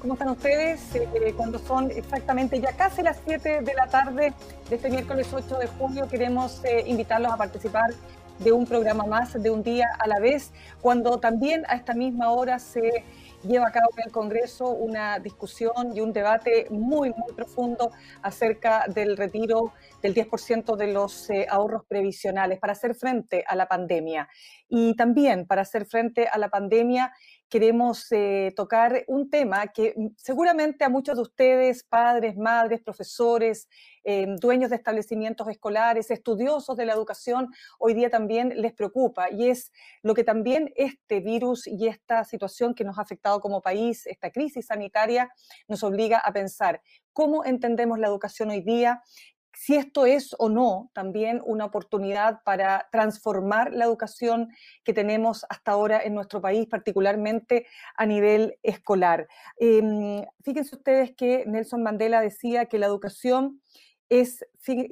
¿Cómo 0.00 0.14
están 0.14 0.30
ustedes? 0.30 0.94
Eh, 0.94 1.34
cuando 1.36 1.58
son 1.58 1.90
exactamente 1.90 2.58
ya 2.58 2.72
casi 2.72 3.02
las 3.02 3.20
7 3.26 3.60
de 3.60 3.74
la 3.74 3.86
tarde 3.86 4.32
de 4.70 4.76
este 4.76 4.88
miércoles 4.88 5.28
8 5.30 5.58
de 5.58 5.66
julio, 5.66 6.08
queremos 6.08 6.64
eh, 6.64 6.84
invitarlos 6.86 7.30
a 7.30 7.36
participar 7.36 7.90
de 8.38 8.50
un 8.50 8.64
programa 8.64 9.04
más, 9.04 9.34
de 9.34 9.50
un 9.50 9.62
día 9.62 9.88
a 9.98 10.08
la 10.08 10.18
vez, 10.18 10.52
cuando 10.80 11.20
también 11.20 11.64
a 11.68 11.74
esta 11.74 11.92
misma 11.92 12.30
hora 12.30 12.58
se 12.58 13.04
lleva 13.42 13.68
a 13.68 13.72
cabo 13.72 13.90
en 13.96 14.04
el 14.06 14.10
Congreso 14.10 14.70
una 14.70 15.18
discusión 15.18 15.94
y 15.94 16.00
un 16.00 16.14
debate 16.14 16.66
muy, 16.70 17.10
muy 17.10 17.34
profundo 17.34 17.90
acerca 18.22 18.86
del 18.88 19.18
retiro 19.18 19.74
del 20.02 20.14
10% 20.14 20.76
de 20.76 20.86
los 20.92 21.28
eh, 21.28 21.46
ahorros 21.50 21.84
previsionales 21.86 22.58
para 22.58 22.72
hacer 22.72 22.94
frente 22.94 23.44
a 23.46 23.54
la 23.54 23.66
pandemia. 23.66 24.28
Y 24.68 24.94
también 24.96 25.46
para 25.46 25.62
hacer 25.62 25.84
frente 25.84 26.26
a 26.26 26.38
la 26.38 26.48
pandemia 26.48 27.12
queremos 27.50 28.06
eh, 28.12 28.52
tocar 28.54 29.04
un 29.08 29.28
tema 29.28 29.66
que 29.66 29.92
mm, 29.96 30.06
seguramente 30.16 30.84
a 30.84 30.88
muchos 30.88 31.16
de 31.16 31.22
ustedes, 31.22 31.82
padres, 31.82 32.36
madres, 32.36 32.80
profesores, 32.80 33.68
eh, 34.04 34.26
dueños 34.38 34.70
de 34.70 34.76
establecimientos 34.76 35.48
escolares, 35.48 36.10
estudiosos 36.10 36.76
de 36.76 36.86
la 36.86 36.94
educación, 36.94 37.48
hoy 37.78 37.92
día 37.92 38.08
también 38.08 38.54
les 38.56 38.72
preocupa 38.72 39.30
y 39.30 39.50
es 39.50 39.72
lo 40.02 40.14
que 40.14 40.24
también 40.24 40.72
este 40.76 41.20
virus 41.20 41.66
y 41.66 41.88
esta 41.88 42.24
situación 42.24 42.74
que 42.74 42.84
nos 42.84 42.98
ha 42.98 43.02
afectado 43.02 43.40
como 43.40 43.60
país, 43.60 44.06
esta 44.06 44.30
crisis 44.30 44.66
sanitaria, 44.66 45.28
nos 45.66 45.82
obliga 45.82 46.18
a 46.18 46.32
pensar 46.32 46.80
cómo 47.12 47.44
entendemos 47.44 47.98
la 47.98 48.06
educación 48.06 48.50
hoy 48.50 48.62
día, 48.62 49.02
si 49.52 49.76
esto 49.76 50.06
es 50.06 50.34
o 50.38 50.48
no 50.48 50.90
también 50.94 51.42
una 51.44 51.64
oportunidad 51.64 52.42
para 52.44 52.88
transformar 52.92 53.72
la 53.72 53.84
educación 53.84 54.48
que 54.84 54.92
tenemos 54.92 55.44
hasta 55.48 55.72
ahora 55.72 56.00
en 56.02 56.14
nuestro 56.14 56.40
país, 56.40 56.66
particularmente 56.66 57.66
a 57.96 58.06
nivel 58.06 58.58
escolar. 58.62 59.28
Em, 59.58 60.24
fíjense 60.42 60.76
ustedes 60.76 61.12
que 61.16 61.44
Nelson 61.46 61.82
Mandela 61.82 62.20
decía 62.20 62.66
que 62.66 62.78
la 62.78 62.86
educación 62.86 63.60
es 64.08 64.44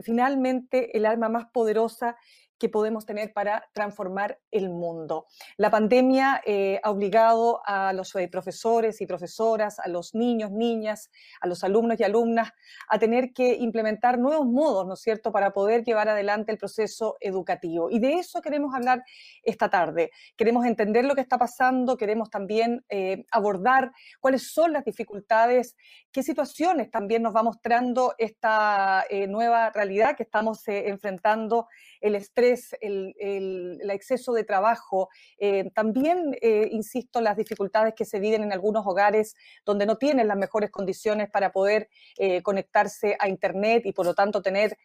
finalmente 0.02 0.96
el 0.96 1.04
arma 1.04 1.28
más 1.28 1.46
poderosa 1.46 2.16
que 2.58 2.68
podemos 2.68 3.06
tener 3.06 3.32
para 3.32 3.68
transformar 3.72 4.38
el 4.50 4.68
mundo. 4.68 5.26
La 5.56 5.70
pandemia 5.70 6.42
eh, 6.44 6.80
ha 6.82 6.90
obligado 6.90 7.60
a 7.64 7.92
los 7.92 8.14
eh, 8.16 8.28
profesores 8.28 9.00
y 9.00 9.06
profesoras, 9.06 9.78
a 9.78 9.88
los 9.88 10.14
niños, 10.14 10.50
niñas, 10.50 11.10
a 11.40 11.46
los 11.46 11.62
alumnos 11.64 11.98
y 12.00 12.04
alumnas 12.04 12.52
a 12.88 12.98
tener 12.98 13.32
que 13.32 13.54
implementar 13.54 14.18
nuevos 14.18 14.46
modos, 14.46 14.86
¿no 14.86 14.94
es 14.94 15.00
cierto?, 15.00 15.30
para 15.30 15.52
poder 15.52 15.84
llevar 15.84 16.08
adelante 16.08 16.52
el 16.52 16.58
proceso 16.58 17.16
educativo. 17.20 17.90
Y 17.90 18.00
de 18.00 18.14
eso 18.14 18.42
queremos 18.42 18.74
hablar 18.74 19.04
esta 19.42 19.70
tarde. 19.70 20.10
Queremos 20.36 20.66
entender 20.66 21.04
lo 21.04 21.14
que 21.14 21.20
está 21.20 21.38
pasando, 21.38 21.96
queremos 21.96 22.30
también 22.30 22.84
eh, 22.88 23.24
abordar 23.30 23.92
cuáles 24.20 24.52
son 24.52 24.72
las 24.72 24.84
dificultades, 24.84 25.76
qué 26.10 26.22
situaciones 26.22 26.90
también 26.90 27.22
nos 27.22 27.34
va 27.34 27.42
mostrando 27.42 28.14
esta 28.18 29.04
nueva 29.28 29.70
realidad 29.70 30.16
que 30.16 30.22
estamos 30.22 30.62
enfrentando, 30.66 31.68
el 32.00 32.14
estrés 32.14 32.76
el, 32.80 33.80
exceso 33.90 34.32
de 34.32 34.44
trabajo, 34.44 35.08
eh, 35.38 35.70
también, 35.74 36.36
eh, 36.40 36.68
insisto, 36.70 37.20
las 37.20 37.36
dificultades 37.36 37.94
que 37.94 38.04
se 38.04 38.20
viven 38.20 38.42
en 38.42 38.52
algunos 38.52 38.86
hogares 38.86 39.34
donde 39.64 39.86
no 39.86 39.96
tienen 39.96 40.28
las 40.28 40.36
mejores 40.36 40.70
condiciones 40.70 41.30
para 41.30 41.52
poder 41.52 41.88
eh, 42.18 42.42
conectarse 42.42 43.16
a 43.18 43.28
Internet 43.28 43.82
y 43.86 43.92
por 43.92 44.06
lo 44.06 44.14
tanto 44.14 44.42
tener 44.42 44.76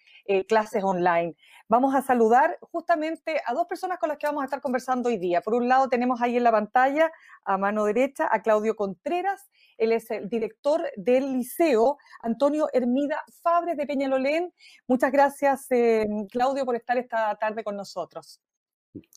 clases 0.48 0.86
online. 0.86 1.36
Vamos 1.74 1.96
a 1.96 2.04
saludar 2.04 2.60
justamente 2.62 3.42
a 3.44 3.52
dos 3.52 3.66
personas 3.66 3.98
con 3.98 4.08
las 4.08 4.20
que 4.20 4.28
vamos 4.28 4.44
a 4.44 4.46
estar 4.46 4.62
conversando 4.62 5.10
hoy 5.10 5.18
día. 5.18 5.42
Por 5.42 5.56
un 5.56 5.68
lado 5.68 5.90
tenemos 5.90 6.22
ahí 6.22 6.38
en 6.38 6.44
la 6.44 6.52
pantalla 6.52 7.12
a 7.44 7.58
mano 7.58 7.86
derecha 7.86 8.30
a 8.32 8.44
Claudio 8.44 8.76
Contreras, 8.76 9.50
él 9.80 9.92
es 9.92 10.12
el 10.12 10.30
director 10.30 10.84
del 10.96 11.34
liceo 11.34 11.98
Antonio 12.22 12.70
Hermida 12.74 13.24
Fabres 13.42 13.76
de 13.76 13.88
Peñalolén. 13.88 14.54
Muchas 14.88 15.12
gracias, 15.12 15.66
eh, 15.72 16.06
Claudio, 16.30 16.64
por 16.64 16.76
estar 16.76 16.96
esta 17.00 17.36
tarde 17.38 17.64
con 17.64 17.76
nosotros. 17.76 18.40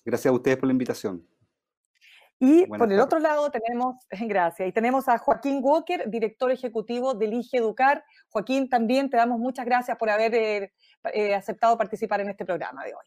Gracias 0.02 0.32
a 0.32 0.34
ustedes 0.34 0.56
por 0.56 0.68
la 0.68 0.72
invitación. 0.72 1.28
Y 2.38 2.66
por 2.66 2.92
el 2.92 3.00
otro 3.00 3.18
lado 3.18 3.50
tenemos, 3.50 3.96
gracias, 4.10 4.68
y 4.68 4.72
tenemos 4.72 5.08
a 5.08 5.18
Joaquín 5.18 5.60
Walker, 5.62 6.08
director 6.10 6.50
ejecutivo 6.50 7.14
del 7.14 7.32
IGE 7.32 7.58
Educar. 7.58 8.04
Joaquín, 8.28 8.68
también 8.68 9.08
te 9.08 9.16
damos 9.16 9.38
muchas 9.38 9.64
gracias 9.64 9.96
por 9.96 10.10
haber 10.10 10.34
eh, 10.34 10.72
eh, 11.14 11.34
aceptado 11.34 11.78
participar 11.78 12.20
en 12.20 12.28
este 12.28 12.44
programa 12.44 12.84
de 12.84 12.94
hoy. 12.94 13.06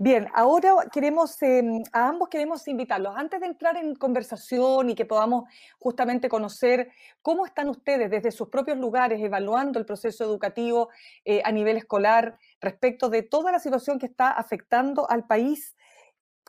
Bien, 0.00 0.26
ahora 0.34 0.74
queremos, 0.92 1.40
em, 1.40 1.80
a 1.92 2.08
ambos 2.08 2.28
queremos 2.28 2.66
invitarlos, 2.66 3.14
antes 3.16 3.40
de 3.40 3.46
entrar 3.46 3.76
en 3.76 3.94
conversación 3.94 4.90
y 4.90 4.96
que 4.96 5.04
podamos 5.04 5.44
justamente 5.78 6.28
conocer 6.28 6.90
cómo 7.22 7.46
están 7.46 7.68
ustedes 7.68 8.10
desde 8.10 8.32
sus 8.32 8.48
propios 8.48 8.76
lugares 8.76 9.20
evaluando 9.20 9.78
el 9.78 9.86
proceso 9.86 10.24
educativo 10.24 10.88
eh, 11.24 11.42
a 11.44 11.52
nivel 11.52 11.76
escolar 11.76 12.36
respecto 12.60 13.08
de 13.08 13.22
toda 13.22 13.52
la 13.52 13.60
situación 13.60 14.00
que 14.00 14.06
está 14.06 14.30
afectando 14.30 15.08
al 15.08 15.28
país 15.28 15.76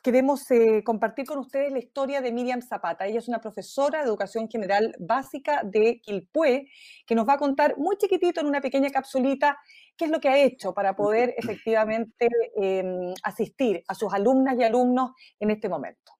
queremos 0.05 0.51
eh, 0.51 0.83
compartir 0.83 1.25
con 1.25 1.39
ustedes 1.39 1.71
la 1.71 1.79
historia 1.79 2.21
de 2.21 2.31
Miriam 2.31 2.61
Zapata. 2.61 3.07
Ella 3.07 3.17
es 3.17 3.27
una 3.27 3.41
profesora 3.41 4.01
de 4.01 4.05
educación 4.05 4.47
general 4.47 4.95
básica 4.99 5.63
de 5.63 5.99
Quilpué, 5.99 6.69
que 7.07 7.16
nos 7.16 7.27
va 7.27 7.33
a 7.33 7.38
contar 7.39 7.75
muy 7.79 7.97
chiquitito 7.97 8.39
en 8.39 8.45
una 8.45 8.61
pequeña 8.61 8.91
capsulita 8.91 9.57
qué 9.97 10.05
es 10.05 10.11
lo 10.11 10.19
que 10.19 10.29
ha 10.29 10.38
hecho 10.38 10.75
para 10.75 10.95
poder 10.95 11.33
efectivamente 11.38 12.29
em, 12.55 13.16
asistir 13.23 13.83
a 13.88 13.95
sus 13.95 14.13
alumnas 14.13 14.55
y 14.59 14.63
alumnos 14.63 15.13
en 15.39 15.49
este 15.49 15.69
momento. 15.69 16.11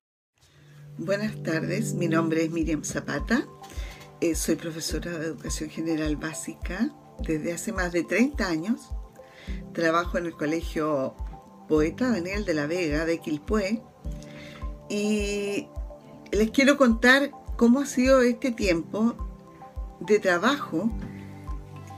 Buenas 0.97 1.44
tardes, 1.44 1.94
mi 1.94 2.07
nombre 2.07 2.44
es 2.44 2.50
Miriam 2.50 2.84
Zapata, 2.84 3.46
eh, 4.19 4.34
soy 4.34 4.56
profesora 4.56 5.12
de 5.12 5.28
educación 5.28 5.69
general 5.69 6.16
básica 6.16 6.90
desde 7.19 7.53
hace 7.53 7.72
más 7.72 7.91
de 7.91 8.03
30 8.03 8.47
años. 8.47 8.96
Trabajo 9.73 10.17
en 10.17 10.25
el 10.25 10.34
colegio 10.34 11.16
poeta 11.68 12.09
Daniel 12.09 12.46
de 12.46 12.53
la 12.53 12.68
Vega 12.68 13.06
de 13.06 13.20
Quilpué 13.20 13.81
y 14.90 15.68
les 16.31 16.52
quiero 16.52 16.78
contar 16.78 17.31
cómo 17.56 17.80
ha 17.80 17.86
sido 17.86 18.22
este 18.22 18.52
tiempo 18.52 19.16
de 20.00 20.20
trabajo 20.20 20.90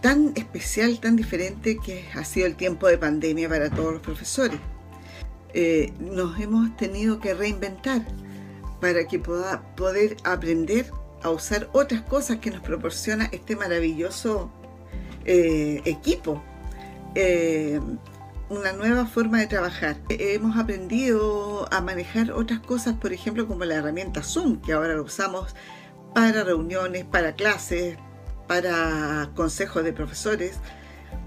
tan 0.01 0.31
especial, 0.35 0.99
tan 0.99 1.15
diferente 1.15 1.77
que 1.77 2.05
ha 2.13 2.23
sido 2.23 2.47
el 2.47 2.55
tiempo 2.55 2.87
de 2.87 2.97
pandemia 2.97 3.49
para 3.49 3.69
todos 3.69 3.93
los 3.93 4.01
profesores. 4.01 4.59
Eh, 5.53 5.91
nos 5.99 6.39
hemos 6.39 6.75
tenido 6.77 7.19
que 7.19 7.33
reinventar 7.33 8.05
para 8.79 9.07
que 9.07 9.17
pueda 9.17 9.75
poder 9.75 10.17
aprender 10.23 10.91
a 11.23 11.31
usar 11.31 11.67
otras 11.73 12.01
cosas 12.03 12.37
que 12.37 12.51
nos 12.51 12.61
proporciona 12.61 13.25
este 13.31 13.55
maravilloso 13.55 14.51
eh, 15.25 15.81
equipo. 15.85 16.41
Eh, 17.15 17.79
una 18.49 18.73
nueva 18.73 19.05
forma 19.05 19.39
de 19.39 19.47
trabajar. 19.47 19.97
Hemos 20.09 20.57
aprendido 20.57 21.67
a 21.71 21.81
manejar 21.81 22.31
otras 22.31 22.59
cosas, 22.59 22.95
por 22.95 23.13
ejemplo, 23.13 23.47
como 23.47 23.65
la 23.65 23.75
herramienta 23.75 24.23
Zoom, 24.23 24.61
que 24.61 24.73
ahora 24.73 24.95
lo 24.95 25.03
usamos 25.03 25.55
para 26.13 26.43
reuniones, 26.43 27.05
para 27.05 27.33
clases, 27.33 27.97
para 28.47 29.29
consejos 29.35 29.83
de 29.83 29.93
profesores. 29.93 30.59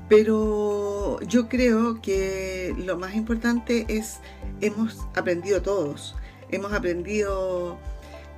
Pero 0.09 1.21
yo 1.21 1.49
creo 1.49 2.01
que 2.03 2.75
lo 2.79 2.97
más 2.99 3.15
importante 3.15 3.87
es, 3.89 4.19
hemos 4.61 5.07
aprendido 5.15 5.63
todos, 5.63 6.17
hemos 6.51 6.73
aprendido 6.73 7.79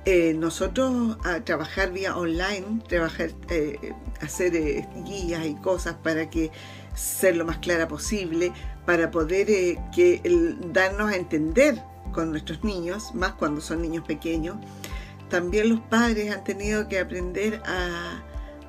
eh, 0.05 0.33
nosotros 0.33 1.17
a 1.23 1.39
trabajar 1.45 1.93
vía 1.93 2.17
online, 2.17 2.81
trabajar, 2.87 3.31
eh, 3.49 3.93
hacer 4.21 4.55
eh, 4.55 4.87
guías 5.05 5.45
y 5.45 5.55
cosas 5.55 5.95
para 5.95 6.29
que 6.29 6.51
ser 6.93 7.37
lo 7.37 7.45
más 7.45 7.59
clara 7.59 7.87
posible, 7.87 8.51
para 8.85 9.11
poder 9.11 9.49
eh, 9.49 9.79
que 9.93 10.21
darnos 10.71 11.11
a 11.11 11.15
entender 11.15 11.81
con 12.11 12.31
nuestros 12.31 12.63
niños, 12.63 13.13
más 13.13 13.33
cuando 13.33 13.61
son 13.61 13.81
niños 13.81 14.05
pequeños. 14.05 14.57
También 15.29 15.69
los 15.69 15.79
padres 15.81 16.31
han 16.31 16.43
tenido 16.43 16.87
que 16.87 16.99
aprender 16.99 17.61
a, 17.65 18.23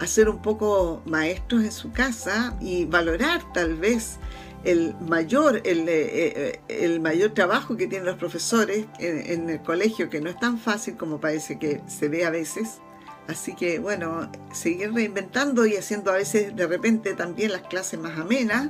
ser 0.07 0.29
un 0.29 0.43
poco 0.43 1.03
maestros 1.07 1.65
en 1.65 1.73
su 1.73 1.91
casa 1.91 2.55
y 2.61 2.85
valorar 2.85 3.41
tal 3.55 3.75
vez 3.75 4.19
el 4.63 4.95
mayor, 5.01 5.63
el, 5.65 5.89
eh, 5.89 6.61
eh, 6.69 6.99
mayor 7.01 7.31
trabajo 7.31 7.79
que 7.79 7.87
tienen 7.87 8.05
los 8.05 8.17
profesores 8.17 8.85
en, 8.99 9.49
el 9.49 9.63
colegio, 9.63 10.11
que 10.11 10.21
no 10.21 10.29
es 10.29 10.39
tan 10.39 10.59
fácil 10.59 10.99
como 10.99 11.21
parece 11.21 11.59
que 11.59 11.81
se 11.87 12.09
ve 12.09 12.27
a 12.27 12.31
veces. 12.31 12.81
Así 13.29 13.55
que 13.55 13.79
bueno, 13.79 14.31
seguir 14.53 14.93
reinventando 14.93 15.65
y 15.65 15.77
haciendo 15.77 16.11
a 16.11 16.17
veces 16.17 16.55
de 16.55 16.67
repente 16.67 17.15
también 17.15 17.53
las 17.53 17.63
clases 17.63 17.99
más 17.99 18.19
amenas, 18.19 18.69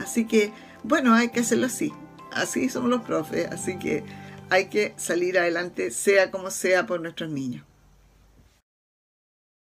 Así 0.00 0.26
que, 0.26 0.52
bueno, 0.82 1.14
hay 1.14 1.28
que 1.28 1.40
hacerlo 1.40 1.66
así. 1.66 1.92
Así 2.32 2.68
somos 2.68 2.90
los 2.90 3.02
profes, 3.02 3.50
así 3.50 3.78
que 3.78 4.04
hay 4.50 4.66
que 4.66 4.94
salir 4.96 5.38
adelante, 5.38 5.90
sea 5.90 6.30
como 6.30 6.50
sea, 6.50 6.86
por 6.86 7.00
nuestros 7.00 7.30
niños. 7.30 7.64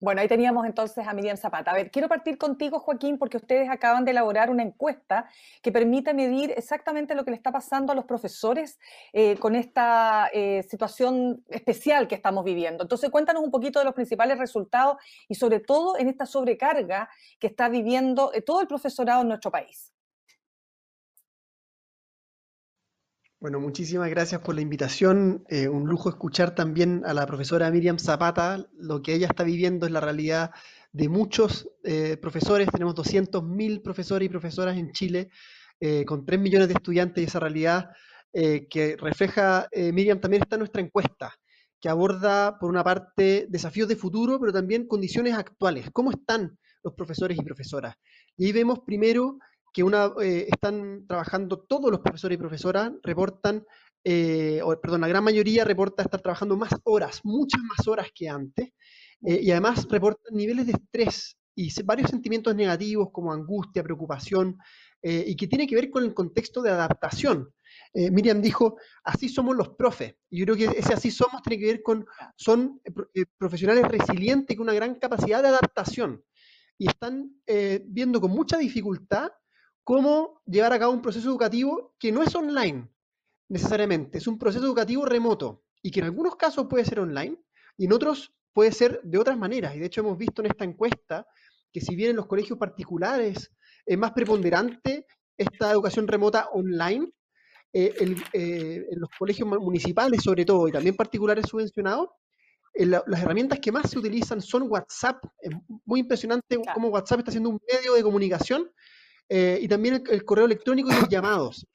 Bueno, 0.03 0.23
ahí 0.23 0.29
teníamos 0.29 0.65
entonces 0.65 1.07
a 1.07 1.13
Miriam 1.13 1.37
Zapata. 1.37 1.73
A 1.73 1.75
ver, 1.75 1.91
quiero 1.91 2.09
partir 2.09 2.39
contigo, 2.39 2.79
Joaquín, 2.81 3.19
porque 3.19 3.37
ustedes 3.37 3.69
acaban 3.69 4.07
de 4.07 4.13
elaborar 4.13 4.49
una 4.49 4.63
encuesta 4.63 5.29
que 5.61 5.71
permite 5.71 6.15
medir 6.15 6.53
exactamente 6.57 7.15
lo 7.15 7.23
que 7.23 7.33
le 7.33 7.37
está 7.37 7.53
pasando 7.53 7.93
a 7.93 7.95
los 7.95 8.07
profesores 8.07 8.79
eh, 9.13 9.37
con 9.37 9.55
esta 9.55 10.31
eh, 10.33 10.63
situación 10.63 11.45
especial 11.49 12.09
que 12.09 12.15
estamos 12.15 12.47
viviendo. 12.47 12.83
Entonces, 12.83 13.11
cuéntanos 13.11 13.43
un 13.43 13.51
poquito 13.51 13.79
de 13.79 13.85
los 13.85 13.93
principales 13.93 14.39
resultados 14.39 14.97
y 15.29 15.35
sobre 15.35 15.61
todo 15.61 15.99
en 15.99 16.09
esta 16.09 16.25
sobrecarga 16.25 17.11
que 17.39 17.49
está 17.49 17.69
viviendo 17.69 18.33
eh, 18.33 18.41
todo 18.41 18.63
el 18.63 18.67
profesorado 18.67 19.21
en 19.21 19.29
nuestro 19.29 19.51
país. 19.51 19.93
Bueno, 23.41 23.59
muchísimas 23.59 24.11
gracias 24.11 24.43
por 24.43 24.55
la 24.55 24.61
invitación. 24.61 25.47
Eh, 25.49 25.67
un 25.67 25.89
lujo 25.89 26.11
escuchar 26.11 26.55
también 26.55 27.03
a 27.07 27.15
la 27.15 27.25
profesora 27.25 27.71
Miriam 27.71 27.99
Zapata. 27.99 28.67
Lo 28.79 29.01
que 29.01 29.15
ella 29.15 29.29
está 29.29 29.45
viviendo 29.45 29.87
es 29.87 29.93
la 29.93 30.01
realidad 30.01 30.51
de 30.93 31.09
muchos 31.09 31.67
eh, 31.83 32.19
profesores. 32.19 32.69
Tenemos 32.71 32.95
200.000 32.95 33.81
profesores 33.81 34.27
y 34.27 34.29
profesoras 34.29 34.77
en 34.77 34.93
Chile, 34.93 35.31
eh, 35.81 36.05
con 36.05 36.27
3 36.27 36.39
millones 36.39 36.69
de 36.69 36.75
estudiantes, 36.75 37.23
y 37.23 37.27
esa 37.29 37.41
realidad 37.41 37.89
que 38.33 38.97
refleja 38.97 39.69
Miriam 39.75 40.21
también 40.21 40.45
está 40.45 40.55
en 40.55 40.61
nuestra 40.61 40.81
encuesta, 40.81 41.35
que 41.81 41.89
aborda, 41.89 42.61
por 42.61 42.71
una 42.71 42.85
parte, 42.85 43.47
desafíos 43.49 43.89
de 43.89 43.97
futuro, 43.97 44.39
pero 44.39 44.53
también 44.53 44.87
condiciones 44.87 45.35
actuales. 45.35 45.89
¿Cómo 45.93 46.13
están 46.13 46.57
los 46.85 46.95
profesores 46.95 47.37
y 47.37 47.43
profesoras? 47.43 47.97
Y 48.37 48.45
ahí 48.45 48.53
vemos 48.53 48.81
primero 48.87 49.39
que 49.73 49.83
una, 49.83 50.13
eh, 50.23 50.47
están 50.51 51.07
trabajando 51.07 51.61
todos 51.61 51.91
los 51.91 52.01
profesores 52.01 52.37
y 52.37 52.39
profesoras, 52.39 52.93
reportan, 53.03 53.65
eh, 54.05 54.61
o, 54.63 54.79
perdón, 54.81 55.03
la 55.03 55.09
gran 55.09 55.25
mayoría 55.25 55.65
reporta 55.65 56.03
estar 56.03 56.21
trabajando 56.21 56.57
más 56.57 56.73
horas, 56.85 57.21
muchas 57.25 57.61
más 57.63 57.87
horas 57.87 58.09
que 58.15 58.29
antes, 58.29 58.73
eh, 59.23 59.41
y 59.43 59.51
además 59.51 59.87
reportan 59.89 60.35
niveles 60.35 60.67
de 60.67 60.73
estrés 60.73 61.37
y 61.55 61.71
varios 61.83 62.11
sentimientos 62.11 62.55
negativos 62.55 63.09
como 63.13 63.33
angustia, 63.33 63.83
preocupación, 63.83 64.57
y 65.03 65.35
que 65.35 65.47
tiene 65.47 65.67
que 65.67 65.75
ver 65.75 65.89
con 65.89 66.05
el 66.05 66.13
contexto 66.13 66.61
de 66.61 66.71
adaptación. 66.71 67.51
Miriam 67.95 68.43
dijo, 68.43 68.77
así 69.03 69.31
somos 69.31 69.57
los 69.57 69.71
profes. 69.71 70.15
Yo 70.31 70.45
creo 70.45 70.57
que 70.57 70.79
ese 70.79 70.93
así 70.93 71.11
somos 71.11 71.43
tiene 71.43 71.59
que 71.59 71.73
ver 71.73 71.83
con, 71.83 72.07
son 72.37 72.83
profesionales 73.39 73.85
resilientes 73.89 74.57
con 74.59 74.65
una 74.65 74.75
gran 74.75 74.97
capacidad 74.97 75.43
de 75.43 75.49
adaptación. 75.49 76.23
Y 76.77 76.89
están 76.89 77.35
viendo 77.87 78.21
con 78.21 78.31
mucha 78.31 78.59
dificultad 78.59 79.31
cómo 79.85 80.43
llevar 80.47 80.73
a 80.73 80.79
cabo 80.79 80.93
un 80.93 81.03
proceso 81.03 81.29
educativo 81.29 81.95
que 81.99 82.13
no 82.13 82.23
es 82.23 82.35
online 82.35 82.89
necesariamente, 83.49 84.19
es 84.19 84.27
un 84.27 84.39
proceso 84.39 84.65
educativo 84.65 85.05
remoto 85.05 85.65
y 85.83 85.91
que 85.91 86.01
en 86.01 86.07
algunos 86.07 86.37
casos 86.37 86.67
puede 86.69 86.85
ser 86.85 87.01
online 87.01 87.37
y 87.77 87.87
en 87.87 87.93
otros 87.93 88.33
puede 88.53 88.73
ser 88.73 89.01
de 89.03 89.19
otras 89.19 89.37
maneras. 89.39 89.75
Y 89.75 89.79
de 89.79 89.87
hecho 89.87 90.01
hemos 90.03 90.19
visto 90.19 90.43
en 90.43 90.51
esta 90.51 90.65
encuesta 90.65 91.27
que 91.73 91.81
si 91.81 91.97
bien 91.97 92.11
en 92.11 92.17
los 92.17 92.27
colegios 92.27 92.59
particulares 92.59 93.51
es 93.87 93.99
más 93.99 94.13
preponderante 94.13 95.07
esta 95.37 95.71
educación 95.71 96.07
remota 96.07 96.49
online, 96.53 97.11
eh, 97.73 97.95
eh, 98.33 98.87
en 98.91 99.01
los 99.01 99.09
colegios 99.17 99.49
municipales 99.49 100.23
sobre 100.23 100.45
todo 100.45 100.67
y 100.67 100.73
también 100.73 100.97
particulares 100.97 101.47
subvencionados, 101.47 102.09
eh, 102.75 102.87
las 102.87 103.23
herramientas 103.23 103.59
que 103.61 103.73
más 103.73 103.91
se 103.91 103.99
utilizan 103.99 104.41
son 104.41 104.71
WhatsApp. 104.71 105.25
Es 105.41 105.53
muy 105.85 106.01
impresionante 106.01 106.59
cómo 106.75 106.89
WhatsApp 106.89 107.21
está 107.21 107.31
siendo 107.31 107.51
un 107.51 107.61
medio 107.73 107.95
de 107.95 108.03
comunicación 108.03 108.71
eh, 109.33 109.61
y 109.63 109.69
también 109.69 110.03
el, 110.11 110.25
correo 110.25 110.45
electrónico 110.45 110.91
y 110.91 110.95
los 110.95 111.09
llamados. 111.09 111.67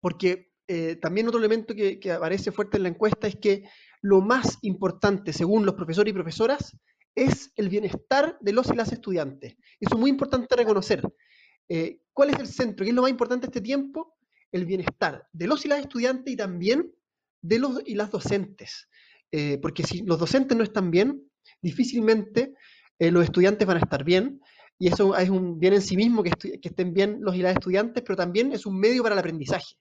Porque 0.00 0.52
eh, 0.68 0.96
también 0.96 1.26
otro 1.26 1.40
elemento 1.40 1.74
que, 1.74 2.00
aparece 2.12 2.52
fuerte 2.52 2.76
en 2.76 2.84
la 2.84 2.88
encuesta 2.88 3.26
es 3.26 3.36
que 3.36 3.64
lo 4.02 4.20
más 4.20 4.58
importante, 4.62 5.32
según 5.32 5.66
los 5.66 5.74
profesores 5.74 6.12
y 6.12 6.14
profesoras, 6.14 6.78
es 7.16 7.50
el 7.56 7.68
bienestar 7.68 8.38
de 8.40 8.52
los 8.52 8.70
y 8.70 8.76
las 8.76 8.92
estudiantes. 8.92 9.56
Eso 9.80 9.94
es 9.94 10.00
muy 10.00 10.10
importante 10.10 10.54
reconocer. 10.54 11.02
Eh, 11.68 12.02
¿Cuál 12.12 12.30
es 12.30 12.38
el 12.38 12.46
centro? 12.46 12.84
¿Qué 12.84 12.90
es 12.90 12.94
lo 12.94 13.02
más 13.02 13.10
importante 13.10 13.46
este 13.46 13.60
tiempo? 13.60 14.14
El 14.52 14.64
bienestar 14.64 15.26
de 15.32 15.46
los 15.48 15.64
y 15.64 15.68
las 15.68 15.80
estudiantes 15.80 16.32
y 16.32 16.36
también 16.36 16.94
de 17.42 17.58
los 17.58 17.82
y 17.84 17.96
las 17.96 18.10
docentes. 18.10 18.88
porque 19.60 19.82
si 19.82 20.02
los 20.02 20.18
docentes 20.18 20.56
no 20.56 20.62
están 20.62 20.90
bien, 20.90 21.28
difícilmente 21.60 22.54
los 22.98 23.24
estudiantes 23.24 23.66
van 23.66 23.76
a 23.76 23.80
estar 23.80 24.04
bien 24.04 24.40
y 24.78 24.88
eso 24.88 25.16
es 25.16 25.30
un 25.30 25.58
bien 25.58 25.74
en 25.74 25.82
sí 25.82 25.96
mismo 25.96 26.22
que, 26.22 26.32
estén 26.62 26.92
bien 26.92 27.18
los 27.20 27.34
y 27.34 27.42
las 27.42 27.54
estudiantes, 27.54 28.02
pero 28.02 28.16
también 28.16 28.52
es 28.52 28.66
un 28.66 28.78
medio 28.78 29.02
para 29.02 29.14
el 29.14 29.18
aprendizaje. 29.18 29.76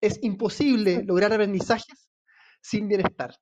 Es 0.00 0.18
imposible 0.22 1.02
lograr 1.04 1.32
aprendizajes 1.32 2.10
sin 2.60 2.88
bienestar. 2.88 3.34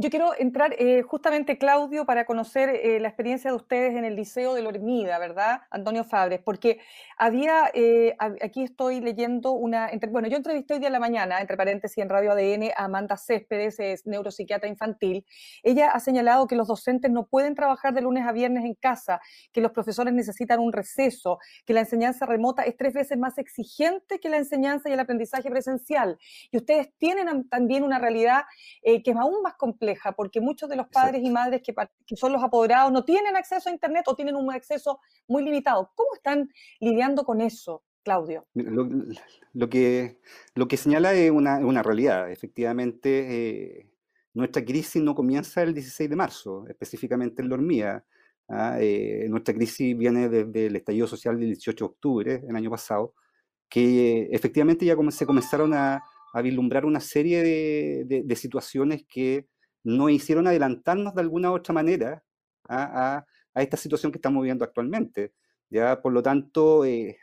Yo 0.00 0.10
quiero 0.10 0.30
entrar 0.38 0.76
eh, 0.78 1.02
justamente, 1.02 1.58
Claudio, 1.58 2.06
para 2.06 2.24
conocer 2.24 2.68
eh, 2.68 3.00
la 3.00 3.08
experiencia 3.08 3.50
de 3.50 3.56
ustedes 3.56 3.96
en 3.96 4.04
el 4.04 4.14
Liceo 4.14 4.54
de 4.54 4.62
Lormida, 4.62 5.18
¿verdad, 5.18 5.62
Antonio 5.72 6.04
Fabres? 6.04 6.40
Porque 6.44 6.78
había, 7.16 7.68
eh, 7.74 8.14
aquí 8.20 8.62
estoy 8.62 9.00
leyendo 9.00 9.50
una, 9.50 9.90
bueno, 10.10 10.28
yo 10.28 10.36
entrevisté 10.36 10.74
hoy 10.74 10.78
día 10.78 10.86
en 10.86 10.92
la 10.92 11.00
mañana, 11.00 11.40
entre 11.40 11.56
paréntesis, 11.56 11.98
en 11.98 12.08
Radio 12.08 12.30
ADN, 12.30 12.70
a 12.76 12.84
Amanda 12.84 13.16
Céspedes, 13.16 13.80
es 13.80 14.06
neuropsiquiatra 14.06 14.68
infantil. 14.68 15.26
Ella 15.64 15.90
ha 15.90 15.98
señalado 15.98 16.46
que 16.46 16.54
los 16.54 16.68
docentes 16.68 17.10
no 17.10 17.26
pueden 17.26 17.56
trabajar 17.56 17.92
de 17.92 18.00
lunes 18.00 18.24
a 18.24 18.30
viernes 18.30 18.64
en 18.66 18.74
casa, 18.74 19.20
que 19.52 19.60
los 19.60 19.72
profesores 19.72 20.14
necesitan 20.14 20.60
un 20.60 20.72
receso, 20.72 21.40
que 21.66 21.72
la 21.72 21.80
enseñanza 21.80 22.24
remota 22.24 22.62
es 22.62 22.76
tres 22.76 22.94
veces 22.94 23.18
más 23.18 23.36
exigente 23.36 24.20
que 24.20 24.28
la 24.28 24.36
enseñanza 24.36 24.88
y 24.88 24.92
el 24.92 25.00
aprendizaje 25.00 25.50
presencial. 25.50 26.20
Y 26.52 26.58
ustedes 26.58 26.92
tienen 26.98 27.48
también 27.48 27.82
una 27.82 27.98
realidad 27.98 28.44
que 28.80 29.02
es 29.04 29.16
aún 29.16 29.42
más 29.42 29.54
compleja 29.54 29.87
porque 30.16 30.40
muchos 30.40 30.68
de 30.68 30.76
los 30.76 30.88
padres 30.88 31.22
y 31.22 31.30
madres 31.30 31.62
que, 31.62 31.74
son 32.16 32.32
los 32.32 32.42
apoderados 32.42 32.92
no 32.92 33.04
tienen 33.04 33.36
acceso 33.36 33.68
a 33.68 33.72
Internet 33.72 34.04
o 34.06 34.14
tienen 34.14 34.36
un 34.36 34.52
acceso 34.52 35.00
muy 35.26 35.44
limitado. 35.44 35.92
¿Cómo 35.94 36.14
están 36.14 36.50
lidiando 36.80 37.24
con 37.24 37.40
eso, 37.40 37.82
Claudio? 38.02 38.46
Lo, 38.54 39.68
que, 39.68 40.18
lo 40.54 40.68
que 40.68 40.76
señala 40.76 41.14
es 41.14 41.30
una, 41.30 41.82
realidad. 41.82 42.30
Efectivamente, 42.30 43.80
eh, 43.80 43.90
nuestra 44.34 44.64
crisis 44.64 45.02
no 45.02 45.14
comienza 45.14 45.62
el 45.62 45.74
16 45.74 46.10
de 46.10 46.16
marzo, 46.16 46.66
específicamente 46.68 47.42
en 47.42 47.48
la 47.48 48.04
¿ah? 48.48 48.78
eh, 48.80 49.26
nuestra 49.28 49.54
crisis 49.54 49.96
viene 49.96 50.28
desde 50.28 50.66
el 50.66 50.76
estallido 50.76 51.06
social 51.06 51.38
del 51.38 51.48
18 51.48 51.84
de 51.84 51.90
octubre, 51.90 52.42
el 52.48 52.56
año 52.56 52.70
pasado, 52.70 53.14
que 53.68 54.28
efectivamente 54.32 54.86
ya 54.86 54.96
se 55.10 55.26
comenzaron 55.26 55.74
a, 55.74 56.02
vislumbrar 56.40 56.84
una 56.84 57.00
serie 57.00 57.42
de 58.04 58.36
situaciones 58.36 59.04
que 59.08 59.48
no 59.84 60.08
hicieron 60.08 60.46
adelantarnos 60.46 61.14
de 61.14 61.20
alguna 61.20 61.50
u 61.50 61.54
otra 61.54 61.74
manera 61.74 62.22
a, 62.68 63.24
esta 63.54 63.76
situación 63.76 64.12
que 64.12 64.18
estamos 64.18 64.42
viviendo 64.42 64.64
actualmente. 64.64 65.32
¿ya? 65.70 66.00
Por 66.00 66.12
lo 66.12 66.22
tanto, 66.22 66.84
eh, 66.84 67.18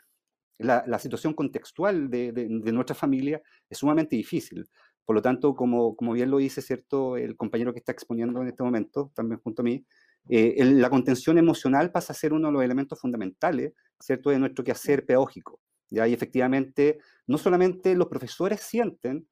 la, 0.58 1.00
situación 1.00 1.34
contextual 1.34 2.10
de, 2.10 2.48
nuestra 2.50 2.96
familia 2.96 3.42
es 3.70 3.78
sumamente 3.78 4.16
difícil. 4.16 4.68
Por 5.06 5.16
lo 5.16 5.22
tanto, 5.22 5.56
como, 5.56 5.96
como 5.96 6.14
bien 6.14 6.32
lo 6.32 6.38
dice 6.38 6.62
¿cierto? 6.62 7.16
el 7.18 7.38
compañero 7.38 7.74
que 7.74 7.80
está 7.80 7.92
exponiendo 7.92 8.42
en 8.42 8.48
este 8.48 8.64
momento, 8.64 9.12
también 9.14 9.40
junto 9.42 9.62
a 9.62 9.66
mí, 9.66 9.86
eh, 10.28 10.64
la 10.66 10.90
contención 10.90 11.38
emocional 11.38 11.92
pasa 11.92 12.14
a 12.14 12.16
ser 12.16 12.34
uno 12.34 12.48
de 12.48 12.54
los 12.54 12.64
elementos 12.64 13.00
fundamentales 13.00 13.74
¿cierto? 14.00 14.32
de 14.32 14.40
nuestro 14.40 14.64
quehacer 14.64 15.06
pedagógico. 15.06 15.60
¿ya? 15.90 16.08
Y 16.08 16.14
efectivamente, 16.14 16.98
no 17.28 17.38
solamente 17.38 17.96
los 17.96 18.08
profesores 18.08 18.62
sienten 18.62 19.28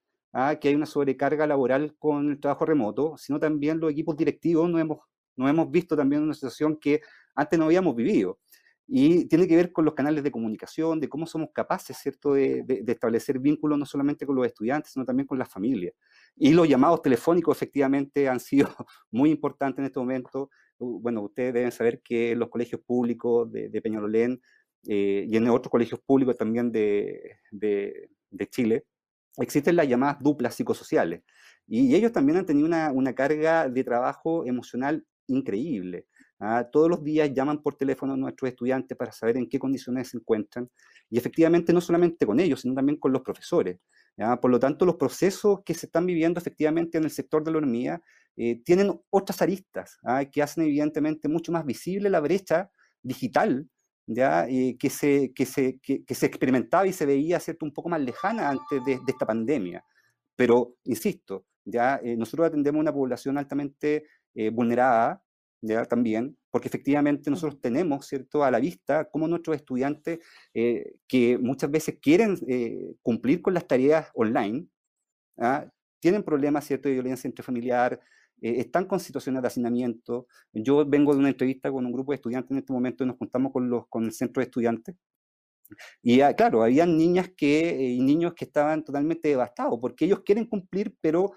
que 0.60 0.70
hay 0.70 0.76
una 0.76 0.86
sobrecarga 0.86 1.46
laboral 1.46 1.96
con 2.00 2.32
el 2.32 2.40
trabajo 2.40 2.66
remoto, 2.66 3.16
sino 3.18 3.40
también 3.40 3.80
los 3.80 3.92
equipos 3.92 4.18
directivos 4.18 4.70
nos 4.70 4.82
hemos, 4.82 5.00
nos 5.36 5.50
hemos 5.50 5.70
visto 5.70 5.96
también 5.96 6.24
una 6.24 6.34
situación 6.34 6.78
que 6.78 7.02
antes 7.36 7.60
no 7.60 7.66
habíamos 7.66 7.96
vivido. 7.96 8.40
Y 8.86 9.26
tiene 9.28 9.48
que 9.48 9.56
ver 9.56 9.72
con 9.72 9.86
los 9.86 9.94
canales 9.94 10.24
de 10.24 10.32
comunicación, 10.32 11.00
de 11.00 11.08
cómo 11.08 11.26
somos 11.26 11.50
capaces, 11.54 11.98
¿cierto?, 11.98 12.34
de, 12.34 12.64
de, 12.64 12.92
establecer 12.92 13.40
vínculos 13.40 13.80
no 13.80 13.86
solamente 13.86 14.26
con 14.26 14.36
los 14.36 14.46
estudiantes, 14.46 14.92
sino 14.92 15.06
también 15.06 15.26
con 15.26 15.40
las 15.40 15.50
familias. 15.50 15.94
Y 16.36 16.52
los 16.52 16.68
llamados 16.68 17.02
telefónicos 17.02 17.56
efectivamente 17.56 18.28
han 18.28 18.40
sido 18.40 18.68
muy 19.12 19.30
importantes 19.32 19.80
en 19.80 19.86
este 19.86 20.00
momento. 20.00 20.50
Bueno, 20.80 21.22
ustedes 21.22 21.54
deben 21.54 21.72
saber 21.72 22.02
que 22.04 22.36
los 22.36 22.50
colegios 22.50 22.82
públicos 22.82 23.50
de, 23.52 23.70
de 23.70 23.82
Peñalolén 23.82 24.42
eh, 24.88 25.26
y 25.30 25.38
en 25.38 25.48
otros 25.48 25.72
colegios 25.72 26.02
públicos 26.02 26.36
también 26.36 26.72
de, 26.72 27.38
de, 27.52 28.10
de 28.32 28.48
Chile, 28.48 28.86
existen 29.38 29.76
las 29.76 29.88
llamadas 29.88 30.18
duplas 30.20 30.56
psicosociales. 30.56 31.22
Y 31.68 31.96
ellos 31.96 32.12
también 32.12 32.40
han 32.40 32.46
tenido 32.46 32.68
una, 32.68 33.16
carga 33.16 33.70
de 33.70 33.84
trabajo 33.84 34.46
emocional 34.46 35.06
increíble. 35.28 36.08
¿ah? 36.40 36.68
Todos 36.72 36.90
los 36.90 37.04
días 37.04 37.32
llaman 37.34 37.62
por 37.62 37.76
teléfono 37.76 38.14
a 38.14 38.18
nuestros 38.18 38.50
estudiantes 38.50 38.98
para 38.98 39.12
saber 39.12 39.38
en 39.38 39.48
qué 39.48 39.60
condiciones 39.60 40.10
se 40.10 40.18
encuentran. 40.18 40.70
Y 41.10 41.18
efectivamente 41.18 41.72
no 41.74 41.82
solamente 41.82 42.26
con 42.26 42.40
ellos, 42.40 42.62
sino 42.62 42.74
también 42.74 42.98
con 42.98 43.12
los 43.14 43.22
profesores. 43.22 43.80
Por 44.42 44.52
lo 44.52 44.60
tanto, 44.60 44.86
los 44.86 44.96
procesos 44.96 45.62
que 45.66 45.74
se 45.74 45.88
están 45.88 46.06
viviendo 46.06 46.40
efectivamente 46.40 47.00
en 47.00 47.06
el 47.06 47.10
sector 47.10 47.44
de 47.44 47.52
la 47.52 47.58
hormiga 47.58 48.02
eh, 48.36 48.62
tienen 48.64 49.00
otras 49.10 49.42
aristas 49.42 49.98
¿ah? 50.04 50.26
que 50.26 50.42
hacen 50.42 50.64
evidentemente 50.64 51.28
mucho 51.28 51.52
más 51.52 51.66
visible 51.66 52.10
la 52.10 52.20
brecha 52.20 52.70
digital 53.02 53.68
¿ya? 54.08 54.48
que, 54.48 54.90
se, 54.90 55.34
que, 55.34 55.46
se, 55.46 55.80
que, 55.80 56.16
se 56.16 56.26
experimentaba 56.26 56.88
y 56.88 56.94
se 56.94 57.06
veía 57.06 57.40
¿cierto? 57.40 57.66
un 57.66 57.74
poco 57.74 57.90
más 57.90 58.02
lejana 58.02 58.50
antes 58.50 58.84
de, 58.86 59.00
esta 59.08 59.26
pandemia. 59.26 59.84
Pero, 60.36 60.76
insisto, 60.86 61.46
ya 61.66 62.00
eh, 62.04 62.16
nosotros 62.18 62.48
atendemos 62.48 62.80
una 62.80 62.94
población 62.94 63.38
altamente 63.38 64.06
eh, 64.36 64.50
vulnerada, 64.50 65.24
¿ya? 65.64 65.86
También, 65.86 66.38
porque 66.52 66.68
efectivamente 66.68 67.32
nosotros 67.32 67.60
tenemos, 67.62 68.06
¿cierto?, 68.06 68.44
a 68.44 68.52
la 68.52 68.60
vista 68.60 69.10
cómo 69.10 69.28
nuestros 69.28 69.56
estudiantes 69.56 70.20
eh, 70.54 70.96
que 71.08 71.38
muchas 71.38 71.72
veces 71.72 71.98
quieren 72.02 72.38
eh, 72.48 72.96
cumplir 73.02 73.42
con 73.42 73.54
las 73.54 73.68
tareas 73.68 74.10
online, 74.14 74.68
¿ah? 75.40 75.66
tienen 76.00 76.22
problemas, 76.24 76.66
¿cierto?, 76.66 76.90
de 76.90 76.96
violencia 76.96 77.28
intrafamiliar, 77.28 78.00
eh, 78.44 78.60
están 78.60 78.86
con 78.86 79.00
situaciones 79.00 79.42
de 79.42 79.48
hacinamiento. 79.48 80.28
Yo 80.52 80.86
vengo 80.86 81.14
de 81.14 81.20
una 81.20 81.30
entrevista 81.30 81.72
con 81.72 81.86
un 81.86 81.94
grupo 81.94 82.12
de 82.12 82.18
estudiantes 82.18 82.52
en 82.52 82.58
este 82.58 82.74
momento 82.74 83.04
y 83.04 83.08
nos 83.08 83.18
juntamos 83.18 83.54
con, 83.54 83.70
los, 83.70 83.88
con 83.88 84.04
el 84.04 84.12
centro 84.12 84.42
de 84.42 84.46
estudiantes. 84.46 84.96
Y 86.02 86.20
ah, 86.20 86.36
claro, 86.36 86.62
había 86.62 86.86
niñas 86.86 87.32
que, 87.38 87.82
y 87.82 88.02
niños 88.02 88.34
que 88.34 88.44
estaban 88.46 88.84
totalmente 88.84 89.30
devastados 89.30 89.80
porque 89.80 90.06
ellos 90.06 90.24
quieren 90.26 90.46
cumplir, 90.46 90.94
pero 91.00 91.32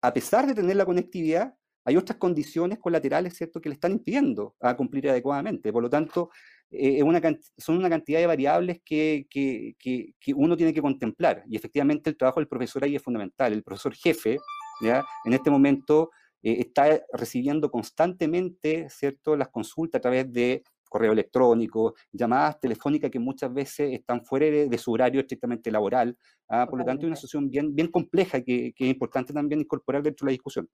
a 0.00 0.12
pesar 0.14 0.46
de 0.46 0.54
tener 0.54 0.76
la 0.76 0.86
conectividad, 0.86 1.54
hay 1.84 1.96
otras 1.96 2.18
condiciones 2.18 2.78
colaterales, 2.78 3.34
¿cierto?, 3.36 3.60
que 3.60 3.68
le 3.68 3.74
están 3.74 3.92
impidiendo 3.92 4.56
a 4.60 4.74
cumplir 4.74 5.08
adecuadamente. 5.10 5.70
Por 5.70 5.82
lo 5.82 5.90
tanto, 5.90 6.30
eh, 6.70 7.02
una, 7.02 7.20
son 7.58 7.76
una 7.76 7.90
cantidad 7.90 8.20
de 8.20 8.26
variables 8.26 8.80
que, 8.84 9.26
que, 9.30 9.74
que, 9.78 10.34
uno 10.34 10.56
tiene 10.56 10.72
que 10.72 10.82
contemplar. 10.82 11.44
Y 11.46 11.56
efectivamente 11.56 12.10
el 12.10 12.16
trabajo 12.16 12.40
del 12.40 12.48
profesor 12.48 12.84
ahí 12.84 12.96
es 12.96 13.02
fundamental. 13.02 13.52
El 13.52 13.62
profesor 13.62 13.94
jefe, 13.94 14.38
¿ya? 14.82 15.04
en 15.24 15.34
este 15.34 15.50
momento, 15.50 16.10
eh, 16.42 16.56
está 16.60 17.00
recibiendo 17.12 17.70
constantemente, 17.70 18.88
¿cierto?, 18.90 19.36
las 19.36 19.48
consultas 19.48 19.98
a 19.98 20.02
través 20.02 20.32
de 20.32 20.62
correo 20.88 21.12
electrónico, 21.12 21.94
llamadas 22.12 22.58
telefónicas 22.60 23.10
que 23.10 23.18
muchas 23.18 23.52
veces 23.52 23.92
están 23.92 24.24
fuera 24.24 24.46
de, 24.46 24.78
su 24.78 24.92
horario 24.92 25.20
estrictamente 25.20 25.70
laboral. 25.70 26.16
¿ah? 26.48 26.66
Por 26.68 26.78
lo 26.78 26.84
tanto, 26.84 27.04
es 27.04 27.08
una 27.08 27.16
situación 27.16 27.50
bien, 27.50 27.74
bien 27.74 27.88
compleja 27.88 28.40
que, 28.40 28.72
que, 28.74 28.84
es 28.84 28.90
importante 28.90 29.32
también 29.32 29.60
incorporar 29.60 30.02
dentro 30.02 30.24
de 30.24 30.30
la 30.30 30.32
discusión. 30.32 30.68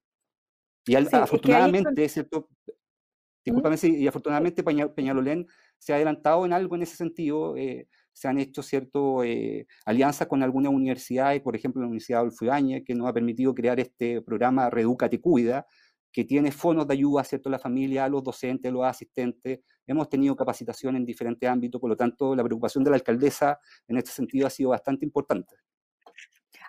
Y 0.87 0.95
afortunadamente, 0.95 2.09
¿cierto? 2.09 2.49
Discúlpame, 3.45 3.77
y 3.83 4.07
afortunadamente 4.07 4.63
Peñalolén 4.63 5.47
se 5.79 5.93
ha 5.93 5.97
adelantado 5.97 6.47
en 6.47 6.53
algo 6.53 6.77
en 6.77 6.83
ese 6.83 6.97
sentido. 6.97 7.57
Eh, 7.57 7.89
se 8.15 8.29
han 8.29 8.39
hecho 8.39 8.63
cierto 8.63 9.23
eh, 9.25 9.67
alianzas 9.85 10.29
con 10.29 10.43
algunas 10.43 10.73
universidades, 10.73 11.43
por 11.43 11.55
ejemplo 11.55 11.83
la 11.83 11.89
Universidad 11.89 12.21
Adolfo 12.21 12.47
Ibáñez, 12.47 12.85
que 12.87 12.95
nos 12.95 13.09
ha 13.09 13.13
permitido 13.13 13.55
crear 13.55 13.79
este 13.81 14.23
programa 14.23 14.71
Reeducate 14.71 15.21
Cuida, 15.21 15.67
que 16.13 16.25
tiene 16.25 16.53
fondos 16.53 16.87
de 16.87 16.95
ayuda 16.95 17.25
¿cierto? 17.25 17.49
a 17.49 17.53
la 17.53 17.59
familia, 17.59 18.05
a 18.05 18.09
los 18.09 18.23
docentes, 18.23 18.71
a 18.71 18.73
los 18.73 18.85
asistentes. 18.85 19.61
Hemos 19.85 20.09
tenido 20.09 20.37
capacitación 20.37 20.95
en 20.95 21.05
diferentes 21.05 21.49
ámbitos, 21.51 21.81
por 21.81 21.91
lo 21.91 21.97
tanto, 21.97 22.37
la 22.37 22.45
preocupación 22.45 22.85
de 22.85 22.91
la 22.91 22.97
alcaldesa 22.97 23.59
en 23.89 23.99
este 23.99 24.13
sentido 24.13 24.47
ha 24.47 24.51
sido 24.51 24.71
bastante 24.71 25.05
importante. 25.05 25.57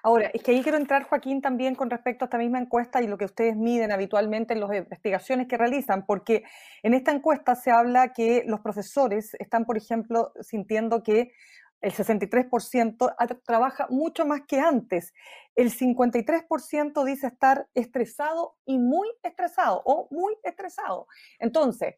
Ahora, 0.06 0.30
es 0.36 0.44
que 0.44 0.52
ahí 0.52 0.62
quiero 0.62 0.78
entrar, 0.78 1.06
Joaquín, 1.06 1.42
también 1.42 1.74
con 1.74 1.90
respecto 1.90 2.24
a 2.24 2.28
esta 2.28 2.38
misma 2.38 2.60
encuesta 2.60 3.02
y 3.02 3.08
lo 3.08 3.18
que 3.18 3.26
ustedes 3.26 3.56
miden 3.56 3.92
habitualmente 3.92 4.54
en 4.54 4.60
las 4.60 4.72
investigaciones 4.72 5.48
que 5.48 5.58
realizan, 5.58 6.06
porque 6.06 6.44
en 6.84 6.94
esta 6.94 7.12
encuesta 7.12 7.56
se 7.56 7.72
habla 7.72 8.14
que 8.14 8.44
los 8.46 8.60
profesores 8.60 9.34
están, 9.40 9.66
por 9.66 9.78
ejemplo, 9.78 10.32
sintiendo 10.42 11.02
que 11.02 11.32
el 11.82 11.92
63% 11.92 13.16
trabaja 13.44 13.88
mucho 13.90 14.28
más 14.28 14.42
que 14.48 14.60
antes. 14.60 15.12
El 15.56 15.72
53% 15.72 17.04
dice 17.04 17.26
estar 17.26 17.68
estresado 17.74 18.58
y 18.64 18.78
muy 18.78 19.08
estresado 19.24 19.82
o 19.86 20.08
muy 20.12 20.36
estresado. 20.44 21.08
Entonces, 21.40 21.96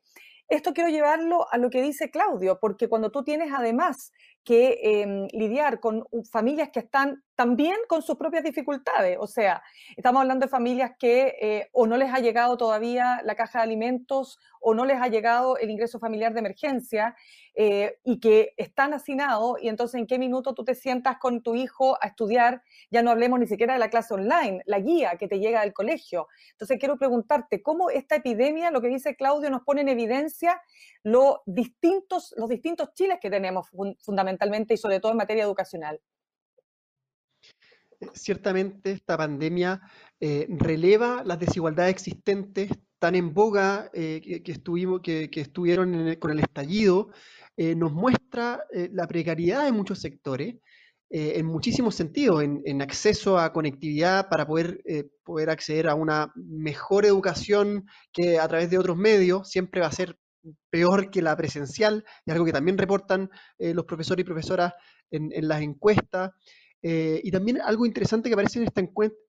esto 0.49 0.73
quiero 0.73 0.89
llevarlo 0.89 1.45
a 1.51 1.57
lo 1.57 1.69
que 1.69 1.81
dice 1.81 2.09
Claudio, 2.09 2.57
porque 2.61 2.87
cuando 2.87 3.11
tú 3.11 3.25
tienes 3.25 3.51
además 3.53 4.13
que 4.47 4.79
em, 4.81 5.27
lidiar 5.33 5.81
con 5.81 6.05
familias 6.31 6.69
que 6.69 6.79
están 6.79 7.21
también 7.35 7.75
con 7.89 8.01
sus 8.01 8.15
propias 8.15 8.45
dificultades. 8.45 9.17
O 9.19 9.27
sea, 9.27 9.61
estamos 9.97 10.21
hablando 10.21 10.45
de 10.45 10.49
familias 10.49 10.93
que 10.97 11.35
eh, 11.41 11.69
o 11.73 11.85
no 11.85 11.97
les 11.97 12.13
ha 12.13 12.19
llegado 12.19 12.55
todavía 12.55 13.21
la 13.25 13.35
caja 13.35 13.59
de 13.59 13.63
alimentos 13.63 14.39
o 14.61 14.73
no 14.73 14.85
les 14.85 15.01
ha 15.01 15.09
llegado 15.09 15.57
el 15.57 15.69
ingreso 15.69 15.99
familiar 15.99 16.33
de 16.33 16.39
emergencia 16.39 17.15
eh, 17.55 17.99
y 18.05 18.19
que 18.19 18.53
están 18.57 18.93
hacinados 18.93 19.61
y 19.61 19.67
entonces 19.67 19.99
en 19.99 20.07
qué 20.07 20.17
minuto 20.17 20.53
tú 20.53 20.63
te 20.63 20.75
sientas 20.75 21.17
con 21.17 21.43
tu 21.43 21.53
hijo 21.55 21.97
a 22.01 22.07
estudiar, 22.07 22.63
ya 22.89 23.03
no 23.03 23.11
hablemos 23.11 23.39
ni 23.39 23.47
siquiera 23.47 23.73
de 23.73 23.79
la 23.79 23.89
clase 23.89 24.13
online, 24.13 24.63
la 24.65 24.79
guía 24.79 25.17
que 25.17 25.27
te 25.27 25.39
llega 25.39 25.61
del 25.61 25.73
colegio. 25.73 26.27
Entonces 26.53 26.79
quiero 26.79 26.97
preguntarte, 26.97 27.61
¿cómo 27.61 27.89
esta 27.89 28.15
epidemia, 28.15 28.71
lo 28.71 28.81
que 28.81 28.87
dice 28.87 29.15
Claudio, 29.15 29.49
nos 29.49 29.63
pone 29.63 29.81
en 29.81 29.89
evidencia 29.89 30.61
los 31.03 31.37
distintos, 31.45 32.33
los 32.37 32.49
distintos 32.49 32.93
chiles 32.93 33.19
que 33.21 33.29
tenemos 33.29 33.67
fundamentalmente 33.99 34.36
y 34.69 34.77
sobre 34.77 34.99
todo 34.99 35.11
en 35.11 35.17
materia 35.17 35.43
educacional? 35.43 35.99
Eh, 37.99 38.07
ciertamente 38.13 38.91
esta 38.91 39.17
pandemia 39.17 39.81
eh, 40.19 40.47
releva 40.49 41.23
las 41.25 41.39
desigualdades 41.39 41.91
existentes 41.91 42.69
tan 42.99 43.15
en 43.15 43.33
boga 43.33 43.89
eh, 43.93 44.41
que, 44.43 44.51
estuvimos, 44.51 45.01
que, 45.01 45.29
estuvieron 45.33 46.15
con 46.15 46.31
el 46.31 46.39
estallido, 46.39 47.09
nos 47.55 47.91
muestra 47.91 48.63
la 48.91 49.07
precariedad 49.07 49.65
de 49.65 49.71
muchos 49.71 49.99
sectores 49.99 50.57
en 51.09 51.45
muchísimos 51.45 51.95
sentidos, 51.95 52.43
en, 52.43 52.81
acceso 52.83 53.39
a 53.39 53.51
conectividad 53.51 54.29
para 54.29 54.45
poder, 54.45 54.83
poder 55.23 55.49
acceder 55.49 55.87
a 55.87 55.95
una 55.95 56.31
mejor 56.35 57.05
educación 57.05 57.85
que 58.13 58.37
a 58.39 58.47
través 58.47 58.69
de 58.69 58.77
otros 58.77 58.97
medios, 58.97 59.49
siempre 59.49 59.81
va 59.81 59.87
a 59.87 59.91
ser 59.91 60.17
peor 60.69 61.09
que 61.09 61.21
la 61.21 61.35
presencial, 61.35 62.05
y 62.25 62.31
algo 62.31 62.45
que 62.45 62.53
también 62.53 62.77
reportan 62.77 63.29
los 63.59 63.85
profesores 63.85 64.23
y 64.23 64.25
profesoras 64.25 64.73
en, 65.11 65.31
en 65.33 65.47
las 65.47 65.61
encuestas. 65.61 66.31
Eh, 66.83 67.19
y 67.23 67.31
también 67.31 67.59
algo 67.61 67.85
interesante 67.85 68.29
que 68.29 68.33
aparece 68.33 68.59
en 68.59 68.65
esta 68.65 68.81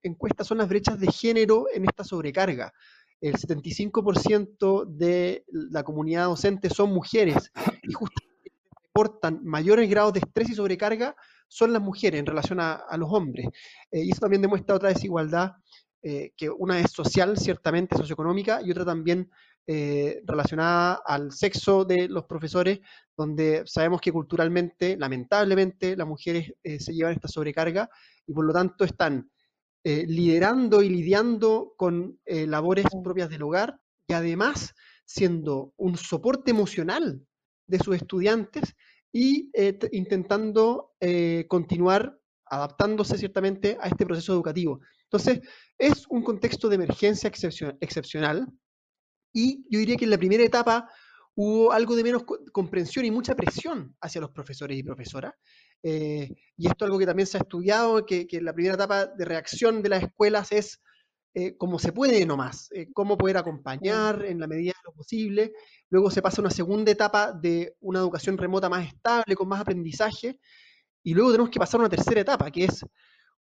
encuesta 0.02 0.44
son 0.44 0.58
las 0.58 0.68
brechas 0.68 1.00
de 1.00 1.10
género 1.10 1.66
en 1.72 1.84
esta 1.84 2.04
sobrecarga. 2.04 2.72
El 3.20 3.34
75% 3.34 4.86
de 4.86 5.44
la 5.48 5.82
comunidad 5.82 6.26
docente 6.26 6.70
son 6.70 6.92
mujeres 6.92 7.50
y 7.82 7.92
justamente 7.92 8.52
reportan 8.84 9.40
mayores 9.44 9.88
grados 9.88 10.12
de 10.12 10.20
estrés 10.20 10.50
y 10.50 10.54
sobrecarga 10.54 11.16
son 11.48 11.72
las 11.72 11.82
mujeres 11.82 12.20
en 12.20 12.26
relación 12.26 12.60
a, 12.60 12.84
los 12.98 13.10
hombres. 13.10 13.48
Eh, 13.90 14.04
y 14.04 14.10
eso 14.10 14.20
también 14.20 14.42
demuestra 14.42 14.76
otra 14.76 14.90
desigualdad, 14.90 15.52
eh, 16.02 16.32
que 16.36 16.50
una 16.50 16.78
es 16.78 16.92
social, 16.92 17.38
ciertamente 17.38 17.96
socioeconómica, 17.96 18.60
y 18.62 18.70
otra 18.70 18.84
también 18.84 19.30
eh, 19.70 20.22
relacionada 20.24 21.02
al 21.04 21.30
sexo 21.30 21.84
de 21.84 22.08
los 22.08 22.24
profesores, 22.24 22.80
donde 23.14 23.64
sabemos 23.66 24.00
que 24.00 24.10
culturalmente, 24.10 24.96
lamentablemente, 24.96 25.94
las 25.94 26.06
mujeres 26.06 26.54
eh, 26.62 26.80
se 26.80 26.94
llevan 26.94 27.12
esta 27.12 27.28
sobrecarga 27.28 27.90
y 28.26 28.32
por 28.32 28.46
lo 28.46 28.54
tanto 28.54 28.86
están 28.86 29.30
eh, 29.84 30.06
liderando 30.08 30.82
y 30.82 30.88
lidiando 30.88 31.74
con 31.76 32.18
labores 32.24 32.86
propias 33.04 33.28
del 33.28 33.42
hogar 33.42 33.78
y 34.06 34.14
además 34.14 34.74
siendo 35.04 35.74
un 35.76 35.98
soporte 35.98 36.50
emocional 36.50 37.20
de 37.66 37.78
sus 37.78 37.96
estudiantes 37.96 38.74
y 39.12 39.50
intentando 39.92 40.92
continuar 41.46 42.18
adaptándose 42.46 43.18
ciertamente 43.18 43.76
a 43.82 43.88
este 43.88 44.06
proceso 44.06 44.32
educativo. 44.32 44.80
Entonces, 45.04 45.40
es 45.76 46.06
un 46.08 46.22
contexto 46.22 46.70
de 46.70 46.76
emergencia 46.76 47.30
excepcional, 47.80 48.48
y 49.38 49.66
yo 49.70 49.78
diría 49.78 49.96
que 49.96 50.04
en 50.04 50.10
la 50.10 50.18
primera 50.18 50.42
etapa 50.42 50.90
hubo 51.36 51.70
algo 51.70 51.94
de 51.94 52.02
menos 52.02 52.24
comprensión 52.52 53.04
y 53.04 53.12
mucha 53.12 53.36
presión 53.36 53.94
hacia 54.00 54.20
los 54.20 54.30
profesores 54.30 54.76
y 54.76 54.82
profesoras. 54.82 55.34
Eh, 55.82 56.34
y 56.56 56.66
esto 56.66 56.84
es 56.84 56.86
algo 56.88 56.98
que 56.98 57.06
también 57.06 57.28
se 57.28 57.38
ha 57.38 57.42
estudiado, 57.42 58.04
que, 58.04 58.26
que 58.26 58.40
la 58.40 58.52
primera 58.52 58.74
etapa 58.74 59.06
de 59.06 59.24
reacción 59.24 59.80
de 59.80 59.88
las 59.90 60.02
escuelas 60.02 60.50
es 60.50 60.80
eh, 61.34 61.56
como 61.56 61.78
se 61.78 61.92
puede 61.92 62.26
nomás, 62.26 62.68
eh, 62.72 62.88
cómo 62.92 63.16
poder 63.16 63.36
acompañar 63.36 64.24
en 64.24 64.40
la 64.40 64.48
medida 64.48 64.72
de 64.72 64.90
lo 64.90 64.92
posible. 64.92 65.52
Luego 65.88 66.10
se 66.10 66.20
pasa 66.20 66.40
a 66.40 66.42
una 66.42 66.50
segunda 66.50 66.90
etapa 66.90 67.32
de 67.32 67.76
una 67.78 68.00
educación 68.00 68.36
remota 68.36 68.68
más 68.68 68.88
estable, 68.88 69.36
con 69.36 69.46
más 69.46 69.60
aprendizaje. 69.60 70.40
Y 71.04 71.14
luego 71.14 71.30
tenemos 71.30 71.50
que 71.50 71.60
pasar 71.60 71.78
a 71.78 71.82
una 71.82 71.88
tercera 71.88 72.20
etapa, 72.22 72.50
que 72.50 72.64
es 72.64 72.84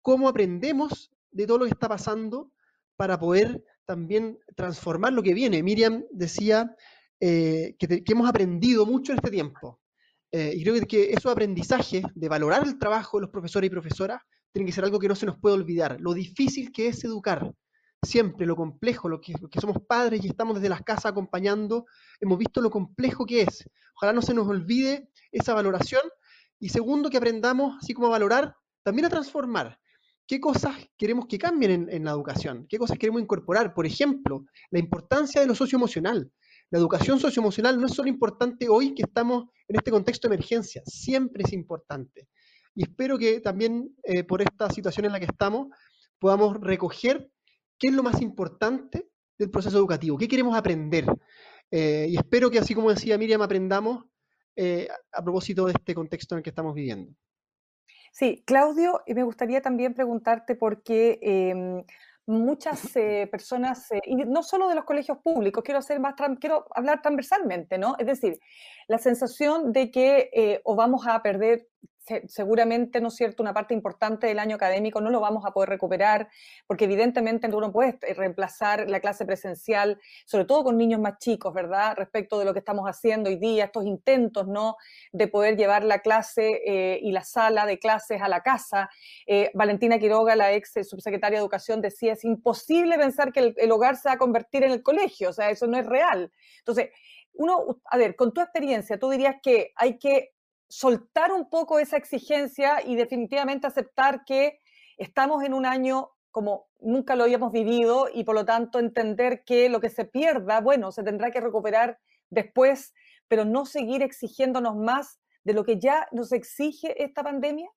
cómo 0.01 0.27
aprendemos 0.27 1.11
de 1.29 1.45
todo 1.45 1.59
lo 1.59 1.65
que 1.65 1.71
está 1.71 1.87
pasando 1.87 2.51
para 2.95 3.19
poder 3.19 3.63
también 3.85 4.39
transformar 4.55 5.13
lo 5.13 5.23
que 5.23 5.33
viene. 5.33 5.63
Miriam 5.63 6.03
decía 6.11 6.75
eh, 7.19 7.75
que, 7.77 8.03
hemos 8.05 8.29
aprendido 8.29 8.85
mucho 8.85 9.11
en 9.11 9.19
este 9.19 9.31
tiempo. 9.31 9.79
Eh, 10.31 10.53
y 10.55 10.63
creo 10.63 10.85
que, 10.85 11.11
esos 11.11 11.31
aprendizajes 11.31 12.03
de 12.15 12.29
valorar 12.29 12.63
el 12.65 12.79
trabajo 12.79 13.17
de 13.17 13.21
los 13.21 13.29
profesores 13.29 13.67
y 13.67 13.71
profesoras 13.71 14.21
tiene 14.51 14.65
que 14.65 14.73
ser 14.73 14.83
algo 14.83 14.99
que 14.99 15.07
no 15.07 15.15
se 15.15 15.25
nos 15.25 15.39
puede 15.39 15.55
olvidar. 15.55 15.99
Lo 15.99 16.13
difícil 16.13 16.71
que 16.71 16.87
es 16.87 17.03
educar, 17.03 17.51
siempre 18.01 18.45
lo 18.45 18.55
complejo, 18.55 19.09
lo 19.09 19.21
que, 19.21 19.33
que, 19.51 19.61
somos 19.61 19.77
padres 19.87 20.23
y 20.23 20.27
estamos 20.27 20.55
desde 20.55 20.69
las 20.69 20.81
casas 20.81 21.07
acompañando, 21.07 21.85
hemos 22.19 22.37
visto 22.37 22.61
lo 22.61 22.69
complejo 22.69 23.25
que 23.25 23.41
es. 23.41 23.63
Ojalá 23.95 24.13
no 24.13 24.21
se 24.21 24.33
nos 24.33 24.47
olvide 24.47 25.09
esa 25.31 25.53
valoración. 25.53 26.01
Y 26.59 26.69
segundo, 26.69 27.09
que 27.09 27.17
aprendamos, 27.17 27.77
así 27.81 27.93
como 27.93 28.07
a 28.07 28.11
valorar, 28.11 28.55
también 28.83 29.05
a 29.05 29.09
transformar 29.09 29.79
qué 30.27 30.39
cosas 30.39 30.75
queremos 30.97 31.27
que 31.27 31.37
cambien 31.37 31.87
en, 31.89 32.03
la 32.03 32.11
educación, 32.11 32.65
qué 32.69 32.77
cosas 32.77 32.97
queremos 32.97 33.21
incorporar. 33.21 33.73
Por 33.73 33.85
ejemplo, 33.85 34.45
la 34.71 34.79
importancia 34.79 35.41
de 35.41 35.47
lo 35.47 35.55
socioemocional. 35.55 36.31
La 36.69 36.79
educación 36.79 37.19
socioemocional 37.19 37.79
no 37.79 37.85
es 37.85 37.93
solo 37.93 38.09
importante 38.09 38.67
hoy 38.67 38.95
que 38.95 39.03
estamos 39.03 39.45
en 39.67 39.75
este 39.75 39.91
contexto 39.91 40.27
de 40.27 40.35
emergencia, 40.35 40.81
siempre 40.85 41.43
es 41.45 41.53
importante. 41.53 42.27
Y 42.73 42.83
espero 42.83 43.19
que 43.19 43.39
también 43.41 43.95
por 44.27 44.41
esta 44.41 44.69
situación 44.71 45.05
en 45.05 45.11
la 45.11 45.19
que 45.19 45.27
estamos 45.27 45.67
podamos 46.17 46.59
recoger 46.59 47.29
qué 47.77 47.89
es 47.89 47.93
lo 47.93 48.01
más 48.01 48.21
importante 48.21 49.09
del 49.37 49.49
proceso 49.51 49.77
educativo? 49.77 50.17
¿Qué 50.17 50.27
queremos 50.27 50.55
aprender? 50.55 51.05
Eh, 51.71 52.07
y 52.09 52.15
espero 52.15 52.49
que 52.49 52.59
así 52.59 52.73
como 52.73 52.89
decía 52.89 53.17
Miriam, 53.17 53.41
aprendamos 53.41 54.05
eh, 54.55 54.87
a 55.11 55.23
propósito 55.23 55.65
de 55.65 55.73
este 55.73 55.95
contexto 55.95 56.35
en 56.35 56.37
el 56.37 56.43
que 56.43 56.51
estamos 56.51 56.73
viviendo. 56.75 57.13
Sí, 58.13 58.43
Claudio, 58.45 59.01
y 59.07 59.15
me 59.15 59.23
gustaría 59.23 59.61
también 59.61 59.95
preguntarte 59.95 60.55
por 60.55 60.83
qué 60.83 61.17
em, 61.21 61.83
muchas 62.27 62.95
eh, 62.95 63.27
personas, 63.31 63.89
y 64.05 64.15
no 64.15 64.43
solo 64.43 64.69
de 64.69 64.75
los 64.75 64.85
colegios 64.85 65.17
públicos, 65.17 65.63
quiero, 65.63 65.79
hacer 65.79 65.99
más, 65.99 66.13
quiero 66.39 66.67
hablar 66.75 67.01
transversalmente, 67.01 67.79
¿no? 67.79 67.95
Es 67.97 68.05
decir, 68.05 68.39
la 68.87 68.99
sensación 68.99 69.73
de 69.73 69.89
que 69.89 70.61
o 70.63 70.75
vamos 70.75 71.07
a 71.07 71.21
perder 71.23 71.67
seguramente, 72.27 72.99
¿no 73.01 73.07
es 73.07 73.15
cierto?, 73.15 73.43
una 73.43 73.53
parte 73.53 73.73
importante 73.73 74.27
del 74.27 74.39
año 74.39 74.55
académico 74.55 75.01
no 75.01 75.09
lo 75.09 75.19
vamos 75.19 75.45
a 75.45 75.51
poder 75.51 75.69
recuperar, 75.69 76.29
porque 76.67 76.85
evidentemente 76.85 77.49
tú 77.49 77.59
no 77.59 77.71
puedes 77.71 77.95
eh, 78.03 78.13
reemplazar 78.13 78.89
la 78.89 78.99
clase 78.99 79.25
presencial, 79.25 79.99
sobre 80.25 80.45
todo 80.45 80.63
con 80.65 80.77
niños 80.77 80.99
más 80.99 81.17
chicos, 81.19 81.53
¿verdad?, 81.53 81.95
respecto 81.97 82.39
de 82.39 82.45
lo 82.45 82.53
que 82.53 82.59
estamos 82.59 82.85
haciendo 82.85 83.29
hoy 83.29 83.37
día, 83.37 83.65
estos 83.65 83.85
intentos, 83.85 84.47
¿no?, 84.47 84.75
de 85.11 85.27
poder 85.27 85.55
llevar 85.55 85.83
la 85.83 85.99
clase 85.99 86.61
eh, 86.65 86.99
y 87.01 87.11
la 87.11 87.23
sala 87.23 87.65
de 87.65 87.79
clases 87.79 88.21
a 88.21 88.27
la 88.27 88.41
casa. 88.41 88.89
Eh, 89.25 89.51
Valentina 89.53 89.99
Quiroga, 89.99 90.35
la 90.35 90.53
ex 90.53 90.73
subsecretaria 90.83 91.37
de 91.37 91.41
Educación, 91.41 91.81
decía, 91.81 92.13
es 92.13 92.23
imposible 92.25 92.97
pensar 92.97 93.31
que 93.31 93.39
el, 93.39 93.53
el 93.57 93.71
hogar 93.71 93.95
se 93.95 94.09
va 94.09 94.15
a 94.15 94.17
convertir 94.17 94.63
en 94.63 94.71
el 94.71 94.83
colegio, 94.83 95.29
o 95.29 95.33
sea, 95.33 95.49
eso 95.49 95.67
no 95.67 95.77
es 95.77 95.85
real. 95.85 96.31
Entonces, 96.59 96.89
uno, 97.35 97.81
a 97.85 97.97
ver, 97.97 98.15
con 98.15 98.31
tu 98.31 98.41
experiencia, 98.41 98.99
tú 98.99 99.09
dirías 99.09 99.37
que 99.41 99.73
hay 99.75 99.97
que 99.97 100.32
soltar 100.73 101.31
un 101.31 101.51
poco 101.51 101.77
esa 101.77 101.97
exigencia 101.97 102.81
y 102.83 102.95
definitivamente 102.95 103.67
aceptar 103.67 104.25
que 104.25 104.59
estamos 104.97 105.43
en 105.43 105.53
un 105.53 105.67
año 105.67 106.09
como 106.31 106.65
nunca 106.81 107.15
lo 107.15 107.25
habíamos 107.25 107.51
vivido 107.51 108.07
y 108.11 108.23
por 108.23 108.33
lo 108.33 108.43
tanto 108.43 108.79
entender 108.79 109.43
que 109.45 109.69
lo 109.69 109.79
que 109.79 109.91
se 109.91 110.03
pierda, 110.03 110.61
bueno, 110.61 110.91
se 110.91 111.03
tendrá 111.03 111.29
que 111.29 111.41
recuperar 111.41 111.99
después, 112.31 112.91
pero 113.27 113.45
no 113.45 113.67
seguir 113.67 114.01
exigiéndonos 114.01 114.75
más 114.75 115.19
de 115.43 115.53
lo 115.53 115.63
que 115.63 115.79
ya 115.79 116.07
nos 116.11 116.31
exige 116.31 117.03
esta 117.03 117.21
pandemia? 117.21 117.69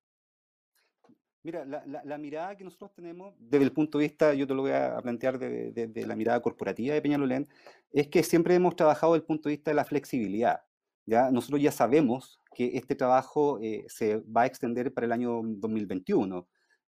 Mira, 1.42 1.66
la, 1.66 2.18
mirada 2.18 2.56
que 2.56 2.64
nosotros 2.64 2.94
tenemos 2.94 3.34
desde 3.38 3.64
el 3.64 3.72
punto 3.72 3.98
de 3.98 4.04
vista, 4.04 4.32
yo 4.32 4.46
te 4.46 4.54
lo 4.54 4.62
voy 4.62 4.72
a 4.72 4.96
plantear 5.02 5.38
desde 5.38 5.86
de, 5.86 6.06
la 6.06 6.16
mirada 6.16 6.40
corporativa 6.40 6.94
de 6.94 7.02
Peñalolén, 7.02 7.46
es 7.92 8.08
que 8.08 8.22
siempre 8.22 8.54
hemos 8.54 8.74
trabajado 8.74 9.12
desde 9.12 9.24
el 9.24 9.26
punto 9.26 9.50
de 9.50 9.56
vista 9.56 9.70
de 9.70 9.74
la 9.74 9.84
flexibilidad. 9.84 10.62
¿Ya? 11.06 11.30
Nosotros 11.30 11.62
ya 11.62 11.72
sabemos 11.72 12.40
que 12.54 12.72
este 12.74 12.94
trabajo 12.94 13.58
eh, 13.62 13.84
se 13.88 14.18
va 14.18 14.42
a 14.42 14.46
extender 14.46 14.92
para 14.92 15.06
el 15.06 15.12
año 15.12 15.40
2021. 15.44 16.48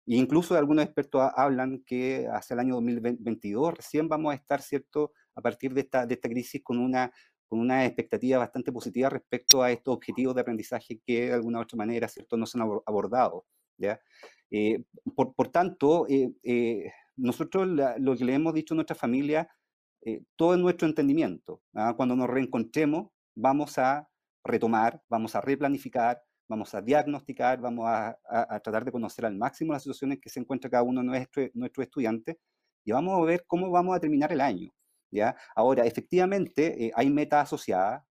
E 0.05 0.15
incluso 0.17 0.55
algunos 0.55 0.85
expertos 0.85 1.21
hablan 1.35 1.81
que 1.85 2.27
hacia 2.31 2.53
el 2.55 2.59
año 2.59 2.75
2022 2.75 3.73
recién 3.73 4.09
vamos 4.09 4.33
a 4.33 4.35
estar, 4.35 4.61
¿cierto?, 4.61 5.13
a 5.35 5.41
partir 5.41 5.73
de 5.73 5.81
esta, 5.81 6.05
de 6.05 6.15
esta 6.15 6.29
crisis 6.29 6.61
con 6.61 6.77
una, 6.79 7.11
con 7.47 7.59
una 7.59 7.85
expectativa 7.85 8.37
bastante 8.37 8.71
positiva 8.71 9.09
respecto 9.09 9.63
a 9.63 9.71
estos 9.71 9.95
objetivos 9.95 10.35
de 10.35 10.41
aprendizaje 10.41 10.99
que 11.05 11.27
de 11.27 11.33
alguna 11.33 11.59
u 11.59 11.61
otra 11.61 11.77
manera, 11.77 12.07
¿cierto?, 12.07 12.37
no 12.37 12.45
se 12.45 12.59
han 12.59 12.69
abordado, 12.85 13.45
¿ya? 13.77 13.99
Eh, 14.51 14.83
por, 15.15 15.33
por, 15.33 15.47
tanto, 15.47 16.05
eh, 16.09 16.91
nosotros 17.15 17.67
lo 17.97 18.15
que 18.15 18.25
le 18.25 18.35
hemos 18.35 18.53
dicho 18.53 18.73
a 18.73 18.75
nuestra 18.75 18.95
familia, 18.95 19.49
todo 20.35 20.53
es 20.53 20.59
nuestro 20.59 20.87
entendimiento. 20.87 21.61
¿ah? 21.73 21.93
Cuando 21.95 22.15
nos 22.15 22.29
reencontremos, 22.29 23.13
vamos 23.35 23.77
a 23.77 24.07
retomar, 24.43 25.01
vamos 25.09 25.35
a 25.35 25.41
replanificar, 25.41 26.21
vamos 26.47 26.73
a 26.75 26.81
diagnosticar, 26.81 27.59
vamos 27.59 27.85
a, 27.87 28.17
tratar 28.63 28.85
de 28.85 28.91
conocer 28.91 29.25
al 29.25 29.35
máximo 29.35 29.73
las 29.73 29.83
situaciones 29.83 30.19
que 30.19 30.29
se 30.29 30.39
encuentra 30.39 30.69
cada 30.69 30.83
uno 30.83 31.01
de 31.01 31.07
nuestros 31.07 31.49
nuestro 31.53 31.83
estudiantes 31.83 32.37
y 32.85 32.91
vamos 32.91 33.19
a 33.19 33.25
ver 33.25 33.45
cómo 33.47 33.69
vamos 33.71 33.95
a 33.95 33.99
terminar 33.99 34.31
el 34.31 34.41
año. 34.41 34.69
¿ya? 35.11 35.35
Ahora, 35.55 35.85
efectivamente, 35.85 36.85
eh, 36.85 36.91
hay 36.95 37.09
metas 37.09 37.43
asociadas. 37.43 38.03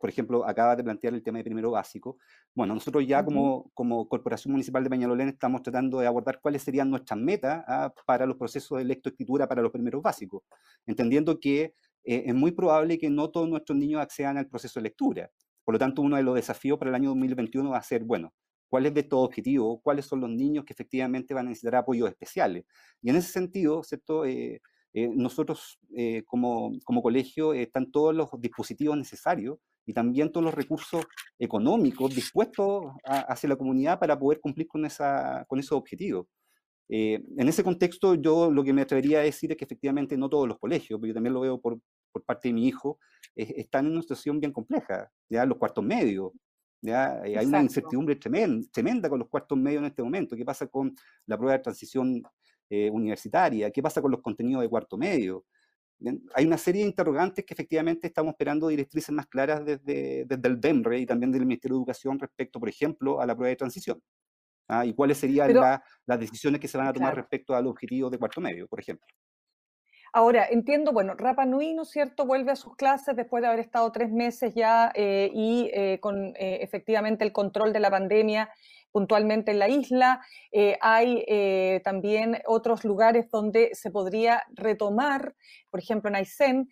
Por 0.00 0.10
ejemplo, 0.10 0.44
acaba 0.44 0.74
de 0.74 0.82
plantear 0.82 1.14
el 1.14 1.22
tema 1.22 1.38
de 1.38 1.44
primero 1.44 1.70
básico. 1.70 2.18
Bueno, 2.52 2.74
nosotros 2.74 3.06
ya 3.06 3.24
como, 3.24 3.70
como 3.72 4.08
Corporación 4.08 4.50
Municipal 4.50 4.82
de 4.82 4.90
Peñalolén 4.90 5.28
estamos 5.28 5.62
tratando 5.62 6.00
de 6.00 6.08
abordar 6.08 6.40
cuáles 6.40 6.62
serían 6.62 6.90
nuestras 6.90 7.20
metas 7.20 7.62
ah, 7.68 7.94
para 8.04 8.26
los 8.26 8.36
procesos 8.36 8.78
de 8.78 8.84
lectoescritura 8.84 9.46
para 9.46 9.62
los 9.62 9.70
primeros 9.70 10.02
básicos, 10.02 10.42
entendiendo 10.86 11.38
que 11.38 11.74
eh, 12.06 12.24
es 12.26 12.34
muy 12.34 12.52
probable 12.52 12.98
que 12.98 13.10
no 13.10 13.30
todos 13.30 13.48
nuestros 13.48 13.76
niños 13.76 14.00
accedan 14.00 14.38
al 14.38 14.48
proceso 14.48 14.80
de 14.80 14.84
lectura. 14.84 15.30
Por 15.64 15.74
lo 15.74 15.78
tanto, 15.78 16.00
uno 16.00 16.16
de 16.16 16.22
los 16.22 16.36
desafíos 16.36 16.78
para 16.78 16.90
el 16.90 16.94
año 16.94 17.08
2021 17.10 17.70
va 17.70 17.78
a 17.78 17.82
ser, 17.82 18.04
bueno, 18.04 18.32
¿cuál 18.68 18.86
es 18.86 18.94
de 18.94 19.00
estos 19.00 19.18
objetivos? 19.24 19.80
¿Cuáles 19.82 20.06
son 20.06 20.20
los 20.20 20.30
niños 20.30 20.64
que 20.64 20.72
efectivamente 20.72 21.34
van 21.34 21.46
a 21.46 21.48
necesitar 21.50 21.76
apoyos 21.76 22.08
especiales? 22.08 22.64
Y 23.02 23.10
en 23.10 23.16
ese 23.16 23.32
sentido, 23.32 23.82
¿cierto? 23.82 24.24
Eh, 24.24 24.60
eh, 24.94 25.08
nosotros 25.14 25.78
eh, 25.96 26.22
como, 26.24 26.72
como, 26.84 27.02
colegio 27.02 27.52
están 27.52 27.90
todos 27.90 28.14
los 28.14 28.30
dispositivos 28.38 28.96
necesarios 28.96 29.58
y 29.84 29.92
también 29.92 30.32
todos 30.32 30.44
los 30.44 30.54
recursos 30.54 31.04
económicos 31.38 32.14
dispuestos 32.14 32.84
hacia 33.04 33.48
la 33.48 33.56
comunidad 33.56 33.98
para 33.98 34.18
poder 34.18 34.40
cumplir 34.40 34.66
con, 34.66 34.84
esa, 34.84 35.44
con 35.48 35.58
esos 35.58 35.72
objetivos. 35.72 36.26
en 36.88 37.48
ese 37.48 37.62
contexto, 37.64 38.14
yo 38.14 38.50
lo 38.50 38.64
que 38.64 38.72
me 38.72 38.82
atrevería 38.82 39.18
a 39.18 39.22
decir 39.22 39.50
es 39.50 39.56
que 39.56 39.64
efectivamente 39.64 40.16
no 40.16 40.28
todos 40.28 40.48
los 40.48 40.58
colegios, 40.58 40.98
pero 41.00 41.08
yo 41.08 41.14
también 41.14 41.34
lo 41.34 41.40
veo 41.40 41.60
por, 41.60 41.78
por 42.16 42.24
parte 42.24 42.48
de 42.48 42.54
mi 42.54 42.66
hijo, 42.66 42.98
están 43.34 43.84
en 43.84 43.92
una 43.92 44.00
situación 44.00 44.40
bien 44.40 44.50
compleja, 44.50 45.10
ya 45.28 45.44
los 45.44 45.58
cuartos 45.58 45.84
medios, 45.84 46.32
¿ya? 46.80 47.20
Eh, 47.26 47.36
hay 47.36 47.44
una 47.44 47.60
incertidumbre 47.60 48.16
tremenda, 48.16 48.66
tremenda, 48.72 49.10
con 49.10 49.18
los 49.18 49.28
cuartos 49.28 49.58
medios 49.58 49.80
en 49.80 49.88
este 49.88 50.02
momento. 50.02 50.34
¿Qué 50.34 50.44
pasa 50.44 50.66
con 50.66 50.94
la 51.26 51.36
prueba 51.36 51.52
de 51.52 51.62
transición 51.62 52.22
eh, 52.70 52.88
universitaria? 52.88 53.70
¿Qué 53.70 53.82
pasa 53.82 54.00
con 54.00 54.10
los 54.10 54.22
contenidos 54.22 54.62
de 54.62 54.68
cuarto 54.70 54.96
medio? 54.96 55.44
Hay 56.34 56.46
una 56.46 56.56
serie 56.56 56.82
de 56.82 56.88
interrogantes 56.88 57.44
que 57.44 57.52
efectivamente 57.52 58.06
estamos 58.06 58.32
esperando 58.32 58.68
directrices 58.68 59.14
más 59.14 59.26
claras 59.26 59.62
desde, 59.62 60.24
desde 60.26 60.48
el 60.48 60.58
DEMRE 60.58 61.00
y 61.00 61.06
también 61.06 61.30
del 61.32 61.44
Ministerio 61.44 61.76
de 61.76 61.80
Educación 61.80 62.18
respecto, 62.18 62.58
por 62.58 62.70
ejemplo, 62.70 63.20
a 63.20 63.26
la 63.26 63.34
prueba 63.34 63.50
de 63.50 63.56
transición. 63.56 64.00
¿ah? 64.68 64.86
¿Y 64.86 64.94
cuáles 64.94 65.18
serían 65.18 65.52
las 65.54 66.20
decisiones 66.20 66.60
que 66.62 66.68
se 66.68 66.78
van 66.78 66.86
a 66.86 66.94
tomar 66.94 67.14
respecto 67.14 67.54
al 67.54 67.66
objetivo 67.66 68.08
de 68.08 68.18
cuarto 68.18 68.40
medio, 68.40 68.66
por 68.68 68.80
ejemplo? 68.80 69.06
Ahora, 70.12 70.46
entiendo, 70.50 70.92
bueno, 70.92 71.14
Rapa 71.14 71.44
Nui, 71.44 71.74
¿no 71.74 71.82
es 71.82 71.90
cierto?, 71.90 72.24
vuelve 72.24 72.52
a 72.52 72.56
sus 72.56 72.76
clases 72.76 73.16
después 73.16 73.42
de 73.42 73.48
haber 73.48 73.60
estado 73.60 73.90
tres 73.92 74.10
meses 74.10 74.54
ya 74.54 74.90
eh, 74.94 75.30
y 75.32 75.70
eh, 75.74 75.98
con 76.00 76.28
eh, 76.36 76.60
efectivamente 76.62 77.24
el 77.24 77.32
control 77.32 77.72
de 77.72 77.80
la 77.80 77.90
pandemia 77.90 78.50
puntualmente 78.96 79.50
en 79.50 79.58
la 79.58 79.68
isla. 79.68 80.20
hay 80.80 81.22
también 81.84 82.38
otros 82.46 82.82
lugares 82.82 83.28
donde 83.30 83.70
se 83.74 83.90
podría 83.90 84.42
retomar, 84.54 85.34
por 85.70 85.80
ejemplo 85.80 86.08
en 86.08 86.16
Aysén, 86.16 86.70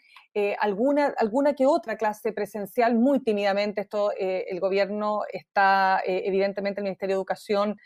alguna, 0.58 1.12
alguna 1.18 1.52
que 1.52 1.66
otra 1.66 1.98
clase 1.98 2.32
presencial 2.32 2.94
muy 2.94 3.20
tímidamente. 3.20 3.82
Esto 3.82 4.10
el 4.18 4.58
gobierno 4.58 5.20
está, 5.30 6.00
evidentemente 6.06 6.80
el 6.80 6.84
Ministerio 6.84 7.16
de 7.16 7.18
Educación 7.18 7.76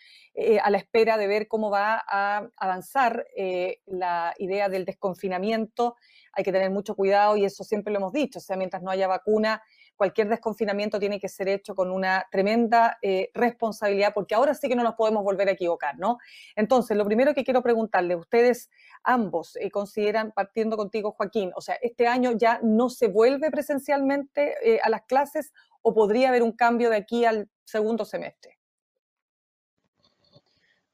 eh, 0.40 0.60
a 0.62 0.70
la 0.70 0.78
espera 0.78 1.16
de 1.16 1.26
ver 1.26 1.48
cómo 1.48 1.68
va 1.68 2.00
a 2.06 2.48
avanzar 2.56 3.26
eh, 3.36 3.80
la 3.86 4.32
idea 4.38 4.68
del 4.68 4.84
desconfinamiento. 4.84 5.96
Hay 6.32 6.44
que 6.44 6.52
tener 6.52 6.70
mucho 6.70 6.94
cuidado 6.94 7.36
y 7.36 7.44
eso 7.44 7.64
siempre 7.64 7.92
lo 7.92 7.98
hemos 7.98 8.12
dicho, 8.12 8.38
o 8.38 8.42
sea, 8.42 8.56
mientras 8.56 8.80
no 8.80 8.92
haya 8.92 9.08
vacuna, 9.08 9.60
cualquier 9.98 10.30
desconfinamiento 10.30 10.98
tiene 10.98 11.20
que 11.20 11.28
ser 11.28 11.48
hecho 11.48 11.74
con 11.74 11.90
una 11.90 12.24
tremenda 12.30 12.96
eh, 13.02 13.30
responsabilidad, 13.34 14.14
porque 14.14 14.34
ahora 14.34 14.54
sí 14.54 14.66
que 14.66 14.76
no 14.76 14.82
nos 14.82 14.94
podemos 14.94 15.22
volver 15.22 15.48
a 15.48 15.52
equivocar, 15.52 15.98
¿no? 15.98 16.16
Entonces, 16.56 16.96
lo 16.96 17.04
primero 17.04 17.34
que 17.34 17.44
quiero 17.44 17.62
preguntarle, 17.62 18.16
ustedes 18.16 18.70
ambos 19.02 19.58
consideran, 19.70 20.32
partiendo 20.32 20.78
contigo, 20.78 21.12
Joaquín, 21.12 21.52
o 21.54 21.60
sea, 21.60 21.76
este 21.82 22.06
año 22.06 22.32
ya 22.32 22.58
no 22.62 22.88
se 22.88 23.08
vuelve 23.08 23.50
presencialmente 23.50 24.80
a 24.82 24.88
las 24.88 25.02
clases 25.02 25.52
o 25.82 25.94
podría 25.94 26.28
haber 26.28 26.42
un 26.42 26.52
cambio 26.52 26.90
de 26.90 26.96
aquí 26.96 27.24
al 27.24 27.48
segundo 27.64 28.04
semestre? 28.04 28.58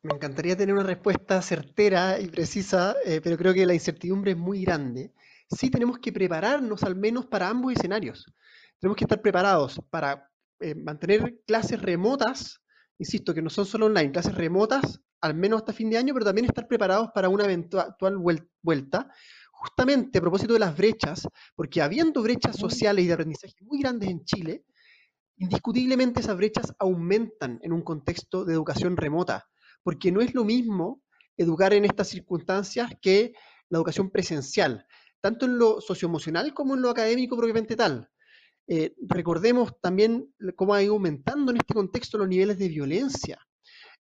Me 0.03 0.15
encantaría 0.15 0.57
tener 0.57 0.75
una 0.75 0.85
respuesta 0.85 1.41
certera 1.41 2.21
y 2.21 2.29
precisa, 2.29 2.95
eh, 3.05 3.21
pero 3.23 3.39
creo 3.39 3.55
que 3.55 3.65
la 3.65 3.75
incertidumbre 3.75 4.33
es 4.33 4.37
muy 4.37 4.63
grande. 4.63 5.13
Sí 5.51 5.71
tenemos 5.71 5.99
que 5.99 6.13
prepararnos 6.13 6.83
al 6.83 6.95
menos 6.95 7.27
para 7.27 7.49
ambos 7.49 7.73
escenarios. 7.73 8.27
Tenemos 8.85 8.99
que 8.99 9.05
estar 9.05 9.23
preparados 9.23 9.81
para 9.89 10.31
eh, 10.61 10.75
mantener 10.75 11.41
clases 11.47 11.81
remotas, 11.81 12.61
insisto, 12.99 13.33
que 13.33 13.41
no 13.41 13.49
son 13.49 13.65
solo 13.65 13.87
online, 13.87 14.13
clases 14.13 14.35
remotas, 14.35 15.01
al 15.23 15.35
menos 15.35 15.63
hasta 15.63 15.73
fin 15.73 15.89
de 15.89 15.97
año, 15.97 16.13
pero 16.13 16.27
también 16.27 16.45
estar 16.45 16.69
preparados 16.69 17.09
para 17.15 17.31
una 17.31 17.45
eventual 17.45 18.19
vuelta, 18.61 19.09
justamente 19.53 20.19
a 20.19 20.21
propósito 20.21 20.53
de 20.53 20.59
las 20.59 20.77
brechas, 20.77 21.27
porque 21.57 21.81
habiendo 21.81 22.21
brechas 22.21 22.57
sociales 22.57 23.07
y 23.07 23.09
de 23.09 23.15
aprendizaje 23.15 23.55
muy 23.63 23.81
grandes 23.81 24.11
en 24.11 24.23
Chile, 24.27 24.67
indiscutiblemente 25.39 26.21
esas 26.21 26.37
brechas 26.37 26.75
aumentan 26.79 27.61
en 27.63 27.73
un 27.73 27.81
contexto 27.81 28.45
de 28.45 28.53
educación 28.53 28.99
remota 28.99 29.49
porque 29.83 30.13
no 30.13 30.21
es 30.21 30.35
lo 30.35 30.45
mismo 30.45 31.01
educar 31.39 31.73
en 31.73 31.87
estas 31.87 32.09
circunstancias 32.09 32.91
que 33.01 33.33
la 33.71 33.79
educación 33.79 34.11
presencial, 34.11 34.87
tanto 35.23 35.47
en 35.47 35.57
lo 35.57 35.81
socioemocional 35.81 36.53
como 36.53 36.75
en 36.75 36.83
lo 36.83 36.91
académico 36.91 37.35
propiamente 37.35 37.77
tal. 37.77 38.11
Eh, 38.67 38.95
recordemos 39.09 39.79
también 39.81 40.33
cómo 40.57 40.75
ha 40.75 40.83
ido 40.83 40.95
aumentando 40.95 41.51
en 41.53 41.59
este 41.59 41.75
contexto 41.75 42.17
los 42.17 42.29
niveles 42.29 42.59
de 42.59 42.69
violencia, 42.69 43.39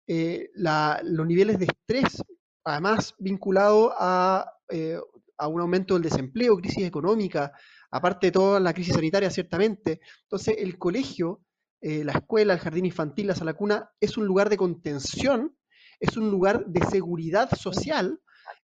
eh, 0.08 0.50
los 0.56 1.28
niveles 1.28 1.60
de 1.60 1.66
estrés, 1.66 2.24
además 2.64 3.14
vinculado 3.20 3.94
a 3.98 4.50
eh, 4.70 4.98
a 5.38 5.48
un 5.48 5.60
aumento 5.60 5.96
del 5.96 6.04
desempleo, 6.04 6.56
crisis 6.58 6.86
económica, 6.86 7.52
aparte 7.92 8.28
de 8.28 8.32
toda 8.32 8.60
la 8.60 8.74
crisis 8.74 8.94
sanitaria, 8.94 9.30
ciertamente. 9.30 10.00
Entonces, 10.22 10.56
el 10.60 10.78
colegio, 10.78 11.42
la 11.82 12.14
escuela, 12.14 12.54
el 12.54 12.60
jardín 12.60 12.86
infantil, 12.86 13.28
la 13.28 13.36
sala 13.36 13.56
cuna, 13.56 13.92
es 14.00 14.16
un 14.16 14.26
lugar 14.26 14.50
de 14.50 14.58
contención, 14.58 15.58
es 16.00 16.16
un 16.16 16.30
lugar 16.30 16.66
de 16.68 16.86
seguridad 16.86 17.50
social 17.58 18.22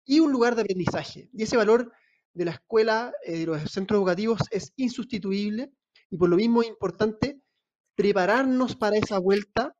y 0.05 0.19
un 0.19 0.31
lugar 0.31 0.55
de 0.55 0.61
aprendizaje. 0.61 1.29
Y 1.33 1.43
ese 1.43 1.57
valor 1.57 1.91
de 2.33 2.45
la 2.45 2.51
escuela, 2.51 3.11
de 3.27 3.45
los 3.47 3.69
centros 3.69 3.97
educativos, 3.97 4.39
es 4.51 4.71
insustituible 4.77 5.73
y 6.11 6.17
por 6.17 6.29
lo 6.29 6.35
mismo 6.35 6.61
es 6.61 6.67
importante 6.67 7.41
prepararnos 7.95 8.75
para 8.75 8.97
esa 8.97 9.17
vuelta 9.17 9.75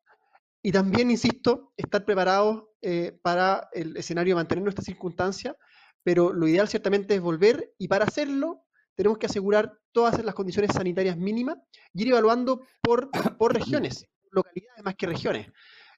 y 0.64 0.72
también, 0.72 1.12
insisto, 1.12 1.74
estar 1.76 2.06
preparados 2.06 2.64
eh, 2.82 3.20
para 3.22 3.70
el 3.74 3.98
escenario 3.98 4.32
de 4.34 4.36
mantener 4.36 4.64
nuestra 4.64 4.84
circunstancia, 4.84 5.56
pero 6.04 6.32
lo 6.34 6.48
ideal 6.48 6.68
ciertamente 6.68 7.16
es 7.16 7.22
volver 7.22 7.74
y 7.78 7.88
para 7.88 8.06
hacerlo 8.06 8.64
tenemos 8.96 9.18
que 9.18 9.26
asegurar 9.26 9.78
todas 9.92 10.24
las 10.24 10.36
condiciones 10.36 10.72
sanitarias 10.74 11.18
mínimas 11.18 11.58
y 11.94 12.04
ir 12.04 12.10
evaluando 12.10 12.66
por, 12.82 13.10
por 13.38 13.54
regiones, 13.54 14.08
localidades 14.32 14.84
más 14.84 14.96
que 14.96 15.08
regiones. 15.08 15.52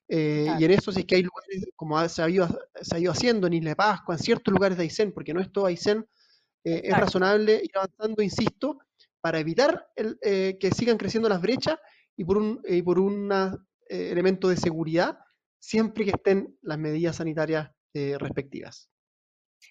Eh, 0.08 0.48
y 0.60 0.65
en 0.65 0.72
eso 0.72 0.91
sí 0.91 1.04
que 1.06 1.15
hay 1.15 1.24
lugares, 1.24 1.65
como 1.76 2.08
se 2.10 2.22
ha, 2.22 2.30
ido, 2.30 2.48
se 2.82 2.96
ha 2.96 3.00
ido 3.00 3.12
haciendo 3.12 3.48
en 3.48 3.54
Isla 3.54 3.72
de 3.72 3.76
Pascua, 3.76 4.15
en 4.15 4.19
ciertos 4.19 4.52
lugares 4.52 4.78
de 4.78 4.84
Aysén, 4.84 5.12
porque 5.12 5.34
no 5.34 5.41
es 5.41 5.52
todo 5.52 5.65
Aysén, 5.65 6.06
eh, 6.63 6.82
es 6.86 6.98
razonable 6.98 7.62
ir 7.63 7.72
avanzando, 7.76 8.22
insisto, 8.22 8.80
para 9.23 9.39
evitar 9.39 9.88
el, 9.95 10.19
que 10.21 10.71
sigan 10.75 10.97
creciendo 10.97 11.29
las 11.29 11.41
brechas 11.41 11.77
y 12.17 12.25
por 12.25 12.38
un 12.38 12.62
por 12.83 12.99
una, 12.99 13.57
elemento 13.88 14.49
de 14.49 14.57
seguridad 14.57 15.17
siempre 15.63 16.03
que 16.03 16.12
estén 16.12 16.57
las 16.62 16.77
medidas 16.77 17.15
sanitarias 17.15 17.71
eh, 17.93 18.17
respectivas. 18.19 18.89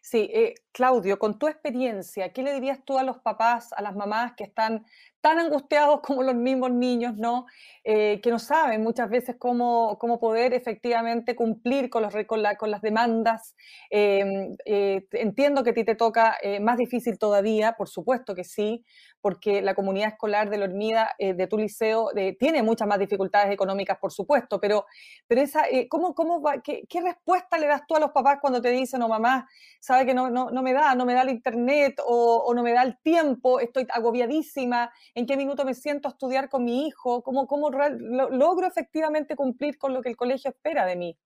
Sí, 0.02 0.30
eh, 0.32 0.54
Claudio, 0.72 1.18
con 1.18 1.38
tu 1.38 1.48
experiencia, 1.48 2.32
¿qué 2.32 2.42
le 2.42 2.54
dirías 2.54 2.78
tú 2.84 2.98
a 2.98 3.02
los 3.02 3.18
papás, 3.18 3.72
a 3.74 3.82
las 3.82 3.94
mamás 3.94 4.32
que 4.36 4.44
están 4.44 4.84
tan 5.20 5.38
angustiados 5.38 6.00
como 6.00 6.22
los 6.22 6.34
mismos 6.34 6.72
niños, 6.72 7.16
¿no? 7.16 7.46
Eh, 7.84 8.20
que 8.22 8.30
no 8.30 8.38
saben 8.38 8.82
muchas 8.82 9.08
veces 9.08 9.36
cómo, 9.38 9.98
cómo 9.98 10.18
poder 10.18 10.54
efectivamente 10.54 11.36
cumplir 11.36 11.90
con, 11.90 12.02
los, 12.02 12.14
con, 12.26 12.42
con 12.58 12.70
las 12.70 12.82
demandas. 12.82 13.54
Em, 13.90 14.56
entiendo 14.64 15.62
que 15.62 15.70
a 15.70 15.74
ti 15.74 15.84
te 15.84 15.94
toca 15.94 16.38
más 16.60 16.78
difícil 16.78 17.18
todavía, 17.18 17.72
por 17.72 17.88
supuesto 17.88 18.34
que 18.34 18.44
sí, 18.44 18.84
porque 19.22 19.62
la 19.62 19.74
comunidad 19.74 20.08
escolar 20.08 20.50
de 20.50 20.58
Lormida, 20.58 21.12
eh, 21.16 21.32
de 21.32 21.46
tu 21.46 21.56
liceo, 21.56 22.10
tiene 22.38 22.62
muchas 22.62 22.88
más 22.88 22.98
dificultades 22.98 23.52
económicas, 23.52 23.96
por 23.98 24.12
supuesto, 24.12 24.60
pero, 24.60 24.84
pero 25.28 25.40
esa, 25.40 25.64
eh, 25.68 25.86
¿cómo, 25.88 26.14
cómo 26.14 26.42
qué, 26.62 27.00
respuesta 27.00 27.56
le 27.56 27.68
das 27.68 27.82
tú 27.86 27.94
a 27.94 28.00
los 28.00 28.10
papás 28.10 28.38
cuando 28.40 28.60
te 28.60 28.70
dicen, 28.70 28.98
no, 28.98 29.08
mamá, 29.08 29.48
sabe 29.80 30.04
que 30.06 30.12
no 30.12 30.61
me 30.62 30.72
da, 30.72 30.94
no 30.94 31.04
me 31.04 31.14
da 31.14 31.22
el 31.22 31.30
internet 31.30 32.00
o, 32.04 32.52
no 32.54 32.62
me 32.62 32.72
da 32.72 32.82
el 32.82 32.98
tiempo, 33.02 33.60
estoy 33.60 33.86
agobiadísima, 33.92 34.90
en 35.14 35.26
qué 35.26 35.36
minuto 35.36 35.64
me 35.64 35.74
siento 35.74 36.08
a 36.08 36.12
estudiar 36.12 36.48
con 36.48 36.64
mi 36.64 36.86
hijo, 36.86 37.22
cómo, 37.22 37.46
cómo 37.46 37.70
logro 37.70 38.66
efectivamente 38.66 39.36
cumplir 39.36 39.78
con 39.78 39.92
lo 39.92 40.02
que 40.02 40.08
el 40.08 40.16
colegio 40.16 40.50
espera 40.50 40.86
de 40.86 40.96
mí? 40.96 41.18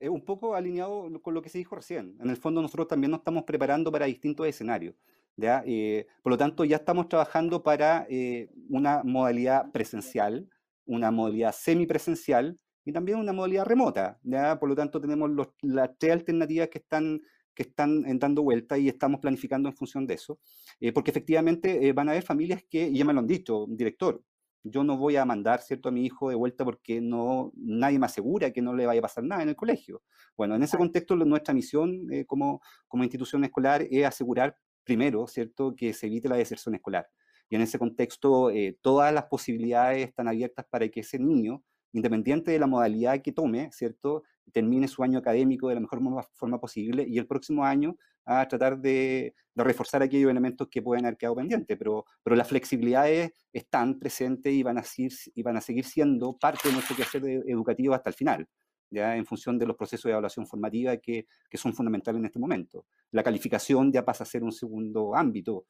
Es 0.00 0.10
un 0.10 0.24
poco 0.24 0.54
alineado 0.54 1.08
con 1.22 1.34
lo 1.34 1.40
que 1.40 1.48
se 1.48 1.58
dijo 1.58 1.76
recién. 1.76 2.16
En 2.20 2.28
el 2.28 2.36
fondo 2.36 2.60
nosotros 2.60 2.88
también 2.88 3.10
nos 3.10 3.20
estamos 3.20 3.44
preparando 3.44 3.90
para 3.90 4.06
distintos 4.06 4.46
escenarios. 4.46 4.94
¿ya? 5.36 5.62
Eh, 5.66 6.06
por 6.22 6.32
lo 6.32 6.38
tanto, 6.38 6.64
ya 6.64 6.76
estamos 6.76 7.08
trabajando 7.08 7.62
para 7.62 8.06
eh, 8.08 8.50
una 8.68 9.02
modalidad 9.04 9.70
presencial, 9.72 10.48
una 10.86 11.10
modalidad 11.10 11.52
semipresencial 11.52 12.58
y 12.84 12.92
también 12.92 13.18
una 13.18 13.32
modalidad 13.32 13.64
remota. 13.64 14.18
¿ya? 14.22 14.58
Por 14.58 14.68
lo 14.68 14.74
tanto, 14.74 15.00
tenemos 15.00 15.30
las 15.62 15.90
tres 15.98 16.12
alternativas 16.12 16.68
que 16.68 16.78
están, 16.78 17.20
que 17.54 17.62
están 17.62 18.02
dando 18.18 18.42
vuelta 18.42 18.76
y 18.78 18.88
estamos 18.88 19.20
planificando 19.20 19.68
en 19.68 19.76
función 19.76 20.06
de 20.06 20.14
eso. 20.14 20.38
Eh, 20.80 20.92
porque 20.92 21.10
efectivamente 21.10 21.92
van 21.92 22.08
a 22.08 22.12
haber 22.12 22.22
familias 22.22 22.64
que, 22.68 22.88
y 22.88 22.98
ya 22.98 23.04
me 23.04 23.12
lo 23.12 23.20
han 23.20 23.26
dicho, 23.26 23.66
director, 23.68 24.22
yo 24.62 24.82
no 24.82 24.96
voy 24.96 25.16
a 25.16 25.24
mandar 25.24 25.60
¿cierto? 25.60 25.90
a 25.90 25.92
mi 25.92 26.06
hijo 26.06 26.30
de 26.30 26.36
vuelta 26.36 26.64
porque 26.64 27.00
no, 27.00 27.52
nadie 27.54 27.98
me 27.98 28.06
asegura 28.06 28.50
que 28.50 28.62
no 28.62 28.74
le 28.74 28.86
vaya 28.86 29.00
a 29.00 29.02
pasar 29.02 29.22
nada 29.24 29.42
en 29.42 29.50
el 29.50 29.56
colegio. 29.56 30.02
Bueno, 30.36 30.54
en 30.54 30.62
ese 30.62 30.78
contexto 30.78 31.16
nuestra 31.16 31.52
misión 31.52 32.06
como, 32.26 32.62
como 32.88 33.04
institución 33.04 33.44
escolar 33.44 33.86
es 33.90 34.06
asegurar 34.06 34.56
primero, 34.84 35.26
¿cierto?, 35.26 35.74
que 35.74 35.92
se 35.92 36.06
evite 36.06 36.28
la 36.28 36.36
deserción 36.36 36.74
escolar. 36.74 37.08
Y 37.48 37.56
en 37.56 37.62
ese 37.62 37.78
contexto, 37.78 38.50
eh, 38.50 38.78
todas 38.80 39.12
las 39.12 39.24
posibilidades 39.24 40.08
están 40.08 40.28
abiertas 40.28 40.66
para 40.70 40.88
que 40.88 41.00
ese 41.00 41.18
niño, 41.18 41.62
independiente 41.92 42.50
de 42.50 42.58
la 42.58 42.66
modalidad 42.66 43.20
que 43.22 43.32
tome, 43.32 43.70
¿cierto?, 43.72 44.22
termine 44.52 44.88
su 44.88 45.02
año 45.02 45.18
académico 45.18 45.68
de 45.68 45.74
la 45.74 45.80
mejor 45.80 46.00
forma 46.32 46.60
posible 46.60 47.04
y 47.08 47.18
el 47.18 47.26
próximo 47.26 47.64
año 47.64 47.96
a 48.24 48.46
tratar 48.48 48.78
de, 48.78 49.34
reforzar 49.56 50.02
aquellos 50.02 50.30
elementos 50.30 50.68
que 50.68 50.82
pueden 50.82 51.04
haber 51.04 51.16
quedado 51.16 51.36
pendientes. 51.36 51.76
Pero, 51.78 52.04
pero 52.22 52.36
las 52.36 52.48
flexibilidades 52.48 53.32
están 53.52 53.98
presentes 53.98 54.52
y 54.52 54.62
van, 54.62 54.78
a 54.78 54.82
seguir, 54.82 55.12
y 55.34 55.42
van 55.42 55.56
a 55.56 55.60
seguir 55.60 55.84
siendo 55.84 56.36
parte 56.36 56.68
de 56.68 56.74
nuestro 56.74 56.96
quehacer 56.96 57.24
educativo 57.46 57.94
hasta 57.94 58.10
el 58.10 58.14
final 58.14 58.48
ya 58.90 59.16
en 59.16 59.26
función 59.26 59.58
de 59.58 59.66
los 59.66 59.76
procesos 59.76 60.04
de 60.04 60.10
evaluación 60.12 60.46
formativa 60.46 60.96
que, 60.98 61.26
que, 61.50 61.58
son 61.58 61.74
fundamentales 61.74 62.20
en 62.20 62.26
este 62.26 62.38
momento. 62.38 62.86
La 63.10 63.24
calificación 63.24 63.92
ya 63.92 64.04
pasa 64.04 64.22
a 64.22 64.26
ser 64.26 64.44
un 64.44 64.52
segundo 64.52 65.16
ámbito, 65.16 65.66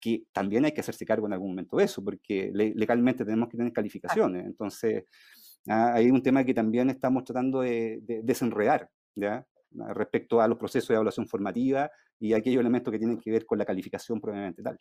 que 0.00 0.24
también 0.32 0.64
hay 0.64 0.72
que 0.72 0.80
hacerse 0.80 1.04
cargo 1.04 1.26
en 1.26 1.32
algún 1.32 1.50
momento 1.50 1.76
de 1.76 1.84
eso, 1.84 2.04
porque 2.04 2.50
legalmente 2.52 3.24
tenemos 3.24 3.48
que 3.48 3.56
tener 3.56 3.72
calificaciones. 3.72 4.46
Entonces, 4.46 5.04
ah, 5.68 5.94
hay 5.94 6.10
un 6.10 6.22
tema 6.22 6.44
que 6.44 6.54
también 6.54 6.90
estamos 6.90 7.24
tratando 7.24 7.60
de, 7.60 8.00
desenredar, 8.22 8.88
¿ya? 9.14 9.46
respecto 9.94 10.40
a 10.40 10.48
los 10.48 10.58
procesos 10.58 10.88
de 10.88 10.94
evaluación 10.94 11.26
formativa 11.26 11.90
y 12.18 12.32
aquellos 12.32 12.60
elementos 12.60 12.90
que 12.90 12.98
tienen 12.98 13.18
que 13.18 13.30
ver 13.30 13.44
con 13.44 13.58
la 13.58 13.64
calificación 13.64 14.20
probablemente 14.20 14.62
tal. 14.62 14.78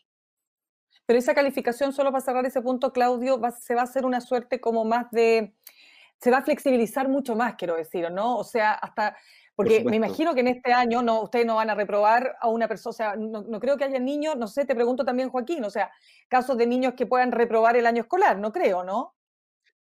Pero 1.05 1.19
esa 1.19 1.35
calificación, 1.35 1.91
solo 1.91 2.11
para 2.11 2.23
cerrar 2.23 2.45
ese 2.45 2.61
punto, 2.61 2.93
Claudio, 2.93 3.39
se 3.59 3.75
va 3.75 3.81
a 3.81 3.83
hacer 3.83 4.05
una 4.05 4.21
suerte 4.21 4.61
como 4.61 4.85
más 4.85 5.11
de 5.11 5.53
se 6.17 6.31
va 6.31 6.37
a 6.37 6.41
flexibilizar 6.41 7.09
mucho 7.09 7.35
más, 7.35 7.55
quiero 7.55 7.75
decir, 7.75 8.09
¿no? 8.11 8.37
O 8.37 8.43
sea, 8.43 8.73
hasta, 8.73 9.15
porque 9.55 9.83
me 9.83 9.95
imagino 9.95 10.33
que 10.33 10.39
en 10.41 10.47
este 10.47 10.73
año 10.73 11.01
no, 11.01 11.21
ustedes 11.21 11.45
no 11.45 11.55
van 11.55 11.69
a 11.69 11.75
reprobar 11.75 12.35
a 12.39 12.47
una 12.47 12.67
persona, 12.67 12.89
o 12.89 12.93
sea, 12.93 13.15
no, 13.15 13.59
creo 13.59 13.77
que 13.77 13.83
haya 13.83 13.99
niños, 13.99 14.35
no 14.37 14.47
sé, 14.47 14.65
te 14.65 14.75
pregunto 14.75 15.05
también, 15.05 15.29
Joaquín, 15.29 15.63
o 15.63 15.69
sea, 15.69 15.91
casos 16.27 16.57
de 16.57 16.67
niños 16.67 16.93
que 16.95 17.05
puedan 17.05 17.31
reprobar 17.31 17.75
el 17.75 17.85
año 17.85 18.01
escolar, 18.01 18.39
no 18.39 18.51
creo, 18.51 18.83
¿no? 18.83 19.13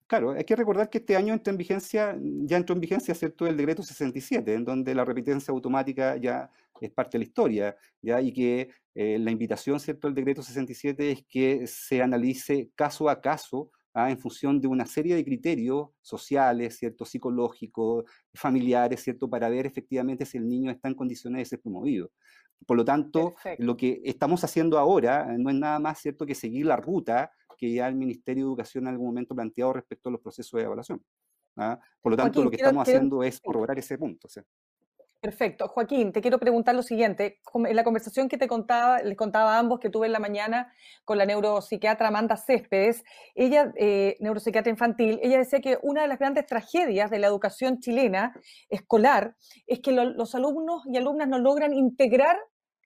Claro, 0.07 0.31
hay 0.31 0.43
que 0.43 0.55
recordar 0.55 0.89
que 0.89 0.99
este 0.99 1.15
año 1.15 1.33
entra 1.33 1.51
en 1.51 1.57
vigencia, 1.57 2.17
ya 2.21 2.57
entró 2.57 2.75
en 2.75 2.81
vigencia, 2.81 3.15
¿cierto?, 3.15 3.47
el 3.47 3.57
decreto 3.57 3.83
67, 3.83 4.53
en 4.53 4.65
donde 4.65 4.93
la 4.93 5.05
repitencia 5.05 5.51
automática 5.51 6.17
ya 6.17 6.51
es 6.81 6.91
parte 6.91 7.17
de 7.17 7.23
la 7.23 7.27
historia, 7.27 7.77
¿ya? 8.01 8.21
Y 8.21 8.33
que 8.33 8.69
eh, 8.95 9.17
la 9.17 9.31
invitación, 9.31 9.79
¿cierto?, 9.79 10.07
del 10.07 10.15
decreto 10.15 10.43
67 10.43 11.11
es 11.11 11.25
que 11.27 11.65
se 11.67 12.01
analice 12.01 12.69
caso 12.75 13.09
a 13.09 13.21
caso 13.21 13.71
¿ah? 13.93 14.11
en 14.11 14.19
función 14.19 14.59
de 14.59 14.67
una 14.67 14.85
serie 14.85 15.15
de 15.15 15.23
criterios 15.23 15.89
sociales, 16.01 16.77
¿cierto? 16.77 17.05
psicológicos, 17.05 18.05
familiares, 18.33 19.01
¿cierto? 19.01 19.29
para 19.29 19.49
ver 19.49 19.65
efectivamente 19.65 20.25
si 20.25 20.37
el 20.37 20.47
niño 20.47 20.71
está 20.71 20.87
en 20.89 20.95
condiciones 20.95 21.39
de 21.39 21.45
ser 21.45 21.61
promovido. 21.61 22.11
Por 22.65 22.77
lo 22.77 22.85
tanto, 22.85 23.33
lo 23.57 23.75
que 23.75 24.01
estamos 24.05 24.43
haciendo 24.43 24.77
ahora 24.79 25.33
eh, 25.33 25.37
no 25.37 25.49
es 25.49 25.55
nada 25.55 25.79
más 25.79 25.99
cierto 25.99 26.25
que 26.25 26.35
seguir 26.35 26.65
la 26.65 26.77
ruta 26.77 27.31
que 27.63 27.71
ya 27.71 27.87
el 27.87 27.95
Ministerio 27.95 28.43
de 28.43 28.49
Educación 28.49 28.83
en 28.83 28.89
algún 28.89 29.07
momento 29.07 29.33
planteado 29.33 29.71
respecto 29.71 30.09
a 30.09 30.11
los 30.11 30.19
procesos 30.19 30.57
de 30.57 30.65
evaluación. 30.65 31.01
¿ah? 31.55 31.79
Por 32.01 32.11
lo 32.11 32.17
tanto, 32.17 32.43
lo 32.43 32.49
que 32.49 32.57
estamos 32.57 32.85
haciendo 32.85 33.23
es 33.23 33.39
corroborar 33.39 33.79
ese 33.79 33.97
punto. 33.97 34.27
Perfecto. 35.21 35.69
Joaquín, 35.69 36.11
te 36.11 36.19
quiero 36.19 36.39
preguntar 36.39 36.75
lo 36.75 36.83
siguiente. 36.83 37.39
En 37.53 37.75
la 37.77 37.85
conversación 37.85 38.27
que 38.27 38.37
te 38.37 38.49
contaba, 38.49 39.01
les 39.01 39.15
contaba 39.15 39.55
a 39.55 39.59
ambos 39.59 39.79
que 39.79 39.89
tuve 39.89 40.07
en 40.07 40.11
la 40.11 40.19
mañana 40.19 40.73
con 41.05 41.17
la 41.17 41.25
neuropsiquiatra 41.25 42.09
Amanda 42.09 42.35
Céspedes, 42.35 43.05
ella, 43.33 43.71
eh, 43.77 44.17
neuropsiquiatra 44.19 44.69
infantil, 44.69 45.21
ella 45.23 45.37
decía 45.37 45.61
que 45.61 45.79
una 45.83 46.01
de 46.01 46.09
las 46.09 46.19
grandes 46.19 46.45
tragedias 46.45 47.09
de 47.09 47.19
la 47.19 47.27
educación 47.27 47.79
chilena 47.79 48.33
escolar 48.67 49.37
es 49.67 49.79
que 49.79 49.93
los 49.93 50.35
alumnos 50.35 50.81
y 50.85 50.97
alumnas 50.97 51.29
no 51.29 51.39
logran 51.39 51.73
integrar 51.73 52.37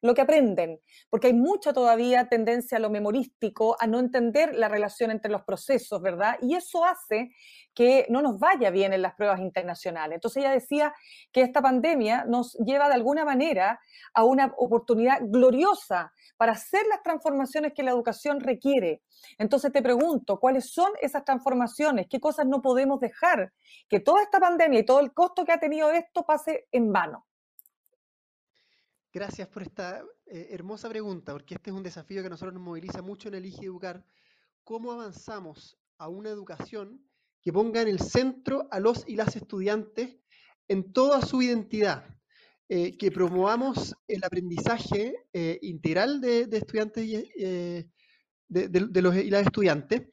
lo 0.02 0.14
que 0.14 0.22
aprenden, 0.22 0.80
porque 1.10 1.28
hay 1.28 1.34
mucha 1.34 1.74
todavía 1.74 2.28
tendencia 2.30 2.78
a 2.78 2.82
lo 2.82 2.90
memorístico, 2.90 3.76
a 3.80 3.88
no 3.88 4.00
entender 4.00 4.56
la 4.56 4.68
relación 4.68 5.12
entre 5.12 5.32
los 5.32 5.44
procesos, 5.44 6.02
¿verdad? 6.02 6.38
Y 6.42 6.56
eso 6.56 6.86
hace 6.86 7.32
que 7.74 8.06
no 8.10 8.22
nos 8.22 8.40
vaya 8.40 8.70
bien 8.72 8.94
en 8.94 9.02
las 9.02 9.14
pruebas 9.16 9.40
internacionales. 9.40 10.16
Entonces 10.16 10.44
ella 10.44 10.52
decía 10.52 10.94
que 11.32 11.42
esta 11.42 11.62
pandemia 11.62 12.26
nos 12.26 12.54
lleva 12.66 12.88
de 12.88 12.96
alguna 12.96 13.24
manera 13.24 13.80
a 14.14 14.24
una 14.24 14.54
oportunidad 14.58 15.20
gloriosa 15.22 16.12
para 16.38 16.54
hacer 16.54 16.86
las 16.88 17.04
transformaciones 17.04 17.74
que 17.74 17.84
la 17.84 17.92
educación 17.92 18.40
requiere. 18.40 19.04
Entonces 19.38 19.72
te 19.72 19.82
pregunto, 19.82 20.40
¿cuáles 20.40 20.72
son 20.72 20.92
esas 21.02 21.24
transformaciones? 21.24 22.08
¿Qué 22.10 22.20
cosas 22.20 22.46
no 22.48 22.62
podemos 22.62 23.00
dejar 23.00 23.54
que 23.90 24.00
toda 24.00 24.22
esta 24.24 24.40
pandemia 24.40 24.80
y 24.80 24.86
todo 24.86 25.00
el 25.00 25.14
costo 25.14 25.46
que 25.46 25.52
ha 25.52 25.60
tenido 25.60 25.92
esto 25.92 26.24
pase 26.24 26.68
en 26.72 26.92
vano? 26.92 27.26
Gracias 29.18 29.48
por 29.48 29.64
esta 29.64 30.04
eh, 30.28 30.50
hermosa 30.52 30.88
pregunta, 30.88 31.32
porque 31.32 31.56
este 31.56 31.72
es 31.72 31.76
un 31.76 31.82
desafío 31.82 32.22
que 32.22 32.28
a 32.28 32.30
nosotros 32.30 32.54
nos 32.54 32.62
moviliza 32.62 33.02
mucho 33.02 33.30
en 33.30 33.34
Elige 33.34 33.66
Educar. 33.66 34.06
¿Cómo 34.64 34.92
avanzamos 34.92 35.76
a 35.98 36.08
una 36.08 36.30
educación 36.30 37.04
que 37.42 37.52
ponga 37.52 37.82
en 37.82 37.88
el 37.88 38.00
centro 38.00 38.68
a 38.70 38.80
los 38.80 39.04
y 39.08 39.16
las 39.16 39.36
estudiantes 39.36 40.18
en 40.68 40.94
toda 40.94 41.24
su 41.24 41.42
identidad? 41.42 42.06
que 42.70 43.12
promovamos 43.12 43.96
el 44.08 44.24
aprendizaje 44.24 45.16
integral 45.62 46.22
de, 46.22 46.48
estudiantes 46.52 47.06
y, 47.06 47.34
de, 48.50 49.02
los 49.02 49.16
y 49.16 49.30
las 49.32 49.46
estudiantes, 49.46 50.10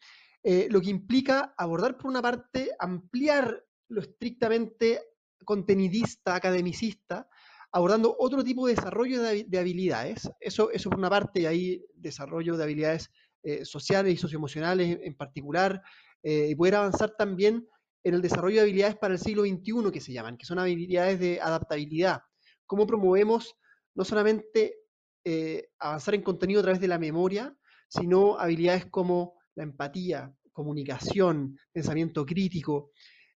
lo 0.70 0.80
que 0.80 0.88
implica 0.88 1.52
abordar 1.58 1.98
por 1.98 2.10
una 2.10 2.22
parte, 2.22 2.70
ampliar 2.78 3.66
lo 3.88 4.00
estrictamente 4.00 5.02
contenidista, 5.44 6.36
academicista, 6.36 7.28
abordando 7.74 8.14
otro 8.20 8.44
tipo 8.44 8.68
de 8.68 8.76
desarrollo 8.76 9.20
de, 9.20 9.58
habilidades. 9.58 10.30
Eso, 10.38 10.70
eso 10.70 10.88
por 10.88 11.00
una 11.00 11.10
parte, 11.10 11.40
y 11.40 11.46
ahí 11.46 11.84
desarrollo 11.96 12.56
de 12.56 12.62
habilidades 12.62 13.10
eh, 13.42 13.64
sociales 13.64 14.14
y 14.14 14.16
socioemocionales 14.16 15.00
en, 15.02 15.16
particular, 15.16 15.82
eh, 16.22 16.46
y 16.50 16.54
poder 16.54 16.76
avanzar 16.76 17.16
también 17.16 17.66
en 18.04 18.14
el 18.14 18.22
desarrollo 18.22 18.58
de 18.58 18.62
habilidades 18.62 18.94
para 18.96 19.14
el 19.14 19.18
siglo 19.18 19.42
XXI, 19.42 19.90
que 19.92 20.00
se 20.00 20.12
llaman, 20.12 20.36
que 20.36 20.46
son 20.46 20.60
habilidades 20.60 21.18
de 21.18 21.40
adaptabilidad. 21.40 22.20
Cómo 22.64 22.86
promovemos 22.86 23.56
no 23.96 24.04
solamente 24.04 24.76
eh, 25.24 25.70
avanzar 25.80 26.14
en 26.14 26.22
contenido 26.22 26.60
a 26.60 26.62
través 26.62 26.80
de 26.80 26.86
la 26.86 27.00
memoria, 27.00 27.56
sino 27.88 28.38
habilidades 28.38 28.86
como 28.86 29.34
la 29.56 29.64
empatía, 29.64 30.32
comunicación, 30.52 31.58
pensamiento 31.72 32.24
crítico, 32.24 32.92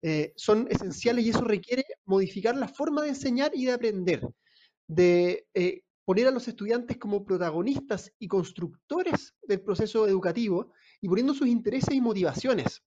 eh, 0.09 0.33
son 0.37 0.69
esenciales 0.71 1.25
y 1.25 1.31
eso 1.31 1.41
requiere 1.41 1.85
modificar 2.05 2.57
la 2.57 2.69
forma 2.69 3.03
de 3.03 3.09
enseñar 3.09 3.51
y 3.53 3.65
de 3.65 3.73
aprender, 3.73 4.21
de 4.87 5.49
eh, 5.53 5.83
poner 6.05 6.29
a 6.29 6.31
los 6.31 6.47
estudiantes 6.47 6.97
como 6.97 7.25
protagonistas 7.25 8.13
y 8.21 8.29
constructores 8.29 9.35
del 9.43 9.63
proceso 9.63 10.07
educativo 10.07 10.71
y 11.01 11.09
poniendo 11.09 11.35
sus 11.35 11.49
intereses 11.49 11.93
y 11.93 12.01
motivaciones. 12.01 12.85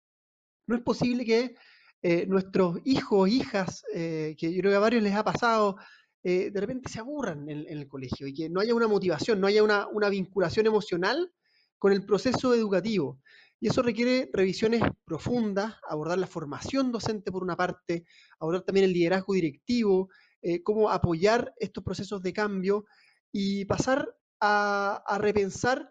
No 0.68 0.76
es 0.76 0.84
posible 0.84 1.26
que 1.26 1.56
eh, 2.04 2.28
nuestros 2.28 2.78
hijos, 2.86 3.28
hijas, 3.28 3.84
que 3.92 4.36
yo 4.40 4.60
creo 4.60 4.74
que 4.74 4.76
a 4.76 4.80
varios 4.80 5.02
les 5.02 5.16
ha 5.16 5.24
pasado, 5.24 5.78
de 6.22 6.52
repente 6.54 6.88
se 6.88 7.00
aburran 7.00 7.50
en, 7.50 7.66
el 7.68 7.88
colegio 7.88 8.28
y 8.28 8.34
que 8.36 8.48
no 8.48 8.60
haya 8.60 8.76
una 8.76 8.88
motivación, 8.88 9.42
no 9.42 9.48
haya 9.48 9.64
una, 9.64 9.88
una 9.88 10.10
vinculación 10.10 10.68
emocional 10.68 11.32
con 11.80 11.94
el 11.94 12.06
proceso 12.06 12.54
educativo. 12.54 13.20
Y 13.60 13.70
eso 13.70 13.82
requiere 13.82 14.30
revisiones 14.32 14.82
profundas, 15.04 15.76
abordar 15.90 16.20
la 16.20 16.28
formación 16.28 16.92
docente 16.92 17.32
por 17.32 17.44
una 17.44 17.56
parte, 17.56 18.06
abordar 18.40 18.62
también 18.62 18.86
el 18.86 18.94
liderazgo 18.94 19.34
directivo, 19.34 20.10
eh, 20.42 20.62
cómo 20.62 20.90
apoyar 20.90 21.54
estos 21.58 21.84
procesos 21.84 22.22
de 22.22 22.34
cambio 22.34 22.86
y 23.32 23.66
pasar 23.66 24.16
a, 24.40 25.18
repensar 25.20 25.90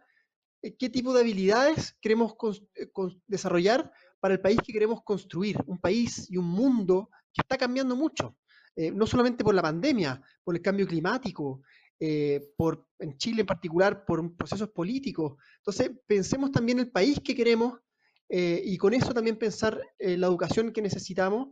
eh, 0.63 0.77
qué 0.77 0.89
tipo 0.89 1.13
de 1.13 1.23
habilidades 1.23 1.97
queremos 2.01 2.37
eh, 2.77 2.89
desarrollar 3.27 3.93
para 4.21 4.35
el 4.35 4.41
país 4.41 4.59
que 4.65 4.73
queremos 4.73 5.03
construir, 5.03 5.59
un 5.67 5.81
país 5.81 6.31
y 6.31 6.37
un 6.37 6.47
mundo 6.47 7.11
que 7.33 7.43
está 7.43 7.59
cambiando 7.59 7.97
mucho, 7.97 8.37
no 8.95 9.07
solamente 9.07 9.45
por 9.45 9.55
la 9.55 9.63
pandemia, 9.63 10.21
por 10.43 10.55
el 10.55 10.63
cambio 10.63 10.87
climático, 10.87 11.63
eh, 12.01 12.53
por, 12.57 12.87
en 12.99 13.17
Chile 13.17 13.41
en 13.41 13.47
particular, 13.47 14.05
por 14.05 14.37
procesos 14.37 14.71
políticos. 14.71 15.37
Entonces, 15.59 15.91
pensemos 16.07 16.51
también 16.53 16.79
el 16.79 16.91
país 16.91 17.21
que 17.21 17.35
queremos 17.35 17.81
eh, 18.29 18.61
y 18.65 18.77
con 18.77 18.93
eso 18.93 19.15
también 19.15 19.39
pensar 19.39 19.81
la 19.99 20.27
educación 20.27 20.73
que 20.73 20.83
necesitamos 20.83 21.49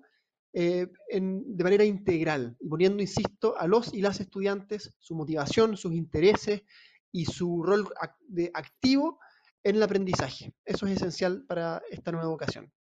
eh, 0.56 0.86
de 1.10 1.64
manera 1.64 1.84
integral, 1.84 2.56
poniendo, 2.70 3.02
insisto, 3.02 3.58
a 3.58 3.66
los 3.66 3.92
y 3.92 4.00
las 4.00 4.20
estudiantes 4.20 4.94
su 5.00 5.16
motivación, 5.16 5.76
sus 5.76 5.92
intereses 5.94 6.62
y 7.10 7.24
su 7.24 7.60
rol 7.64 7.88
de 8.28 8.52
activo 8.54 9.18
en 9.64 9.74
el 9.74 9.82
aprendizaje. 9.82 10.54
Eso 10.64 10.86
es 10.86 10.92
esencial 10.92 11.44
para 11.46 11.82
esta 11.90 12.12
nueva 12.12 12.28
educación. 12.28 12.72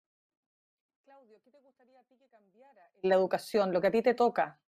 Claudio, 1.03 1.41
¿qué 1.43 1.49
te 1.49 1.59
gustaría 1.61 1.99
a 1.99 2.03
ti 2.03 2.15
que 2.15 2.29
cambiara 2.29 2.81
en 3.01 3.09
la 3.09 3.15
educación, 3.15 3.73
lo 3.73 3.81
que 3.81 3.87
a 3.87 3.91
ti 3.91 4.03
te 4.03 4.13
toca? 4.13 4.61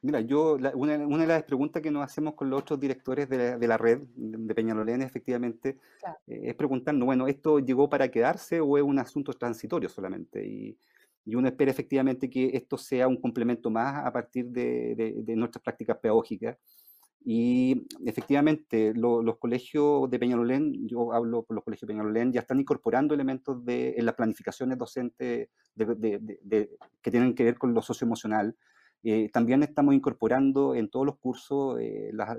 Mira, 0.00 0.20
yo, 0.20 0.56
una, 0.74 0.96
de 0.96 1.26
las 1.26 1.42
preguntas 1.42 1.82
que 1.82 1.90
nos 1.90 2.04
hacemos 2.04 2.34
con 2.34 2.48
los 2.48 2.60
otros 2.60 2.78
directores 2.78 3.28
de 3.28 3.66
la, 3.66 3.76
red 3.76 4.00
de 4.14 4.54
Peñalolén, 4.54 5.02
efectivamente, 5.02 5.78
eh, 6.28 6.40
es 6.44 6.54
preguntarnos, 6.54 7.04
bueno, 7.04 7.26
¿esto 7.26 7.58
llegó 7.58 7.88
para 7.88 8.08
quedarse 8.08 8.60
o 8.60 8.78
es 8.78 8.84
un 8.84 9.00
asunto 9.00 9.32
transitorio 9.32 9.88
solamente? 9.88 10.46
Y, 10.46 10.78
uno 11.34 11.46
espera 11.46 11.70
efectivamente 11.70 12.30
que 12.30 12.52
esto 12.54 12.78
sea 12.78 13.06
un 13.06 13.20
complemento 13.20 13.68
más 13.68 14.06
a 14.06 14.10
partir 14.10 14.46
de, 14.46 15.34
nuestras 15.36 15.62
prácticas 15.62 15.98
pedagógicas. 15.98 16.56
Y 17.22 17.86
efectivamente, 18.06 18.94
los 18.94 19.36
colegios 19.38 20.08
de 20.08 20.18
Peñalolén, 20.18 20.88
yo 20.88 21.12
hablo 21.12 21.42
por 21.42 21.56
los 21.56 21.64
colegios 21.64 21.86
de 21.86 21.92
Peñalolén, 21.92 22.32
ya 22.32 22.40
están 22.40 22.60
incorporando 22.60 23.14
elementos 23.14 23.62
de, 23.62 23.94
en 23.98 24.06
las 24.06 24.14
planificaciones 24.14 24.78
docentes 24.78 25.48
que 25.76 27.10
tienen 27.10 27.34
que 27.34 27.44
ver 27.44 27.58
con 27.58 27.74
lo 27.74 27.82
socioemocional, 27.82 28.56
eh, 29.02 29.30
también 29.32 29.62
estamos 29.62 29.94
incorporando 29.94 30.74
en 30.74 30.88
todos 30.90 31.06
los 31.06 31.18
cursos 31.18 31.78
eh, 31.80 32.10
las, 32.12 32.36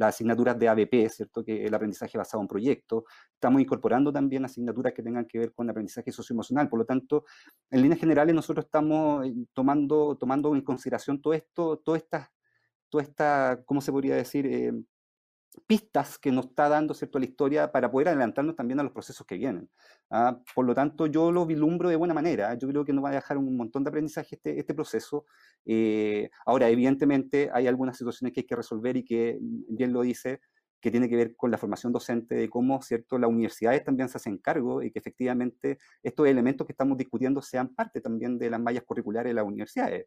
asignaturas 0.00 0.58
de 0.58 0.68
ABP, 0.68 1.08
¿cierto? 1.10 1.44
que 1.44 1.66
el 1.66 1.74
aprendizaje 1.74 2.16
basado 2.16 2.42
en 2.42 2.48
proyectos. 2.48 3.04
Estamos 3.34 3.60
incorporando 3.60 4.12
también 4.12 4.44
asignaturas 4.44 4.92
que 4.94 5.02
tengan 5.02 5.26
que 5.26 5.38
ver 5.38 5.52
con 5.52 5.68
aprendizaje 5.68 6.10
socioemocional. 6.10 6.68
Por 6.68 6.80
lo 6.80 6.84
tanto, 6.86 7.24
en 7.70 7.82
líneas 7.82 8.00
generales 8.00 8.34
nosotros 8.34 8.64
estamos 8.64 9.26
eh, 9.26 9.34
tomando, 9.52 10.16
tomando 10.16 10.54
en 10.54 10.62
consideración 10.62 11.20
todo 11.20 11.34
esto, 11.34 11.78
toda 11.78 11.98
esta, 11.98 13.62
¿cómo 13.64 13.80
se 13.80 13.92
podría 13.92 14.16
decir? 14.16 14.46
Pistas 15.66 16.18
que 16.18 16.30
nos 16.32 16.46
está 16.46 16.68
dando 16.68 16.94
cierto 16.94 17.18
la 17.18 17.24
historia 17.24 17.72
para 17.72 17.90
poder 17.90 18.08
adelantarnos 18.08 18.56
también 18.56 18.80
a 18.80 18.82
los 18.82 18.92
procesos 18.92 19.26
que 19.26 19.36
vienen. 19.36 19.68
¿ah? 20.10 20.40
por 20.54 20.64
lo 20.66 20.74
tanto, 20.74 21.06
yo 21.06 21.32
lo 21.32 21.46
vislumbro 21.46 21.88
de 21.88 21.96
buena 21.96 22.14
manera. 22.14 22.54
Yo 22.54 22.68
creo 22.68 22.84
que 22.84 22.92
nos 22.92 23.04
va 23.04 23.10
a 23.10 23.12
dejar 23.12 23.38
un 23.38 23.56
montón 23.56 23.84
de 23.84 23.88
aprendizaje 23.88 24.36
este, 24.36 24.58
este 24.58 24.74
proceso. 24.74 25.24
Eh, 25.64 26.30
ahora, 26.46 26.68
evidentemente, 26.68 27.50
hay 27.52 27.66
algunas 27.66 27.96
situaciones 27.96 28.32
que 28.32 28.40
hay 28.40 28.46
que 28.46 28.56
resolver 28.56 28.96
y 28.96 29.04
que, 29.04 29.38
bien 29.40 29.92
lo 29.92 30.02
dice, 30.02 30.40
que 30.80 30.90
tiene 30.90 31.08
que 31.08 31.16
ver 31.16 31.36
con 31.36 31.50
la 31.50 31.58
formación 31.58 31.92
docente, 31.92 32.34
de 32.34 32.48
cómo 32.48 32.80
cierto, 32.82 33.18
las 33.18 33.28
universidades 33.28 33.84
también 33.84 34.08
se 34.08 34.16
hacen 34.18 34.38
cargo 34.38 34.82
y 34.82 34.90
que 34.90 34.98
efectivamente 34.98 35.78
estos 36.02 36.26
elementos 36.26 36.66
que 36.66 36.72
estamos 36.72 36.96
discutiendo 36.96 37.42
sean 37.42 37.74
parte 37.74 38.00
también 38.00 38.38
de 38.38 38.50
las 38.50 38.60
mallas 38.60 38.84
curriculares 38.84 39.30
de 39.30 39.34
las 39.34 39.44
universidades. 39.44 40.06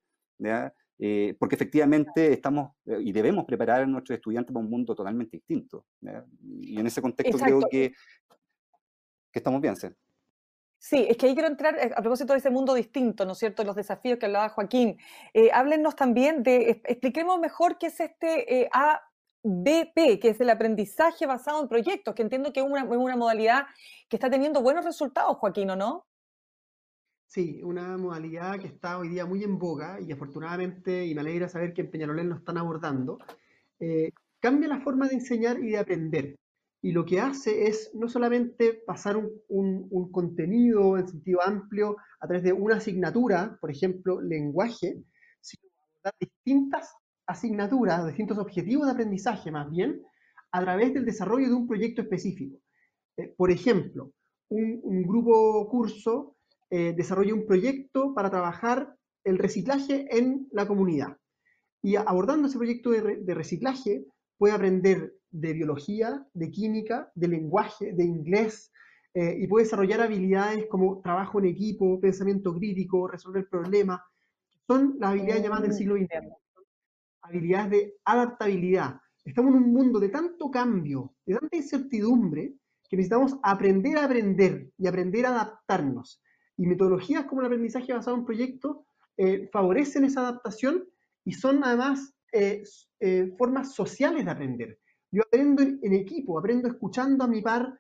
Eh, 0.99 1.35
porque 1.39 1.55
efectivamente 1.55 2.31
estamos 2.31 2.71
eh, 2.85 2.99
y 3.01 3.11
debemos 3.11 3.45
preparar 3.45 3.81
a 3.81 3.85
nuestros 3.85 4.17
estudiantes 4.17 4.53
para 4.53 4.63
un 4.63 4.69
mundo 4.69 4.93
totalmente 4.95 5.37
distinto. 5.37 5.85
Y 6.41 6.79
en 6.79 6.87
ese 6.87 7.01
contexto 7.01 7.37
creo 7.37 7.61
que, 7.69 7.93
que 9.31 9.39
estamos 9.39 9.59
bien, 9.59 9.75
¿sí? 9.75 9.87
Sí, 10.77 11.05
es 11.09 11.15
que 11.17 11.27
ahí 11.27 11.33
quiero 11.33 11.47
entrar 11.47 11.77
eh, 11.77 11.91
a 11.95 12.01
propósito 12.01 12.33
de 12.33 12.39
ese 12.39 12.49
mundo 12.49 12.73
distinto, 12.73 13.25
¿no 13.25 13.31
es 13.31 13.37
cierto? 13.37 13.63
Los 13.63 13.75
desafíos 13.75 14.19
que 14.19 14.25
hablaba 14.25 14.49
Joaquín. 14.49 14.97
háblenos 15.51 15.95
también 15.95 16.43
de, 16.43 16.81
expliquemos 16.83 17.39
mejor 17.39 17.77
qué 17.77 17.87
es 17.87 17.99
este 17.99 18.69
ABP, 18.71 20.19
que 20.19 20.29
es 20.29 20.41
el 20.41 20.49
aprendizaje 20.49 21.25
basado 21.25 21.61
en 21.61 21.69
proyectos, 21.69 22.13
que 22.13 22.21
entiendo 22.21 22.53
que 22.53 22.59
es 22.59 22.65
una, 22.65 22.83
una 22.83 23.15
modalidad 23.15 23.65
que 24.09 24.17
está 24.17 24.29
teniendo 24.29 24.61
buenos 24.61 24.85
resultados, 24.85 25.37
Joaquín, 25.37 25.69
¿o 25.71 25.75
no? 25.75 26.05
Sí, 27.33 27.61
una 27.63 27.97
modalidad 27.97 28.59
que 28.59 28.67
está 28.67 28.99
hoy 28.99 29.09
día 29.09 29.25
muy 29.25 29.43
en 29.43 29.57
boga 29.57 29.99
y 29.99 30.11
afortunadamente, 30.11 31.07
y 31.07 31.15
me 31.15 31.21
alegra 31.21 31.49
saber 31.49 31.73
que 31.73 31.81
en 31.81 31.89
Peñalolén 31.89 32.29
lo 32.29 32.35
están 32.35 32.59
abordando, 32.59 33.17
eh, 33.79 34.11
cambia 34.39 34.67
la 34.67 34.81
forma 34.81 35.07
de 35.07 35.15
enseñar 35.15 35.57
y 35.57 35.71
de 35.71 35.79
aprender. 35.79 36.35
Y 36.83 36.91
lo 36.91 37.05
que 37.05 37.19
hace 37.19 37.65
es 37.65 37.89
no 37.95 38.07
solamente 38.07 38.83
pasar 38.85 39.17
un, 39.17 40.11
contenido 40.11 40.95
en 40.95 41.07
sentido 41.07 41.41
amplio 41.41 41.97
a 42.19 42.27
través 42.27 42.43
de 42.43 42.53
una 42.53 42.75
asignatura, 42.75 43.57
por 43.59 43.71
ejemplo, 43.71 44.21
lenguaje, 44.21 45.03
sino 45.41 45.63
abordar 45.79 46.13
distintas 46.19 46.93
asignaturas, 47.25 48.05
distintos 48.05 48.37
objetivos 48.37 48.85
de 48.85 48.91
aprendizaje 48.91 49.49
más 49.49 49.71
bien, 49.71 50.03
a 50.51 50.61
través 50.61 50.93
del 50.93 51.03
desarrollo 51.03 51.47
de 51.47 51.55
un 51.55 51.67
proyecto 51.67 52.03
específico. 52.03 52.59
Eh, 53.17 53.33
por 53.35 53.49
ejemplo, 53.49 54.11
un, 54.49 54.79
un 54.83 55.01
grupo 55.01 55.67
curso 55.67 56.35
eh, 56.69 56.93
desarrolla 56.95 57.33
un 57.33 57.45
proyecto 57.45 58.13
para 58.13 58.29
trabajar 58.29 58.95
el 59.23 59.37
reciclaje 59.37 60.07
en 60.17 60.47
la 60.51 60.67
comunidad. 60.67 61.17
Y 61.81 61.95
abordando 61.97 62.47
ese 62.47 62.57
proyecto 62.57 62.91
de, 62.91 63.33
reciclaje, 63.33 64.05
puede 64.37 64.53
aprender 64.53 65.15
de 65.31 65.53
biología, 65.53 66.25
de 66.33 66.49
química, 66.49 67.11
de 67.13 67.27
lenguaje, 67.27 67.93
de 67.93 68.05
inglés, 68.05 68.71
eh, 69.13 69.37
y 69.39 69.47
puede 69.47 69.65
desarrollar 69.65 70.01
habilidades 70.01 70.65
como 70.67 71.01
trabajo 71.01 71.39
en 71.39 71.45
equipo, 71.45 71.99
pensamiento 71.99 72.55
crítico, 72.55 73.07
resolver 73.07 73.47
problemas. 73.49 74.01
Son 74.65 74.95
las 74.99 75.11
habilidades 75.11 75.43
llamadas 75.43 75.63
del 75.63 75.73
siglo 75.73 75.95
XX. 75.95 76.07
Habilidades 77.21 77.71
de 77.71 77.95
adaptabilidad. 78.05 78.99
Estamos 79.25 79.51
en 79.51 79.63
un 79.63 79.73
mundo 79.73 79.99
de 79.99 80.09
tanto 80.09 80.49
cambio, 80.49 81.13
de 81.25 81.35
tanta 81.35 81.55
incertidumbre, 81.55 82.55
que 82.89 82.97
necesitamos 82.97 83.37
aprender 83.43 83.97
a 83.97 84.05
aprender 84.05 84.69
y 84.77 84.87
aprender 84.87 85.25
a 85.25 85.29
adaptarnos. 85.29 86.21
Y 86.57 86.67
metodologías 86.67 87.25
como 87.25 87.41
el 87.41 87.47
aprendizaje 87.47 87.93
basado 87.93 88.17
en 88.17 88.25
proyectos 88.25 88.77
eh, 89.17 89.49
favorecen 89.51 90.05
esa 90.05 90.21
adaptación 90.21 90.85
y 91.23 91.33
son 91.33 91.63
además 91.63 92.15
eh, 92.31 92.63
eh, 92.99 93.31
formas 93.37 93.73
sociales 93.73 94.25
de 94.25 94.31
aprender. 94.31 94.79
Yo 95.11 95.21
aprendo 95.23 95.61
en, 95.61 95.93
equipo, 95.93 96.39
aprendo 96.39 96.67
escuchando 96.67 97.23
a 97.23 97.27
mi 97.27 97.41
par 97.41 97.79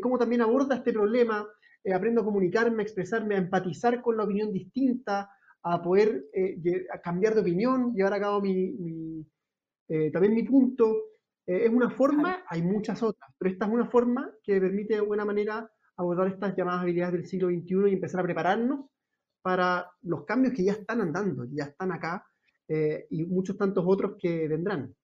cómo 0.00 0.16
también 0.16 0.42
aborda 0.42 0.76
este 0.76 0.92
problema, 0.92 1.44
aprendo 1.92 2.20
a 2.20 2.24
comunicarme, 2.24 2.82
a 2.82 2.86
expresarme, 2.86 3.34
a 3.34 3.38
empatizar 3.38 4.00
con 4.00 4.16
la 4.16 4.22
opinión 4.22 4.52
distinta, 4.52 5.28
a 5.60 5.82
poder 5.82 6.24
cambiar 7.02 7.34
de 7.34 7.40
opinión, 7.40 7.92
llevar 7.92 8.14
a 8.14 8.20
cabo 8.20 8.40
mi, 8.40 9.24
eh, 9.88 10.10
también 10.10 10.34
mi 10.34 10.42
punto. 10.42 11.18
es 11.44 11.68
una 11.68 11.90
forma, 11.90 12.44
hay 12.48 12.62
muchas 12.62 13.02
otras, 13.02 13.30
pero 13.36 13.50
esta 13.50 13.66
es 13.66 13.72
una 13.72 13.86
forma 13.86 14.32
que 14.42 14.60
permite 14.60 14.94
de 14.94 15.00
buena 15.00 15.24
manera 15.24 15.68
abordar 16.02 16.28
estas 16.28 16.56
llamadas 16.56 16.82
habilidades 16.82 17.12
del 17.14 17.26
siglo 17.26 17.48
XXI 17.48 17.90
y 17.90 17.94
empezar 17.94 18.20
a 18.20 18.24
prepararnos 18.24 18.86
para 19.42 19.90
los 20.02 20.24
cambios 20.24 20.54
que 20.54 20.64
ya 20.64 20.72
están 20.72 21.00
andando, 21.00 21.44
ya 21.50 21.64
están 21.64 21.92
acá, 21.92 22.24
y 22.68 23.24
muchos 23.26 23.58
tantos 23.58 23.84
otros 23.86 24.16
que 24.18 24.48
vendrán. 24.48 24.94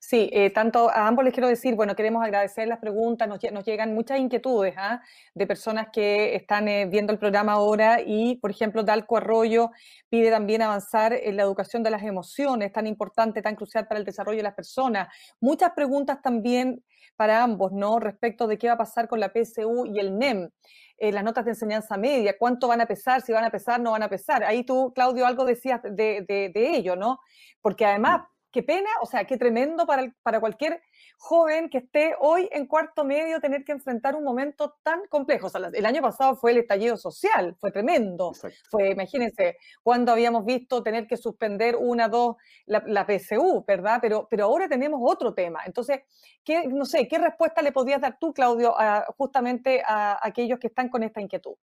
Sí, 0.00 0.30
eh, 0.32 0.50
tanto 0.50 0.90
a 0.90 1.06
ambos 1.06 1.24
les 1.24 1.34
quiero 1.34 1.48
decir, 1.48 1.74
bueno, 1.74 1.94
queremos 1.94 2.24
agradecer 2.24 2.66
las 2.66 2.78
preguntas, 2.78 3.28
nos, 3.28 3.40
llegan 3.64 3.94
muchas 3.94 4.18
inquietudes 4.18 4.74
¿ah? 4.76 5.02
de 5.34 5.46
personas 5.46 5.88
que 5.92 6.34
están 6.34 6.66
eh, 6.68 6.86
viendo 6.86 7.12
el 7.12 7.18
programa 7.18 7.52
ahora 7.52 8.00
y, 8.04 8.36
por 8.36 8.50
ejemplo, 8.50 8.82
Dalco 8.82 9.16
Arroyo 9.16 9.70
pide 10.08 10.30
también 10.30 10.62
avanzar 10.62 11.12
en 11.12 11.36
la 11.36 11.42
educación 11.42 11.82
de 11.82 11.90
las 11.90 12.02
emociones, 12.02 12.72
tan 12.72 12.86
importante, 12.86 13.42
tan 13.42 13.54
crucial 13.54 13.86
para 13.86 14.00
el 14.00 14.06
desarrollo 14.06 14.38
de 14.38 14.44
las 14.44 14.54
personas. 14.54 15.08
Muchas 15.40 15.72
preguntas 15.72 16.22
también 16.22 16.82
para 17.16 17.42
ambos, 17.42 17.72
¿no? 17.72 17.98
Respecto 17.98 18.46
de 18.46 18.56
qué 18.58 18.68
va 18.68 18.74
a 18.74 18.78
pasar 18.78 19.08
con 19.08 19.20
la 19.20 19.32
PSU 19.32 19.86
y 19.86 19.98
el 19.98 20.18
NEM. 20.18 20.48
Eh, 20.96 21.12
las 21.12 21.22
notas 21.22 21.44
de 21.44 21.52
enseñanza 21.52 21.96
media, 21.96 22.36
cuánto 22.38 22.66
van 22.66 22.80
a 22.80 22.86
pesar, 22.86 23.20
si 23.20 23.32
van 23.32 23.44
a 23.44 23.50
pesar, 23.50 23.80
no 23.80 23.92
van 23.92 24.02
a 24.02 24.08
pesar. 24.08 24.42
Ahí 24.42 24.64
tú, 24.64 24.92
Claudio, 24.94 25.26
algo 25.26 25.44
decías 25.44 25.80
de, 25.82 26.24
de, 26.26 26.50
de 26.52 26.76
ello, 26.76 26.96
¿no? 26.96 27.20
Porque 27.60 27.84
además 27.84 28.22
qué 28.50 28.62
pena, 28.62 28.88
o 29.02 29.06
sea, 29.06 29.24
qué 29.24 29.36
tremendo 29.36 29.86
para, 29.86 30.12
para 30.22 30.40
cualquier 30.40 30.82
joven 31.18 31.68
que 31.68 31.78
esté 31.78 32.14
hoy 32.20 32.48
en 32.52 32.66
cuarto 32.66 33.04
medio 33.04 33.40
tener 33.40 33.64
que 33.64 33.72
enfrentar 33.72 34.14
un 34.14 34.24
momento 34.24 34.76
tan 34.82 35.00
complejo. 35.08 35.48
O 35.48 35.50
sea, 35.50 35.70
el 35.72 35.86
año 35.86 36.00
pasado 36.00 36.36
fue 36.36 36.52
el 36.52 36.58
estallido 36.58 36.96
social, 36.96 37.56
fue 37.60 37.70
tremendo. 37.70 38.32
Fue, 38.70 38.90
imagínense, 38.90 39.58
cuando 39.82 40.12
habíamos 40.12 40.44
visto 40.44 40.82
tener 40.82 41.06
que 41.06 41.16
suspender 41.16 41.76
una, 41.76 42.08
dos, 42.08 42.36
la, 42.66 42.82
la, 42.86 43.06
PSU, 43.06 43.64
¿verdad? 43.66 43.98
Pero, 44.00 44.26
pero 44.30 44.44
ahora 44.44 44.68
tenemos 44.68 45.00
otro 45.02 45.34
tema. 45.34 45.60
Entonces, 45.66 46.00
¿qué, 46.44 46.66
no 46.68 46.84
sé, 46.84 47.08
¿qué 47.08 47.18
respuesta 47.18 47.62
le 47.62 47.72
podías 47.72 48.00
dar 48.00 48.18
tú, 48.18 48.32
Claudio, 48.32 48.74
justamente 49.16 49.82
a 49.86 50.18
aquellos 50.22 50.58
que 50.58 50.68
están 50.68 50.88
con 50.88 51.02
esta 51.02 51.20
inquietud? 51.20 51.54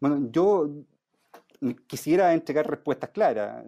Bueno, 0.00 0.28
yo 0.30 0.68
quisiera 1.86 2.34
entregar 2.34 2.68
respuestas 2.68 3.10
claras. 3.10 3.64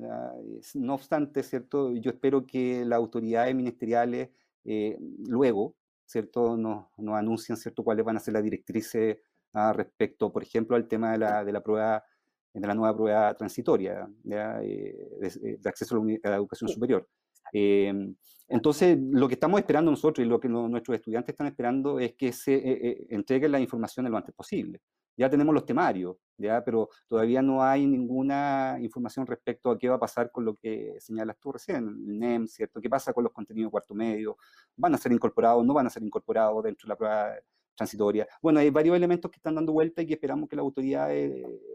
No 0.75 0.95
obstante, 0.95 1.43
¿cierto? 1.43 1.95
Yo 1.97 2.11
espero 2.11 2.47
que 2.47 2.85
las 2.85 2.97
autoridades 2.97 3.55
ministeriales 3.55 4.31
eh, 4.65 4.97
luego, 5.27 5.77
¿cierto? 6.05 6.57
Nos, 6.57 6.87
nos, 6.99 7.17
anuncien, 7.17 7.57
¿cierto? 7.57 7.83
Cuáles 7.83 8.05
van 8.05 8.17
a 8.17 8.21
ser 8.21 8.35
las 8.35 8.43
directrices 8.43 9.19
ah, 9.55 9.73
respecto, 9.73 10.33
por 10.33 10.43
ejemplo, 10.43 10.77
al 10.77 10.89
tema 10.89 11.13
de 11.13 11.19
la, 11.19 11.45
de 11.45 11.53
la 11.53 11.63
prueba 11.63 12.05
de 12.53 12.67
la 12.67 12.75
nueva 12.75 12.97
prueba 12.97 13.35
transitoria 13.35 14.09
eh, 14.29 15.59
de, 15.61 15.69
acceso 15.69 16.03
a 16.25 16.29
la, 16.29 16.37
educación 16.37 16.69
superior. 16.69 17.09
Em, 17.53 18.15
entonces, 18.49 18.99
lo 19.01 19.29
que 19.29 19.35
estamos 19.35 19.61
esperando 19.61 19.91
nosotros 19.91 20.27
y 20.27 20.29
lo 20.29 20.41
que 20.41 20.49
nuestros 20.49 20.97
estudiantes 20.97 21.33
están 21.33 21.47
esperando 21.47 22.01
es 22.01 22.15
que 22.15 22.33
se 22.33 22.55
eh, 22.55 23.07
entreguen 23.11 23.53
la 23.53 23.61
información 23.61 24.11
lo 24.11 24.17
antes 24.17 24.35
posible 24.35 24.81
ya 25.21 25.29
tenemos 25.29 25.55
los 25.55 25.67
temarios, 25.67 26.17
¿ya? 26.39 26.65
pero 26.65 26.89
todavía 27.07 27.43
no 27.43 27.63
hay 27.63 27.87
ninguna 27.87 28.79
información 28.81 29.27
respecto 29.27 29.71
a 29.71 29.79
qué 29.79 29.87
va 29.87 29.97
a 29.97 30.01
pasar 30.01 30.33
con 30.33 30.47
lo 30.47 30.55
que 30.55 30.97
señalas 30.99 31.37
tú 31.39 31.53
recién, 31.53 31.89
el 31.89 32.19
NEM, 32.19 32.47
¿cierto? 32.47 32.81
¿Qué 32.81 32.89
pasa 32.89 33.13
con 33.13 33.25
los 33.25 33.33
contenidos 33.35 33.69
de 33.69 33.71
cuarto 33.71 33.95
medio? 33.95 34.39
¿Van 34.77 34.95
a 34.95 34.97
ser 34.97 35.13
incorporados? 35.13 35.63
¿No 35.67 35.75
van 35.75 35.87
a 35.87 35.91
ser 35.91 36.03
incorporados 36.03 36.65
dentro 36.65 36.87
de 36.87 36.89
la 36.89 36.97
prueba 36.97 37.35
transitoria? 37.75 38.27
Bueno, 38.41 38.61
hay 38.61 38.71
varios 38.71 38.97
elementos 38.97 39.31
que 39.31 39.37
están 39.37 39.57
dando 39.57 39.75
vuelta 39.75 40.01
y 40.01 40.07
que 40.07 40.15
esperamos 40.15 40.49
que 40.49 40.57
la 40.57 40.63
autoridad, 40.63 41.11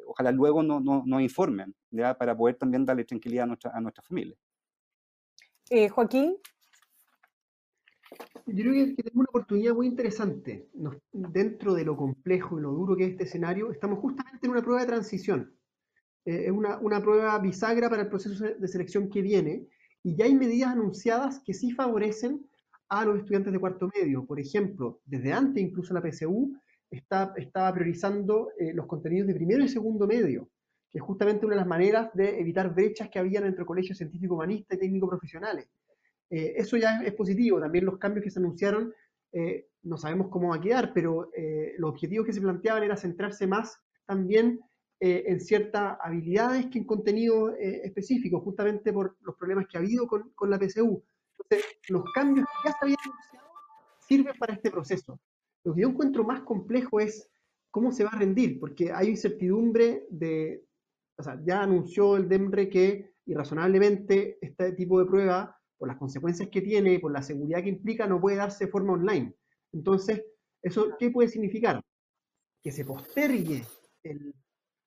ojalá 0.07 0.31
luego 0.31 0.63
nos 0.63 1.05
no, 1.05 1.21
informen, 1.21 1.75
¿ya? 1.91 2.17
Para 2.17 2.35
poder 2.35 2.55
también 2.55 2.83
darle 2.83 3.03
tranquilidad 3.03 3.43
a 3.43 3.47
nuestra, 3.47 3.71
a 3.75 3.79
nuestra 3.79 4.01
familia. 4.01 4.35
Eh, 5.69 5.87
Joaquín. 5.89 6.35
Yo 8.47 8.63
creo 8.63 8.73
que, 8.73 9.03
tenemos 9.03 9.15
una 9.15 9.29
oportunidad 9.29 9.73
muy 9.73 9.87
interesante. 9.87 10.69
dentro 11.11 11.73
de 11.73 11.85
lo 11.85 11.97
complejo 11.97 12.59
y 12.59 12.61
lo 12.61 12.71
duro 12.71 12.95
que 12.95 13.05
es 13.05 13.11
este 13.11 13.23
escenario, 13.23 13.71
estamos 13.71 13.99
justamente 13.99 14.45
en 14.45 14.51
una 14.51 14.61
prueba 14.61 14.81
de 14.81 14.87
transición. 14.87 15.53
Eh, 16.25 16.45
es 16.45 16.51
una, 16.51 16.77
una, 16.79 17.01
prueba 17.01 17.37
bisagra 17.39 17.89
para 17.89 18.03
el 18.03 18.09
proceso 18.09 18.43
de 18.43 18.67
selección 18.67 19.09
que 19.09 19.21
viene 19.21 19.67
y 20.03 20.15
ya 20.15 20.25
hay 20.25 20.35
medidas 20.35 20.71
anunciadas 20.71 21.41
que 21.43 21.53
sí 21.53 21.71
favorecen 21.71 22.45
a 22.89 23.05
los 23.05 23.19
estudiantes 23.19 23.51
de 23.51 23.59
cuarto 23.59 23.89
medio. 23.95 24.25
Por 24.25 24.39
ejemplo, 24.39 25.01
desde 25.05 25.33
antes 25.33 25.63
incluso 25.63 25.93
la 25.93 26.01
PSU 26.01 26.55
está, 26.89 27.33
estaba 27.37 27.73
priorizando 27.73 28.49
eh, 28.59 28.73
los 28.73 28.85
contenidos 28.85 29.27
de 29.27 29.35
primero 29.35 29.63
y 29.63 29.69
segundo 29.69 30.07
medio, 30.07 30.49
que 30.91 30.99
es 30.99 31.03
justamente 31.03 31.45
una 31.45 31.55
de 31.55 31.61
las 31.61 31.67
maneras 31.67 32.09
de 32.13 32.39
evitar 32.39 32.73
brechas 32.73 33.09
que 33.09 33.19
habían 33.19 33.45
entre 33.45 33.65
colegios 33.65 33.97
científico-humanistas 33.97 34.77
y 34.77 34.81
técnico-profesionales. 34.81 35.67
Eh, 36.29 36.53
eso 36.57 36.77
ya 36.77 37.01
es 37.03 37.13
positivo. 37.13 37.59
También 37.59 37.85
los 37.85 37.97
cambios 37.97 38.23
que 38.23 38.31
se 38.31 38.39
anunciaron, 38.39 38.93
eh, 39.31 39.67
no 39.83 39.97
sabemos 39.97 40.27
cómo 40.29 40.49
va 40.49 40.55
a 40.55 40.61
quedar, 40.61 40.93
pero 40.93 41.29
eh, 41.35 41.73
los 41.77 41.91
objetivos 41.91 42.25
que 42.25 42.33
se 42.33 42.41
planteaban 42.41 42.83
era 42.83 42.97
centrarse 42.97 43.47
más 43.47 43.79
también 44.05 44.59
en 44.97 45.41
ciertas 45.41 45.97
habilidades 46.01 46.67
que 46.67 46.79
en 46.79 46.85
contenido 46.85 47.53
específico, 47.57 48.39
justamente 48.39 48.93
por 48.93 49.17
los 49.21 49.35
problemas 49.35 49.67
que 49.67 49.77
ha 49.77 49.81
habido 49.81 50.07
con, 50.07 50.31
con, 50.33 50.49
la 50.49 50.57
PSU. 50.57 51.03
Entonces, 51.37 51.77
los 51.89 52.03
cambios 52.13 52.47
que 52.47 52.69
ya 52.69 52.71
se 52.71 52.77
habían 52.81 52.97
anunciado 53.03 53.47
sirven 53.99 54.33
para 54.39 54.53
este 54.53 54.71
proceso. 54.71 55.19
Lo 55.65 55.75
que 55.75 55.81
yo 55.81 55.89
encuentro 55.89 56.23
más 56.23 56.41
complejo 56.41 57.01
es 57.01 57.29
cómo 57.69 57.91
se 57.91 58.05
va 58.05 58.11
a 58.11 58.17
rendir, 58.17 58.57
porque 58.57 58.93
hay 58.93 59.09
incertidumbre 59.09 60.07
de, 60.09 60.63
o 61.17 61.23
sea, 61.23 61.39
ya 61.45 61.61
anunció 61.61 62.15
el 62.15 62.29
DEMRE 62.29 62.69
que 62.69 63.11
irrazonablemente 63.25 64.37
este 64.41 64.71
tipo 64.71 64.97
de 64.97 65.05
prueba 65.05 65.59
por 65.77 65.87
las 65.87 65.97
consecuencias 65.97 66.49
que 66.49 66.61
tiene, 66.61 66.99
por 66.99 67.11
la 67.11 67.21
seguridad 67.21 67.61
que 67.61 67.69
implica, 67.69 68.07
no 68.07 68.19
puede 68.19 68.37
darse 68.37 68.65
de 68.65 68.71
forma 68.71 68.93
online. 68.93 69.33
Entonces, 69.73 70.23
¿eso 70.61 70.95
qué 70.97 71.09
puede 71.09 71.29
significar? 71.29 71.81
Que 72.61 72.71
se 72.71 72.85
postergue 72.85 73.63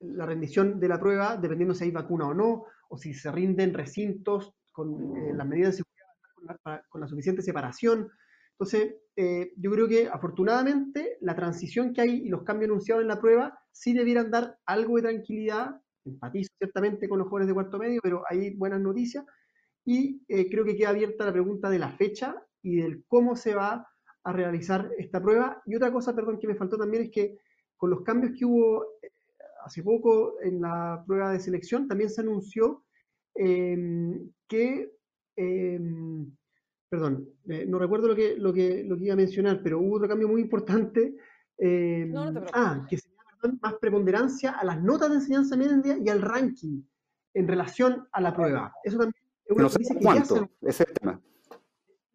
la 0.01 0.27
rendición 0.27 0.79
de 0.81 0.88
la 0.88 0.98
prueba, 0.98 1.37
dependiendo 1.37 1.74
si 1.74 1.85
hay 1.85 1.90
vacuna 1.90 2.29
o 2.29 2.35
no, 2.35 2.64
o 2.88 2.96
si 2.96 3.14
se 3.14 3.31
rinden 3.31 3.74
recintos 3.74 4.55
con 4.72 5.16
eh, 5.16 5.35
las 5.35 5.46
medidas 5.46 5.77
de 5.77 5.83
seguridad, 5.83 6.83
con 6.88 7.01
la, 7.01 7.09
suficiente 7.09 7.42
separación. 7.42 8.09
Entonces, 8.53 8.94
eh, 9.16 9.53
yo 9.57 9.70
creo 9.70 9.88
que 9.88 10.09
afortunadamente 10.09 11.18
la 11.20 11.35
transición 11.35 11.92
que 11.92 12.01
hay 12.01 12.11
y 12.24 12.29
los 12.29 12.44
cambios 12.44 12.70
anunciados 12.70 13.03
en 13.03 13.09
la 13.09 13.20
prueba 13.20 13.59
sí 13.72 13.92
debieran 13.92 14.31
dar 14.31 14.59
algo 14.66 14.96
de 14.96 15.03
tranquilidad. 15.03 15.81
Empatizo 16.05 16.51
ciertamente 16.59 17.09
con 17.09 17.18
los 17.18 17.29
jóvenes 17.29 17.48
de 17.48 17.55
cuarto 17.55 17.79
medio, 17.79 18.01
pero 18.03 18.22
hay 18.29 18.55
buenas 18.57 18.81
noticias 18.81 19.24
y 19.88 20.20
eh, 20.29 20.51
creo 20.51 20.66
que 20.66 20.77
queda 20.77 20.90
abierta 20.90 21.24
la 21.24 21.33
pregunta 21.33 21.70
de 21.70 21.79
la 21.79 21.90
fecha 21.92 22.37
y 22.61 22.77
del 22.77 23.05
cómo 23.07 23.35
se 23.35 23.55
va 23.55 23.88
a 24.22 24.33
realizar 24.35 24.90
esta 24.98 25.18
prueba. 25.18 25.62
Y 25.64 25.77
otra 25.77 25.90
cosa, 25.90 26.14
perdón, 26.14 26.38
que 26.38 26.46
me 26.46 26.57
faltó 26.57 26.77
también 26.77 27.05
es 27.05 27.11
que 27.11 27.38
con 27.74 27.88
los 27.88 28.03
cambios 28.03 28.35
que 28.38 28.44
hubo 28.44 28.85
eh, 29.01 29.11
hace 29.64 29.83
poco 29.83 30.42
en 30.42 30.61
la 30.61 31.03
prueba 31.07 31.33
de 31.33 31.40
selección, 31.40 31.88
también 31.88 32.11
se 32.11 32.20
anunció 32.20 32.85
em, 33.35 34.31
que, 34.46 34.92
em, 35.37 36.37
perdón, 36.90 37.27
eh, 37.48 37.64
no 37.66 37.79
recuerdo 37.79 38.09
lo 38.09 38.14
que, 38.14 38.37
lo, 38.37 38.53
que, 38.53 38.85
lo 38.85 38.94
que 38.98 39.05
iba 39.05 39.14
a 39.14 39.16
mencionar, 39.24 39.62
pero 39.62 39.79
hubo 39.79 39.96
otro 39.96 40.09
cambio 40.09 40.29
muy 40.29 40.42
importante. 40.42 41.16
Em, 41.57 42.12
ah, 42.53 42.87
que 42.90 42.98
se 42.98 43.09
llama 43.09 43.59
más 43.62 43.74
preponderancia 43.81 44.51
a 44.51 44.66
las 44.66 44.83
notas 44.83 45.09
de 45.09 45.14
enseñanza 45.14 45.57
media 45.57 45.96
y 45.96 46.11
al 46.11 46.20
ranking 46.20 46.83
en 47.33 47.48
relación 47.48 48.07
a 48.12 48.20
la 48.20 48.35
prueba. 48.35 48.74
Eso 48.85 48.98
también 48.98 49.17
no 49.57 49.69
sé 49.69 49.81
cuánto, 50.01 50.51
ese 50.63 50.83
es 50.83 50.89
el 50.89 50.95
tema. 50.95 51.23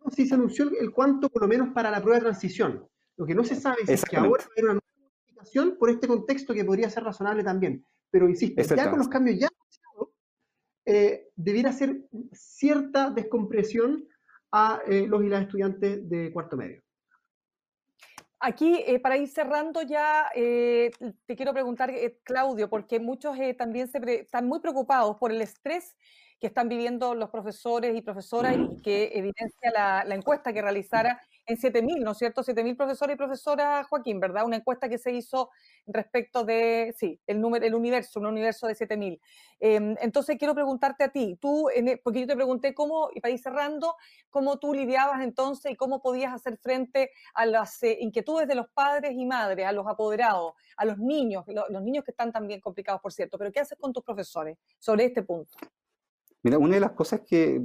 No, 0.04 0.12
sí 0.12 0.28
se 0.28 0.36
anunció 0.36 0.70
el 0.80 0.92
cuánto, 0.92 1.30
por 1.30 1.42
lo 1.42 1.48
menos 1.48 1.70
para 1.74 1.90
la 1.90 2.02
prueba 2.02 2.18
de 2.18 2.26
transición. 2.26 2.88
Lo 3.18 3.26
que 3.26 3.36
no 3.36 3.44
se 3.44 3.56
sabe 3.56 3.78
es 3.88 4.04
que 4.04 4.18
ahora 4.18 4.44
va 4.44 4.50
a 4.50 4.52
haber 4.52 4.66
una 4.66 4.74
nueva 4.74 5.12
modificación 5.20 5.78
por 5.78 5.90
este 5.90 6.08
contexto 6.08 6.54
que 6.54 6.66
podría 6.66 6.90
ser 6.90 7.04
razonable 7.04 7.44
también. 7.44 7.86
Pero 8.10 8.30
insisto, 8.30 8.62
ya 8.62 8.90
con 8.90 9.00
los 9.00 9.08
cambios 9.08 9.40
ya 9.40 9.48
anunciados, 9.48 10.10
eh, 10.86 11.30
debiera 11.36 11.72
ser 11.72 12.04
cierta 12.32 13.10
descompresión 13.10 14.08
a 14.52 14.82
eh, 14.88 15.08
los 15.08 15.24
y 15.24 15.30
las 15.30 15.44
estudiantes 15.44 16.08
de 16.08 16.32
cuarto 16.32 16.58
medio. 16.58 16.83
Aquí, 18.46 18.84
eh, 18.86 19.00
para 19.00 19.16
ir 19.16 19.30
cerrando 19.30 19.82
ya, 19.84 20.30
te 20.34 21.36
quiero 21.38 21.54
preguntar, 21.54 21.94
Claudio, 22.24 22.70
porque 22.70 23.00
muchos 23.00 23.38
también 23.58 23.88
se 23.88 24.00
están 24.20 24.48
muy 24.48 24.60
preocupados 24.60 25.16
por 25.16 25.32
el 25.32 25.42
estrés 25.42 25.96
que 26.42 26.48
están 26.48 26.68
viviendo 26.68 27.16
los 27.16 27.30
profesores 27.30 27.96
y 27.96 28.02
profesoras 28.02 28.58
y 28.58 28.82
que 28.82 29.12
evidencia 29.14 29.72
la, 29.72 30.14
encuesta 30.14 30.52
que 30.52 30.62
realizara 30.62 31.22
en 31.46 31.58
7.000, 31.58 32.04
¿no 32.04 32.12
es 32.12 32.18
cierto? 32.18 32.44
7.000 32.44 32.76
profesores 32.76 33.16
y 33.16 33.18
profesoras, 33.18 33.88
Joaquín, 33.88 34.20
¿verdad? 34.20 34.46
Una 34.46 34.58
encuesta 34.58 34.88
que 34.88 34.98
se 34.98 35.12
hizo 35.12 35.50
respecto 35.86 36.44
de, 36.46 36.94
sí, 36.98 37.20
el 37.28 37.42
número, 37.42 37.66
el 37.66 37.76
universo, 37.76 38.20
un 38.20 38.28
universo 38.28 38.68
de 38.68 38.76
7.000. 38.76 39.20
Em, 39.60 39.96
entonces 40.02 40.38
quiero 40.38 40.56
preguntarte 40.56 41.04
a 41.04 41.10
ti, 41.10 41.38
tú, 41.42 41.70
e, 41.70 41.98
porque 42.04 42.22
yo 42.22 42.28
te 42.28 42.36
pregunté 42.36 42.74
cómo, 42.74 43.10
y 43.14 43.20
para 43.20 43.34
ir 43.34 43.40
cerrando, 43.40 43.96
cómo 44.30 44.58
tú 44.58 44.74
lidiabas 44.74 45.22
entonces 45.22 45.72
y 45.72 45.76
cómo 45.76 46.02
podías 46.02 46.34
hacer 46.34 46.58
frente 46.58 47.12
a 47.34 47.46
las 47.46 47.82
eh, 47.84 47.98
inquietudes 48.00 48.48
de 48.48 48.56
los 48.56 48.70
padres 48.70 49.14
y 49.14 49.26
madres, 49.26 49.66
a 49.66 49.72
los 49.72 49.88
apoderados, 49.88 50.54
a 50.78 50.86
los 50.86 50.98
niños, 50.98 51.46
los 51.48 51.82
niños 51.82 52.04
que 52.04 52.12
están 52.12 52.32
también 52.32 52.62
complicados, 52.62 53.02
por 53.02 53.12
cierto, 53.12 53.38
pero 53.38 53.52
¿qué 53.52 53.60
haces 53.60 53.78
con 53.78 53.94
tus 53.94 54.04
profesores 54.04 54.58
sobre 54.80 55.06
este 55.06 55.24
punto? 55.24 55.58
Mira, 56.44 56.58
una 56.58 56.76
de 56.76 56.82
las 56.82 56.92
cosas 56.92 57.22
que, 57.22 57.62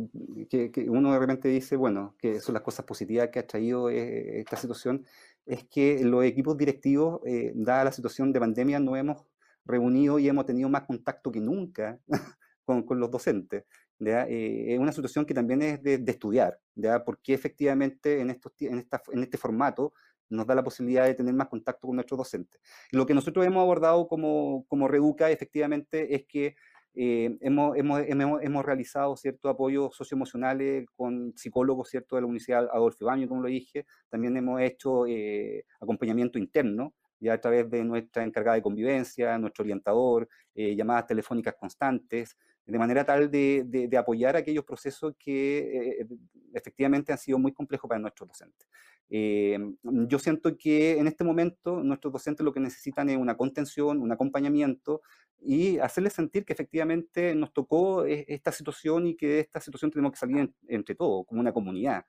uno 0.86 1.12
de 1.12 1.18
repente 1.18 1.48
dice, 1.48 1.74
bueno, 1.74 2.14
que 2.16 2.38
son 2.38 2.54
las 2.54 2.62
cosas 2.62 2.84
positivas 2.84 3.28
que 3.28 3.40
ha 3.40 3.46
traído 3.46 3.90
eh, 3.90 4.38
esta 4.38 4.56
situación, 4.56 5.04
es 5.46 5.64
que 5.64 6.04
los 6.04 6.24
equipos 6.24 6.56
directivos, 6.56 7.20
eh, 7.26 7.52
dada 7.56 7.84
la 7.84 7.92
situación 7.92 8.32
de 8.32 8.38
pandemia, 8.38 8.78
nos 8.78 8.96
hemos 8.96 9.26
reunido 9.64 10.20
y 10.20 10.28
hemos 10.28 10.46
tenido 10.46 10.68
más 10.68 10.82
contacto 10.82 11.32
que 11.32 11.40
nunca 11.40 11.98
con, 12.64 12.84
los 13.00 13.10
docentes. 13.10 13.64
Eh, 13.98 14.66
es 14.68 14.78
una 14.78 14.92
situación 14.92 15.26
que 15.26 15.34
también 15.34 15.60
es 15.62 15.82
de, 15.82 16.00
estudiar, 16.06 16.60
¿ya? 16.76 17.04
porque 17.04 17.34
efectivamente 17.34 18.20
en, 18.20 18.30
estos, 18.30 18.52
en, 18.60 18.78
esta, 18.78 19.02
en 19.12 19.24
este 19.24 19.38
formato 19.38 19.92
nos 20.30 20.46
da 20.46 20.54
la 20.54 20.62
posibilidad 20.62 21.04
de 21.04 21.14
tener 21.14 21.34
más 21.34 21.48
contacto 21.48 21.88
con 21.88 21.96
nuestros 21.96 22.18
docentes. 22.18 22.60
Lo 22.92 23.06
que 23.06 23.14
nosotros 23.14 23.44
hemos 23.44 23.62
abordado 23.62 24.06
como, 24.06 24.64
como 24.68 24.86
Reduca 24.86 25.30
efectivamente 25.30 26.14
es 26.14 26.26
que 26.28 26.54
eh, 27.00 27.38
hemos, 27.42 27.76
hemos, 27.76 28.02
hemos, 28.42 28.64
realizado 28.64 29.16
ciertos 29.16 29.48
apoyos 29.48 29.94
socioemocionales 29.94 30.84
con 30.96 31.32
psicólogos 31.36 31.90
¿cierto? 31.90 32.16
de 32.16 32.22
la 32.22 32.26
Universidad 32.26 32.68
Adolfo 32.72 33.06
Baño, 33.06 33.28
como 33.28 33.42
lo 33.42 33.48
dije. 33.48 33.86
También 34.08 34.36
hemos 34.36 34.60
hecho 34.60 35.06
eh, 35.06 35.64
acompañamiento 35.80 36.40
interno, 36.40 36.94
ya 37.20 37.34
a 37.34 37.40
través 37.40 37.70
de 37.70 37.84
nuestra 37.84 38.24
encargada 38.24 38.56
de 38.56 38.62
convivencia, 38.62 39.38
nuestro 39.38 39.62
orientador, 39.62 40.28
eh, 40.56 40.74
llamadas 40.74 41.06
telefónicas 41.06 41.54
constantes, 41.54 42.36
de 42.66 42.78
manera 42.78 43.04
tal 43.04 43.30
de, 43.30 43.62
de, 43.64 43.96
apoyar 43.96 44.34
aquellos 44.34 44.64
procesos 44.64 45.14
que 45.16 46.04
efectivamente 46.52 47.12
han 47.12 47.18
sido 47.18 47.38
muy 47.38 47.52
complejos 47.52 47.88
para 47.88 48.00
nuestros 48.00 48.28
docentes. 48.28 48.68
Yo 49.10 50.18
siento 50.18 50.56
que 50.58 50.98
en 50.98 51.06
este 51.06 51.24
momento 51.24 51.82
nuestros 51.82 52.12
docentes 52.12 52.44
lo 52.44 52.52
que 52.52 52.60
necesitan 52.60 53.08
es 53.08 53.16
una 53.16 53.36
contención, 53.36 54.02
un 54.02 54.12
acompañamiento, 54.12 55.00
y 55.40 55.78
hacerles 55.78 56.12
sentir 56.12 56.44
que 56.44 56.52
efectivamente 56.52 57.34
nos 57.34 57.52
tocó 57.52 58.04
e, 58.04 58.24
esta 58.28 58.52
situación 58.52 59.06
y 59.06 59.16
que 59.16 59.28
de 59.28 59.40
esta 59.40 59.60
situación 59.60 59.90
tenemos 59.90 60.12
que 60.12 60.18
salir 60.18 60.52
entre 60.68 60.94
todos, 60.94 61.26
como 61.26 61.40
una 61.40 61.52
comunidad. 61.52 62.04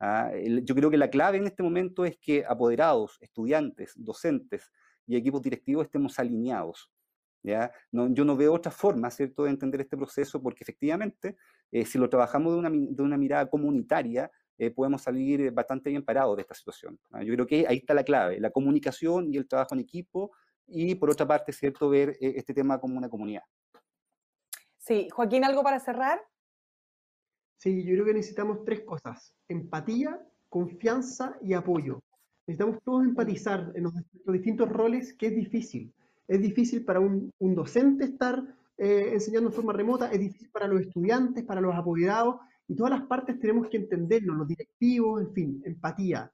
¿ah? 0.00 0.30
Yo 0.62 0.74
creo 0.74 0.90
que 0.90 0.98
la 0.98 1.10
clave 1.10 1.38
en 1.38 1.46
este 1.46 1.62
momento 1.62 2.04
es 2.04 2.18
que 2.18 2.44
apoderados, 2.46 3.18
estudiantes, 3.20 3.92
docentes 3.96 4.70
y 5.06 5.16
equipos 5.16 5.42
directivos 5.42 5.86
estemos 5.86 6.18
alineados. 6.18 6.90
¿ya? 7.42 7.72
No, 7.90 8.12
yo 8.12 8.24
no 8.24 8.36
veo 8.36 8.52
otra 8.52 8.70
forma, 8.70 9.10
¿cierto?, 9.10 9.44
de 9.44 9.50
entender 9.50 9.80
este 9.80 9.96
proceso, 9.96 10.42
porque 10.42 10.64
efectivamente, 10.64 11.36
eh, 11.72 11.84
si 11.84 11.98
lo 11.98 12.08
trabajamos 12.08 12.52
de 12.52 12.58
una, 12.58 12.70
de 12.70 13.02
una 13.02 13.16
mirada 13.16 13.48
comunitaria, 13.48 14.30
eh, 14.58 14.70
podemos 14.70 15.02
salir 15.02 15.50
bastante 15.50 15.90
bien 15.90 16.04
parados 16.04 16.36
de 16.36 16.42
esta 16.42 16.54
situación. 16.54 16.98
¿ah? 17.10 17.22
Yo 17.22 17.34
creo 17.34 17.46
que 17.46 17.66
ahí 17.66 17.78
está 17.78 17.94
la 17.94 18.04
clave, 18.04 18.38
la 18.40 18.50
comunicación 18.50 19.32
y 19.32 19.36
el 19.36 19.48
trabajo 19.48 19.74
en 19.74 19.80
equipo 19.80 20.32
y 20.66 20.94
por 20.94 21.10
otra 21.10 21.26
parte, 21.26 21.52
¿cierto?, 21.52 21.88
ver 21.88 22.10
eh, 22.20 22.34
este 22.36 22.54
tema 22.54 22.78
como 22.78 22.96
una 22.96 23.08
comunidad. 23.08 23.42
Sí, 24.78 25.08
Joaquín, 25.10 25.44
¿algo 25.44 25.62
para 25.62 25.80
cerrar? 25.80 26.20
Sí, 27.56 27.82
yo 27.84 27.94
creo 27.94 28.04
que 28.04 28.14
necesitamos 28.14 28.64
tres 28.64 28.82
cosas, 28.82 29.34
empatía, 29.48 30.20
confianza 30.48 31.36
y 31.40 31.54
apoyo. 31.54 32.00
Necesitamos 32.46 32.82
todos 32.84 33.04
empatizar 33.04 33.72
en 33.74 33.84
los, 33.84 33.94
distintos 34.26 34.68
roles, 34.68 35.14
que 35.14 35.28
es 35.28 35.34
difícil. 35.34 35.92
Es 36.28 36.40
difícil 36.40 36.84
para 36.84 37.00
un, 37.00 37.32
docente 37.38 38.04
estar 38.04 38.42
eh, 38.76 39.10
enseñando 39.12 39.48
en 39.48 39.54
forma 39.54 39.72
remota, 39.72 40.12
es 40.12 40.20
difícil 40.20 40.50
para 40.50 40.68
los 40.68 40.82
estudiantes, 40.82 41.44
para 41.44 41.60
los 41.60 41.74
apoderados, 41.74 42.36
y 42.68 42.74
todas 42.74 42.92
las 42.92 43.02
partes 43.06 43.38
tenemos 43.38 43.68
que 43.68 43.76
entendernos, 43.76 44.36
los 44.36 44.48
directivos, 44.48 45.20
en 45.22 45.32
fin, 45.32 45.62
empatía. 45.64 46.30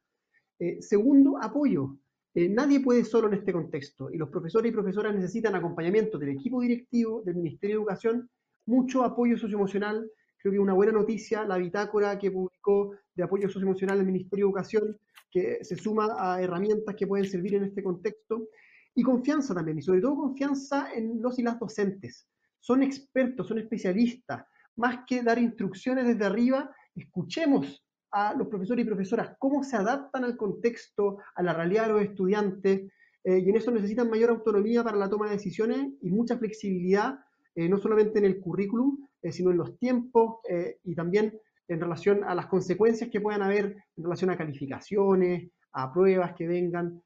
Eh, 0.58 0.80
segundo, 0.80 1.38
apoyo. 1.42 1.96
Eh, 2.34 2.48
nadie 2.48 2.80
puede 2.80 3.04
solo 3.04 3.26
en 3.26 3.34
este 3.34 3.52
contexto 3.52 4.08
y 4.10 4.16
los 4.16 4.28
profesores 4.28 4.70
y 4.70 4.74
profesoras 4.74 5.14
necesitan 5.14 5.56
acompañamiento 5.56 6.16
del 6.18 6.30
equipo 6.30 6.60
directivo, 6.60 7.22
del 7.24 7.36
Ministerio 7.36 7.76
de 7.76 7.80
Educación, 7.80 8.30
mucho 8.66 9.02
apoyo 9.02 9.36
socioemocional. 9.36 10.08
Creo 10.38 10.52
que 10.52 10.58
una 10.58 10.74
buena 10.74 10.92
noticia 10.92 11.44
la 11.44 11.58
bitácora 11.58 12.18
que 12.18 12.30
publicó 12.30 12.94
de 13.14 13.24
apoyo 13.24 13.48
socioemocional 13.48 13.98
el 13.98 14.06
Ministerio 14.06 14.46
de 14.46 14.48
Educación, 14.50 14.98
que 15.30 15.64
se 15.64 15.76
suma 15.76 16.14
a 16.18 16.40
herramientas 16.40 16.94
que 16.94 17.06
pueden 17.06 17.26
servir 17.26 17.54
en 17.54 17.64
este 17.64 17.82
contexto. 17.82 18.48
Y 18.94 19.02
confianza 19.02 19.54
también, 19.54 19.78
y 19.78 19.82
sobre 19.82 20.00
todo 20.00 20.16
confianza 20.16 20.92
en 20.92 21.22
los 21.22 21.38
y 21.38 21.42
las 21.42 21.58
docentes. 21.58 22.26
Son 22.58 22.82
expertos, 22.82 23.46
son 23.46 23.58
especialistas. 23.58 24.44
Más 24.76 25.00
que 25.06 25.22
dar 25.22 25.38
instrucciones 25.38 26.06
desde 26.06 26.24
arriba, 26.24 26.70
escuchemos 26.94 27.84
a 28.12 28.34
los 28.34 28.48
profesores 28.48 28.84
y 28.84 28.88
profesoras, 28.88 29.36
cómo 29.38 29.62
se 29.62 29.76
adaptan 29.76 30.24
al 30.24 30.36
contexto, 30.36 31.18
a 31.34 31.42
la 31.42 31.52
realidad 31.52 31.86
de 31.86 31.92
los 31.92 32.02
estudiantes, 32.02 32.90
eh, 33.24 33.38
y 33.38 33.50
en 33.50 33.56
eso 33.56 33.70
necesitan 33.70 34.08
mayor 34.08 34.30
autonomía 34.30 34.82
para 34.82 34.96
la 34.96 35.10
toma 35.10 35.26
de 35.26 35.32
decisiones 35.32 35.92
y 36.00 36.10
mucha 36.10 36.38
flexibilidad, 36.38 37.18
eh, 37.54 37.68
no 37.68 37.78
solamente 37.78 38.18
en 38.18 38.24
el 38.24 38.40
currículum, 38.40 39.06
eh, 39.22 39.32
sino 39.32 39.50
en 39.50 39.58
los 39.58 39.78
tiempos 39.78 40.38
y 40.82 40.94
también 40.94 41.38
en 41.68 41.80
relación 41.80 42.24
a 42.24 42.34
las 42.34 42.46
consecuencias 42.46 43.10
que 43.10 43.20
puedan 43.20 43.42
haber 43.42 43.76
en 43.96 44.04
relación 44.04 44.30
a 44.30 44.38
calificaciones, 44.38 45.50
a 45.72 45.92
pruebas 45.92 46.34
que 46.34 46.48
vengan. 46.48 47.02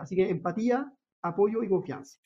así 0.00 0.16
que 0.16 0.28
empatía, 0.28 0.92
apoyo 1.22 1.62
y 1.62 1.68
confianza. 1.68 2.18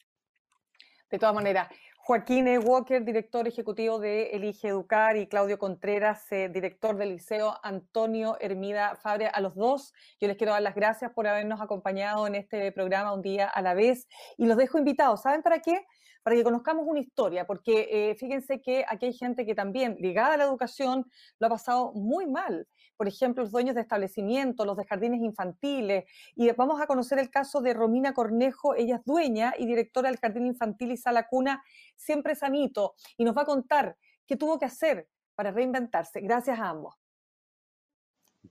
De 1.11 1.19
todas 1.19 1.35
maneras, 1.35 1.69
Joaquín 2.07 2.47
E. 2.47 2.59
Walker, 2.59 3.05
director 3.05 3.49
ejecutivo 3.49 3.99
de 3.99 4.31
Elige 4.31 4.69
Educar, 4.69 5.17
y 5.17 5.27
Claudio 5.27 5.59
Contreras, 5.59 6.31
eh, 6.31 6.49
director 6.49 6.97
del 6.97 7.09
Liceo 7.09 7.59
Antonio 7.65 8.37
Hermida 8.39 8.95
Fabre. 8.95 9.27
A 9.27 9.41
los 9.41 9.57
dos, 9.57 9.93
yo 10.21 10.29
les 10.29 10.37
quiero 10.37 10.53
dar 10.53 10.63
las 10.63 10.77
gracias 10.77 11.11
por 11.11 11.27
habernos 11.27 11.61
acompañado 11.61 12.29
en 12.29 12.37
este 12.37 12.71
programa 12.71 13.13
un 13.13 13.23
día 13.23 13.49
a 13.49 13.61
la 13.61 13.75
vez. 13.75 14.07
Y 14.37 14.47
los 14.47 14.57
dejo 14.57 14.79
invitados. 14.79 15.23
¿Saben 15.23 15.43
para 15.43 15.59
qué? 15.59 15.85
Para 16.27 16.35
que 16.35 16.43
conozcamos 16.43 16.85
una 16.89 16.99
historia, 16.99 17.47
porque 17.47 17.87
eh, 17.89 18.17
fíjense 18.17 18.61
que 18.61 18.85
aquí 18.89 19.07
hay 19.07 19.13
gente 19.13 19.47
que 19.47 19.55
también, 19.55 19.95
ligada 20.01 20.35
a 20.35 20.37
la 20.37 20.43
educación, 20.43 21.09
lo 21.39 21.47
ha 21.47 21.51
pasado 21.51 21.93
muy 21.93 22.27
mal. 22.27 22.67
Por 22.97 23.07
ejemplo, 23.07 23.45
los 23.45 23.53
dueños 23.53 23.77
de 23.77 23.83
establecimientos, 23.83 24.67
los 24.67 24.77
de 24.77 24.85
jardines 24.87 25.21
infantiles. 25.21 26.05
Y 26.35 26.51
vamos 26.51 26.81
a 26.81 26.89
conocer 26.89 27.21
el 27.21 27.31
caso 27.31 27.61
de 27.61 27.75
Romina 27.75 28.13
Cornejo, 28.13 28.75
ella 28.75 28.97
es 28.97 29.05
dueña 29.05 29.55
y 29.57 29.67
directora 29.67 30.09
del 30.09 30.19
Jardín 30.19 30.47
Infantil 30.47 30.91
y 30.91 30.97
Sala 30.97 31.29
Cuna, 31.29 31.63
siempre 31.95 32.35
sanito, 32.35 32.97
y 33.17 33.23
nos 33.23 33.37
va 33.37 33.43
a 33.43 33.47
contar 33.47 33.97
qué 34.27 34.37
tuvo 34.37 34.59
que 34.59 34.65
hacer 34.65 35.07
para 35.37 35.53
reinventarse. 35.53 36.23
Gracias 36.23 36.59
a 36.59 36.71
ambos. 36.71 36.97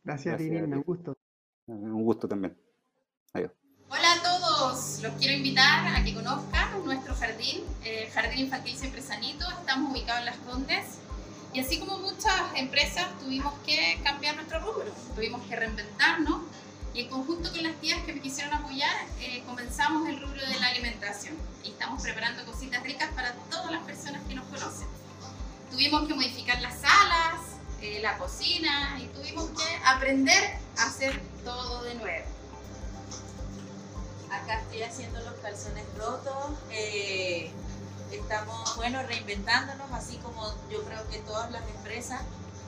Gracias, 0.02 0.38
Gracias 0.38 0.64
un 0.64 0.82
gusto. 0.82 1.18
Un 1.68 2.04
gusto 2.06 2.26
también. 2.26 2.58
Adiós. 3.34 3.52
Hola 3.90 4.14
a 4.14 4.25
todos, 4.56 5.00
los 5.02 5.14
quiero 5.16 5.34
invitar 5.34 5.86
a 5.88 6.04
que 6.04 6.14
conozcan 6.14 6.86
nuestro 6.86 7.14
jardín, 7.16 7.64
eh, 7.84 8.10
Jardín 8.14 8.40
Infantil 8.40 8.78
Siempre 8.78 9.02
Sanito. 9.02 9.46
Estamos 9.50 9.92
ubicados 9.92 10.20
en 10.20 10.26
Las 10.26 10.38
Condes 10.38 10.86
y 11.54 11.60
así 11.60 11.80
como 11.80 12.00
muchas 12.00 12.42
empresas 12.56 13.08
tuvimos 13.20 13.54
que 13.66 14.00
cambiar 14.04 14.36
nuestro 14.36 14.60
rubro, 14.60 14.86
tuvimos 15.14 15.42
que 15.48 15.58
reinventarnos 15.58 16.42
y 16.94 17.02
en 17.02 17.10
conjunto 17.10 17.52
con 17.52 17.64
las 17.64 17.76
tías 17.82 18.02
que 18.04 18.14
me 18.14 18.22
quisieron 18.22 18.54
apoyar 18.54 18.96
eh, 19.20 19.44
comenzamos 19.46 20.08
el 20.08 20.22
rubro 20.22 20.40
de 20.40 20.60
la 20.60 20.68
alimentación 20.68 21.36
y 21.64 21.72
estamos 21.72 22.02
preparando 22.02 22.46
cositas 22.46 22.82
ricas 22.84 23.10
para 23.14 23.34
todas 23.52 23.72
las 23.72 23.84
personas 23.84 24.22
que 24.28 24.36
nos 24.36 24.46
conocen. 24.46 24.88
Tuvimos 25.70 26.08
que 26.08 26.14
modificar 26.14 26.62
las 26.62 26.80
salas, 26.80 27.42
eh, 27.82 28.00
la 28.02 28.18
cocina 28.18 28.98
y 29.02 29.08
tuvimos 29.08 29.50
que 29.50 29.80
aprender 29.84 30.58
a 30.78 30.84
hacer 30.84 31.20
todo 31.44 31.84
de 31.84 31.96
nuevo 31.96 32.35
acá 34.46 34.60
estoy 34.62 34.84
haciendo 34.84 35.20
los 35.22 35.34
calzones 35.42 35.84
rotos. 35.98 36.52
Eh, 36.72 37.52
estamos, 38.12 38.76
bueno, 38.76 39.02
reinventándonos, 39.04 39.92
así 39.92 40.18
como 40.18 40.54
yo 40.70 40.84
creo 40.84 41.08
que 41.10 41.18
todas 41.20 41.52
las 41.52 41.68
empresas, 41.70 42.22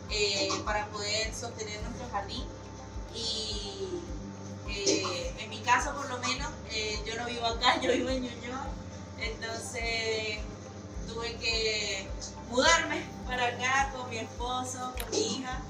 eh, 0.10 0.50
para 0.66 0.88
poder 0.88 1.34
sostener 1.34 1.80
nuestro 1.84 2.10
jardín. 2.12 2.46
Y 3.14 4.02
eh, 4.70 5.36
en 5.40 5.50
mi 5.50 5.60
caso, 5.60 5.94
por 5.94 6.10
lo 6.10 6.18
menos, 6.20 6.50
yo 7.06 7.16
no 7.16 7.26
vivo 7.26 7.46
acá, 7.46 7.80
yo 7.82 7.92
vivo 7.92 8.10
en 8.10 8.24
Ñuñoa. 8.24 8.68
Entonces 9.20 10.40
tuve 11.08 11.36
que 11.38 12.08
mudarme 12.50 13.04
para 13.28 13.48
acá 13.48 13.92
con 13.96 14.10
mi 14.10 14.18
esposo, 14.18 14.94
con 15.00 15.10
mi 15.12 15.38
hija, 15.38 15.62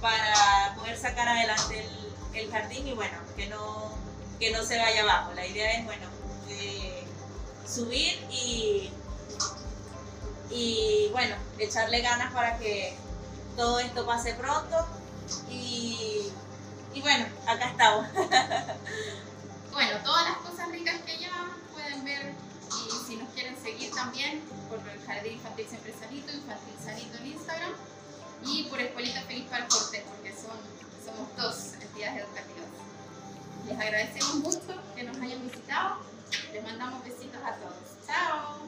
para 0.00 0.74
poder 0.76 0.98
sacar 0.98 1.28
adelante 1.28 1.86
el 2.34 2.50
jardín 2.50 2.88
y 2.88 2.94
bueno, 2.94 3.18
que 3.36 3.46
no 3.46 4.01
que 4.42 4.50
no 4.50 4.64
se 4.64 4.76
vaya 4.76 5.02
abajo. 5.02 5.32
La 5.34 5.46
idea 5.46 5.78
es, 5.78 5.84
bueno, 5.84 6.04
eh, 6.48 7.04
subir 7.64 8.18
y, 8.28 8.90
y, 10.50 11.08
bueno, 11.12 11.36
echarle 11.60 12.00
ganas 12.00 12.34
para 12.34 12.58
que 12.58 12.96
todo 13.56 13.78
esto 13.78 14.04
pase 14.04 14.34
pronto 14.34 14.84
y 15.48 16.32
Y 16.92 17.00
bueno, 17.00 17.24
acá 17.46 17.70
estamos. 17.70 18.06
bueno, 19.72 19.98
todas 20.02 20.24
las 20.28 20.38
cosas 20.38 20.68
ricas 20.72 21.00
que 21.06 21.18
ya 21.18 21.48
pueden 21.72 22.04
ver 22.04 22.34
y 22.68 23.06
si 23.06 23.16
nos 23.16 23.28
quieren 23.34 23.56
seguir 23.62 23.94
también 23.94 24.42
por 24.68 24.80
el 24.88 25.06
Jardín 25.06 25.34
Infantil 25.34 25.68
Siempre 25.68 25.94
Sanito, 25.98 26.32
Infantil 26.32 26.74
Sanito 26.84 27.16
en 27.18 27.26
Instagram 27.28 27.72
y 28.44 28.64
por 28.64 28.80
Escuelita 28.80 29.22
Feliz 29.22 29.44
para 29.48 29.68
Corte, 29.68 30.04
porque 30.10 30.34
son, 30.34 30.58
somos 31.06 31.36
dos 31.36 31.74
entidades 31.80 32.24
educativas. 32.24 32.51
Les 33.66 33.78
agradecemos 33.78 34.34
mucho 34.36 34.82
que 34.94 35.04
nos 35.04 35.16
hayan 35.20 35.42
visitado. 35.42 35.98
Les 36.52 36.62
mandamos 36.62 37.04
besitos 37.04 37.40
a 37.44 37.54
todos. 37.56 38.06
Chao. 38.06 38.62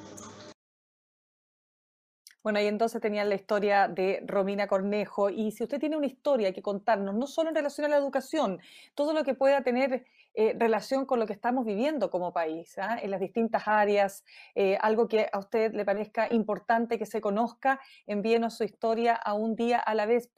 Bueno, 2.42 2.58
ahí 2.58 2.66
entonces 2.66 3.00
tenían 3.00 3.30
la 3.30 3.34
historia 3.34 3.88
de 3.88 4.22
Romina 4.26 4.66
Cornejo. 4.66 5.30
Y 5.30 5.50
si 5.50 5.64
usted 5.64 5.80
tiene 5.80 5.96
una 5.96 6.06
historia 6.06 6.52
que 6.52 6.60
contarnos, 6.60 7.14
no 7.14 7.26
solo 7.26 7.48
en 7.48 7.54
relación 7.54 7.86
a 7.86 7.88
la 7.88 7.96
educación, 7.96 8.60
todo 8.94 9.14
lo 9.14 9.24
que 9.24 9.34
pueda 9.34 9.62
tener 9.62 10.04
eh, 10.36 10.52
relación 10.58 11.06
con 11.06 11.20
lo 11.20 11.26
que 11.26 11.32
estamos 11.32 11.64
viviendo 11.64 12.10
como 12.10 12.32
país, 12.32 12.76
¿ah? 12.78 12.98
en 13.00 13.12
las 13.12 13.20
distintas 13.20 13.68
áreas, 13.68 14.24
eh, 14.56 14.76
algo 14.80 15.06
que 15.06 15.28
a 15.32 15.38
usted 15.38 15.72
le 15.72 15.84
parezca 15.84 16.26
importante 16.28 16.98
que 16.98 17.06
se 17.06 17.20
conozca, 17.20 17.80
envíenos 18.08 18.56
su 18.56 18.64
historia 18.64 19.14
a 19.14 19.34
un 19.34 19.54
día 19.54 19.78
a 19.78 19.94
la 19.94 20.06
vez 20.06 20.32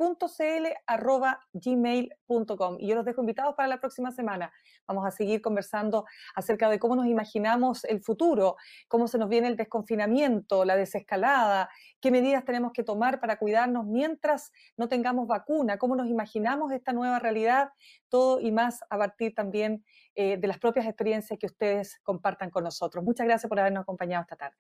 gmail.com 1.55 2.77
y 2.79 2.89
yo 2.89 2.95
los 2.95 3.07
dejo 3.07 3.23
invitados 3.23 3.55
para 3.55 3.69
la 3.69 3.81
próxima 3.81 4.13
semana. 4.13 4.53
Vamos 4.87 5.07
a 5.07 5.11
seguir 5.11 5.41
conversando 5.41 6.05
acerca 6.35 6.69
de 6.69 6.79
cómo 6.79 6.95
nos 6.95 7.07
imaginamos 7.07 7.85
el 7.85 8.03
futuro, 8.03 8.57
cómo 8.89 9.09
se 9.09 9.17
nos 9.17 9.31
viene 9.31 9.49
el 9.49 9.57
desconfinamiento, 9.57 10.67
la 10.67 10.77
desescalada, 10.77 11.71
qué 12.03 12.11
medidas 12.11 12.45
tenemos 12.45 12.73
que 12.73 12.83
tomar 12.83 13.19
para 13.19 13.39
cuidarnos 13.39 13.87
mientras 13.87 14.53
no 14.77 14.89
tengamos 14.89 15.27
vacuna, 15.27 15.79
cómo 15.79 15.97
nos 15.97 16.09
imaginamos 16.09 16.71
esta 16.73 16.93
nueva 16.93 17.19
realidad, 17.19 17.71
todo 18.11 18.41
y 18.41 18.53
más 18.53 18.81
a 18.91 18.99
partir 18.99 19.35
también 19.35 19.86
eh, 20.15 20.37
de 20.37 20.47
las 20.49 20.59
propias 20.59 20.87
experiencias 20.87 21.39
que 21.39 21.47
ustedes 21.47 21.99
compartan 22.03 22.51
con 22.51 22.65
nosotros. 22.65 23.05
Muchas 23.05 23.27
gracias 23.27 23.49
por 23.49 23.61
habernos 23.61 23.83
acompañado 23.83 24.23
esta 24.23 24.37
tarde. 24.37 24.57